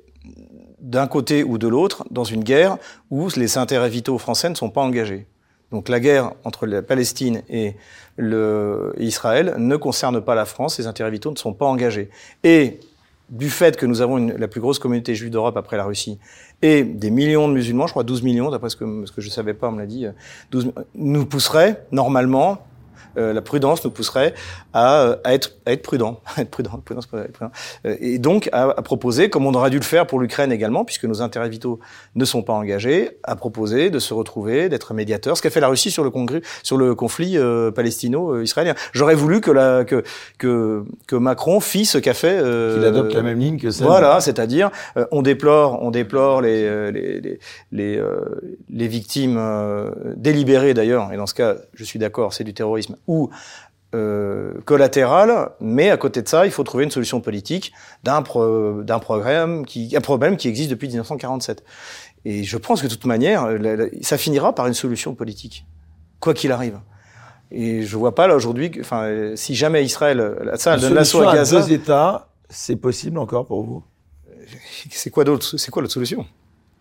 [0.82, 2.78] d'un côté ou de l'autre dans une guerre
[3.10, 5.28] où les intérêts vitaux français ne sont pas engagés.
[5.72, 7.76] Donc la guerre entre la Palestine et
[8.18, 12.10] le, Israël ne concerne pas la France, les intérêts vitaux ne sont pas engagés.
[12.44, 12.80] Et
[13.30, 16.20] du fait que nous avons la plus grosse communauté juive d'Europe après la Russie
[16.62, 19.30] et des millions de musulmans, je crois 12 millions, d'après ce que, ce que je
[19.30, 20.12] savais pas, on me l'a dit, euh,
[20.52, 22.60] 12, nous pousserait normalement
[23.18, 24.34] euh, la prudence nous pousserait
[24.74, 27.52] à, euh, à être, à être prudent, à être prudent, prudence, prudent.
[27.86, 30.86] Euh, et donc à, à proposer, comme on aurait dû le faire pour l'Ukraine également,
[30.86, 31.80] puisque nos intérêts vitaux
[32.16, 35.68] ne sont pas engagés, à proposer de se retrouver, d'être médiateur, ce qu'a fait la
[35.68, 38.76] Russie sur le, congrès, sur le conflit euh, palestino-israélien.
[38.94, 40.04] J'aurais voulu que, la, que,
[40.38, 42.40] que, que Macron fit ce qu'a fait.
[42.42, 43.88] Euh, Qu'il adopte la même ligne que celle.
[43.88, 47.40] voilà, c'est-à-dire euh, on déplore, on déplore les les les
[47.72, 48.20] les, euh,
[48.70, 52.96] les victimes euh, délibérées d'ailleurs, et dans ce cas, je suis d'accord, c'est du terrorisme
[53.08, 53.30] ou
[53.94, 57.74] euh, collatéral, mais à côté de ça, il faut trouver une solution politique
[58.04, 61.64] d'un pro- d'un programme qui un problème qui existe depuis 1947.
[62.24, 65.66] Et je pense que de toute manière, la- la- ça finira par une solution politique,
[66.22, 66.80] quoi qu'il arrive.
[67.52, 71.60] Et je vois pas là aujourd'hui, enfin, si jamais Israël, ça, donne l'assaut à Gaza.
[71.62, 73.84] deux États, c'est possible encore pour vous?
[74.90, 76.26] C'est quoi d'autre C'est quoi l'autre solution?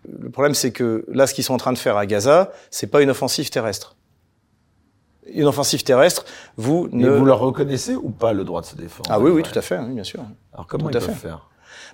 [0.09, 2.87] Le problème, c'est que là, ce qu'ils sont en train de faire à Gaza, c'est
[2.87, 3.97] pas une offensive terrestre.
[5.27, 6.25] Une offensive terrestre,
[6.57, 7.09] vous ne.
[7.09, 9.63] vous leur reconnaissez ou pas le droit de se défendre Ah oui, oui, tout à
[9.63, 10.21] fait, bien sûr.
[10.53, 11.47] Alors comment ils peuvent faire?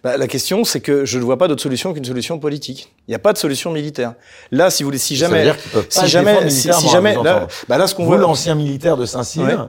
[0.04, 2.94] Bah, la question, c'est que je ne vois pas d'autre solution qu'une solution politique.
[3.08, 4.14] Il n'y a pas de solution militaire.
[4.50, 5.52] Là, si vous voulez, si jamais,
[5.88, 9.68] si jamais, si, jamais, là, bah là, ce qu'on voit, l'ancien militaire de Saint-Cyr.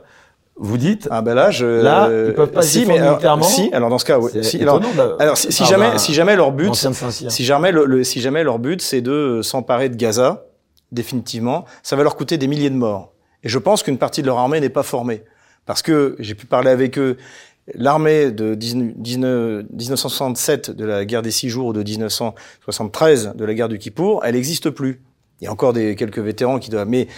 [0.59, 3.91] Vous dites ah ben là je là ils peuvent pas si, mais militairement si alors
[3.91, 4.31] dans ce cas oui.
[4.43, 4.81] si, alors,
[5.19, 8.81] alors si, ah jamais si jamais leur but si jamais le, si jamais leur but
[8.81, 10.47] c'est de s'emparer de Gaza
[10.91, 14.27] définitivement ça va leur coûter des milliers de morts et je pense qu'une partie de
[14.27, 15.23] leur armée n'est pas formée
[15.65, 17.17] parce que j'ai pu parler avec eux
[17.73, 23.67] L'armée de 1967 de la guerre des six jours ou de 1973 de la guerre
[23.67, 25.01] du Kippour, elle n'existe plus.
[25.41, 26.87] Il y a encore des, quelques vétérans qui doivent...
[26.87, 27.09] Mais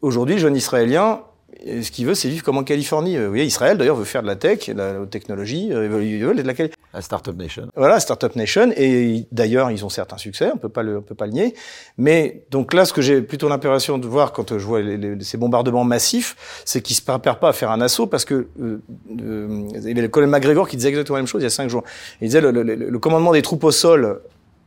[0.00, 1.20] aujourd'hui, jeune Israélien,
[1.64, 3.16] ce qu'il veut, c'est vivre comme en Californie.
[3.16, 6.42] Vous voyez, Israël, d'ailleurs, veut faire de la tech, de la technologie, il veut de
[6.42, 6.54] la
[6.92, 7.68] la Startup Nation.
[7.76, 8.72] Voilà, Startup Nation.
[8.76, 11.54] Et d'ailleurs, ils ont certains succès, on peut pas le, on peut pas le nier.
[11.98, 14.80] Mais donc là, ce que j'ai plutôt l'impression de voir quand je vois
[15.20, 18.82] ces bombardements massifs, c'est qu'ils se préparent pas à faire un assaut parce que euh,
[19.20, 21.46] euh, il y avait le colonel McGregor qui disait exactement la même chose il y
[21.46, 21.84] a cinq jours.
[22.20, 24.20] Il disait le, le, commandement des troupes au sol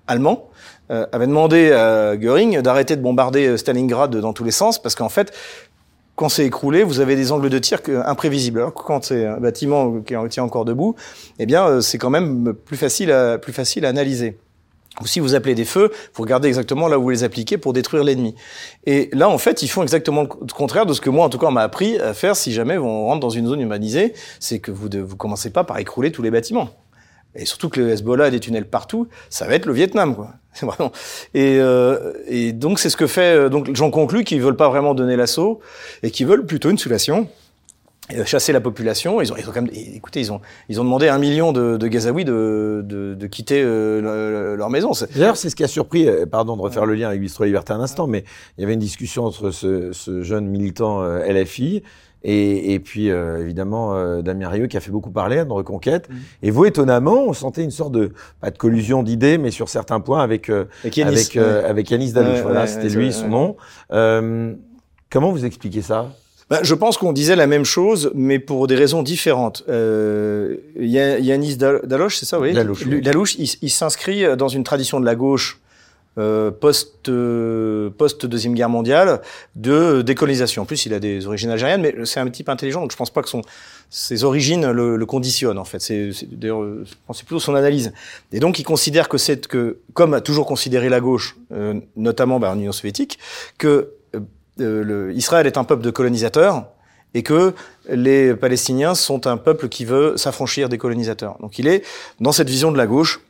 [0.08, 0.50] allemand
[0.92, 5.10] euh, avait demandé à Göring d'arrêter de bombarder Stalingrad dans tous les sens parce qu'en
[5.10, 5.34] fait
[6.16, 8.60] quand c'est écroulé, vous avez des angles de tir imprévisibles.
[8.60, 10.96] Alors quand c'est un bâtiment qui tient encore debout,
[11.40, 14.38] eh bien, euh, c'est quand même plus facile à, plus facile à analyser.
[15.02, 17.74] Ou si vous appelez des feux, vous regardez exactement là où vous les appliquez pour
[17.74, 18.36] détruire l'ennemi.
[18.86, 21.40] Et là, en fait, ils font exactement le contraire de ce que moi, en tout
[21.40, 24.14] cas, on m'a appris à faire si jamais on rentre dans une zone humanisée.
[24.40, 26.70] C'est que vous ne vous commencez pas par écrouler tous les bâtiments
[27.36, 30.34] et surtout que le Hezbollah a des tunnels partout, ça va être le Vietnam, quoi.
[30.62, 30.92] Vraiment.
[31.34, 33.36] Et, euh, et donc c'est ce que fait.
[33.36, 35.60] Euh, donc j'en conclus qu'ils veulent pas vraiment donner l'assaut
[36.04, 37.28] et qu'ils veulent plutôt une soulation,
[38.14, 39.20] euh, chasser la population.
[39.20, 41.54] Ils ont, ils ont quand même, écoutez, ils ont, ils ont demandé à un million
[41.54, 44.92] de, de Gazaouis de, de, de quitter euh, leur maison.
[45.16, 46.08] D'ailleurs, c'est ce qui a surpris.
[46.30, 48.24] Pardon de refaire le lien avec Bistro Liberté un instant, mais
[48.58, 51.82] il y avait une discussion entre ce, ce jeune militant LFI
[52.24, 56.10] et, et puis euh, évidemment euh, Damien Rieu qui a fait beaucoup parler de Reconquête.
[56.10, 56.14] Mmh.
[56.44, 60.00] Et vous, étonnamment, on sentait une sorte de pas de collusion d'idées, mais sur certains
[60.00, 62.42] points avec euh, avec Yanis, avec, euh, avec Yanis Dalouche.
[62.42, 63.56] voilà, c'était lui son nom.
[65.10, 66.10] comment vous expliquez ça?
[66.50, 69.64] Bah, je pense qu'on disait la même chose, mais pour des raisons différentes.
[69.70, 72.54] Euh, Yanis Dalouche, c'est ça, oui?
[72.54, 75.63] Dalouche, Dalouche il, il s'inscrit dans une tradition de la gauche
[76.18, 79.22] euh, post euh, post deuxième guerre mondiale
[79.56, 80.62] de décolonisation.
[80.62, 83.10] En plus, il a des origines algériennes, mais c'est un type intelligent, donc je pense
[83.10, 83.42] pas que son
[83.90, 85.80] ses origines le, le conditionnent en fait.
[85.80, 86.84] C'est d'ailleurs, euh,
[87.14, 87.94] c'est plutôt son analyse.
[88.32, 92.40] Et donc, il considère que c'est que, comme a toujours considéré la gauche, euh, notamment
[92.40, 93.20] bah, en Union soviétique,
[93.60, 93.92] que
[94.58, 96.66] le, Israël est un peuple de colonisateurs
[97.14, 97.54] et que
[97.88, 101.38] les Palestiniens sont un peuple qui veut s'affranchir des colonisateurs.
[101.40, 101.84] Donc, il est
[102.20, 103.22] dans cette vision de la gauche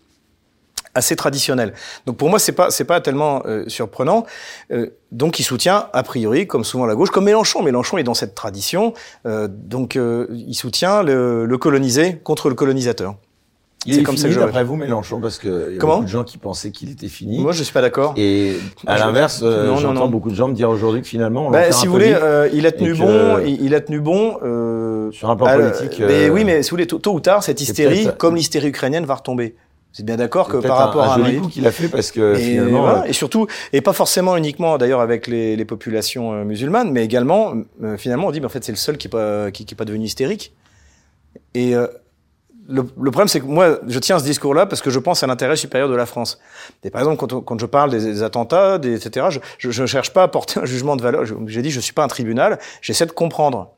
[0.95, 1.73] assez traditionnel.
[2.05, 4.25] Donc pour moi, c'est pas c'est pas tellement euh, surprenant.
[4.71, 7.61] Euh, donc il soutient a priori, comme souvent la gauche, comme Mélenchon.
[7.61, 8.93] Mélenchon est dans cette tradition,
[9.25, 13.15] euh, donc il soutient le, le, colonisé contre le colonisateur.
[13.85, 16.37] Il est, comme fini, d'après vous, Mélenchon, parce que y a beaucoup de gens qui
[16.37, 17.39] pensaient qu'il était fini.
[17.39, 18.13] Moi, je suis pas d'accord.
[18.15, 18.55] Et
[18.87, 21.93] à l'inverse, j'entends beaucoup de gens me dire aujourd'hui que finalement, on bah, si vous
[21.93, 22.15] voulez,
[22.53, 24.37] il a tenu bon, il, a tenu bon
[25.11, 26.01] sur un plan politique.
[26.05, 29.05] Mais oui, mais si vous voulez, tôt, tôt ou tard, cette hystérie, comme l'hystérie ukrainienne,
[29.05, 29.55] va retomber.
[29.93, 32.35] C'est bien d'accord que par rapport un, un joli coup qu'il a fait parce que
[32.35, 36.43] et, finalement euh, et surtout et pas forcément uniquement d'ailleurs avec les, les, populations euh,
[36.43, 39.11] musulmanes, mais également euh, finalement on dit mais en fait c'est le seul qui est
[39.11, 40.53] pas qui, qui est pas devenu hystérique.
[41.53, 45.21] Et le, le, problème c'est que moi je tiens ce discours-là parce que je pense
[45.21, 46.39] à l'intérêt supérieur de la France.
[46.83, 49.27] Et par exemple quand, quand je parle des, attentats, des, etc.
[49.59, 51.23] Je, je, cherche pas à porter un jugement de valeur.
[51.45, 53.75] J'ai dit je suis pas un tribunal, j'essaie de comprendre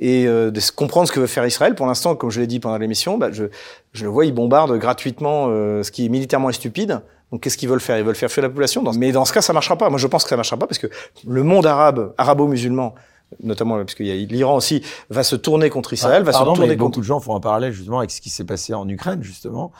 [0.00, 1.74] et euh, de comprendre ce que veut faire Israël.
[1.74, 3.44] Pour l'instant, comme je l'ai dit pendant l'émission, bah, je,
[3.92, 7.02] je, le vois, ils bombardent gratuitement euh, ce qui est militairement stupide.
[7.30, 7.98] Donc qu'est-ce qu'ils veulent faire?
[7.98, 8.82] Ils veulent faire fuir la population?
[8.96, 9.90] Mais dans ce cas, ça marchera pas.
[9.90, 10.88] Moi, je pense que ça marchera pas parce que
[11.26, 12.94] le monde arabe, arabo-musulman,
[13.42, 16.66] notamment parce qu'il y a l'Iran aussi, va se tourner contre Israël, va se tourner
[16.66, 19.22] mais Beaucoup de gens font un parallèle justement avec ce qui s'est passé en Ukraine,
[19.22, 19.70] justement.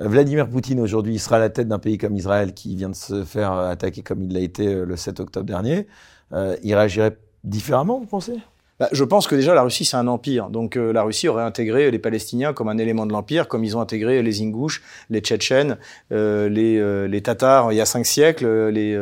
[0.00, 2.90] Euh, Vladimir Poutine aujourd'hui, il sera à la tête d'un pays comme Israël qui vient
[2.90, 5.86] de se faire attaquer comme il l'a été le 7 octobre dernier.
[6.32, 8.34] Euh, il réagirait différemment, vous pensez?
[8.78, 11.42] Bah, je pense que déjà la Russie c'est un empire, donc euh, la Russie aurait
[11.42, 15.20] intégré les Palestiniens comme un élément de l'empire, comme ils ont intégré les Ingouches, les
[15.20, 15.78] Tchétchènes,
[16.12, 18.96] euh, les, euh, les Tatars il y a cinq siècles, les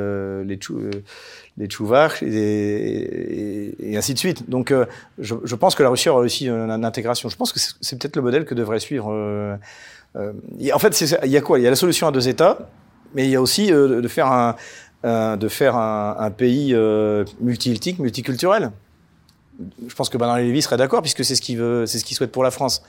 [0.46, 0.58] les,
[1.58, 4.48] les Tchouvars et, et, ainsi de suite.
[4.48, 4.72] Donc
[5.18, 7.28] je, je, pense que la Russie aurait aussi une, intégration.
[7.28, 9.06] Je pense que c'est peut-être le modèle que devrait suivre.
[10.14, 11.58] en fait, il y a quoi?
[11.58, 12.70] Il y a la solution à deux États,
[13.14, 14.56] mais il y a aussi de faire un
[15.04, 16.74] de faire un, un pays
[17.40, 18.70] multiethnique, multiculturel.
[19.88, 22.16] Je pense que Bernard Lévy serait d'accord puisque c'est ce qu'il veut, c'est ce qu'il
[22.16, 22.82] souhaite pour la France.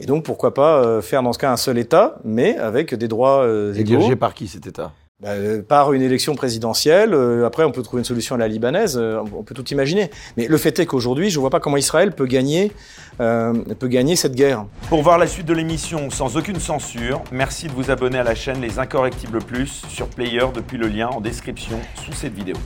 [0.00, 3.08] Et donc pourquoi pas euh, faire dans ce cas un seul État, mais avec des
[3.08, 3.88] droits euh, Et égaux.
[3.98, 4.92] dirigé par qui cet État?
[5.20, 7.12] Bah, euh, par une élection présidentielle.
[7.12, 8.96] euh, après, on peut trouver une solution à la libanaise.
[8.96, 10.10] euh, on peut tout imaginer.
[10.38, 12.72] Mais le fait est qu'aujourd'hui, je vois pas comment Israël peut gagner,
[13.20, 14.64] euh, peut gagner cette guerre.
[14.88, 18.34] Pour voir la suite de l'émission sans aucune censure, merci de vous abonner à la
[18.34, 22.56] chaîne Les Incorrectibles Plus sur Player depuis le lien en description sous cette vidéo.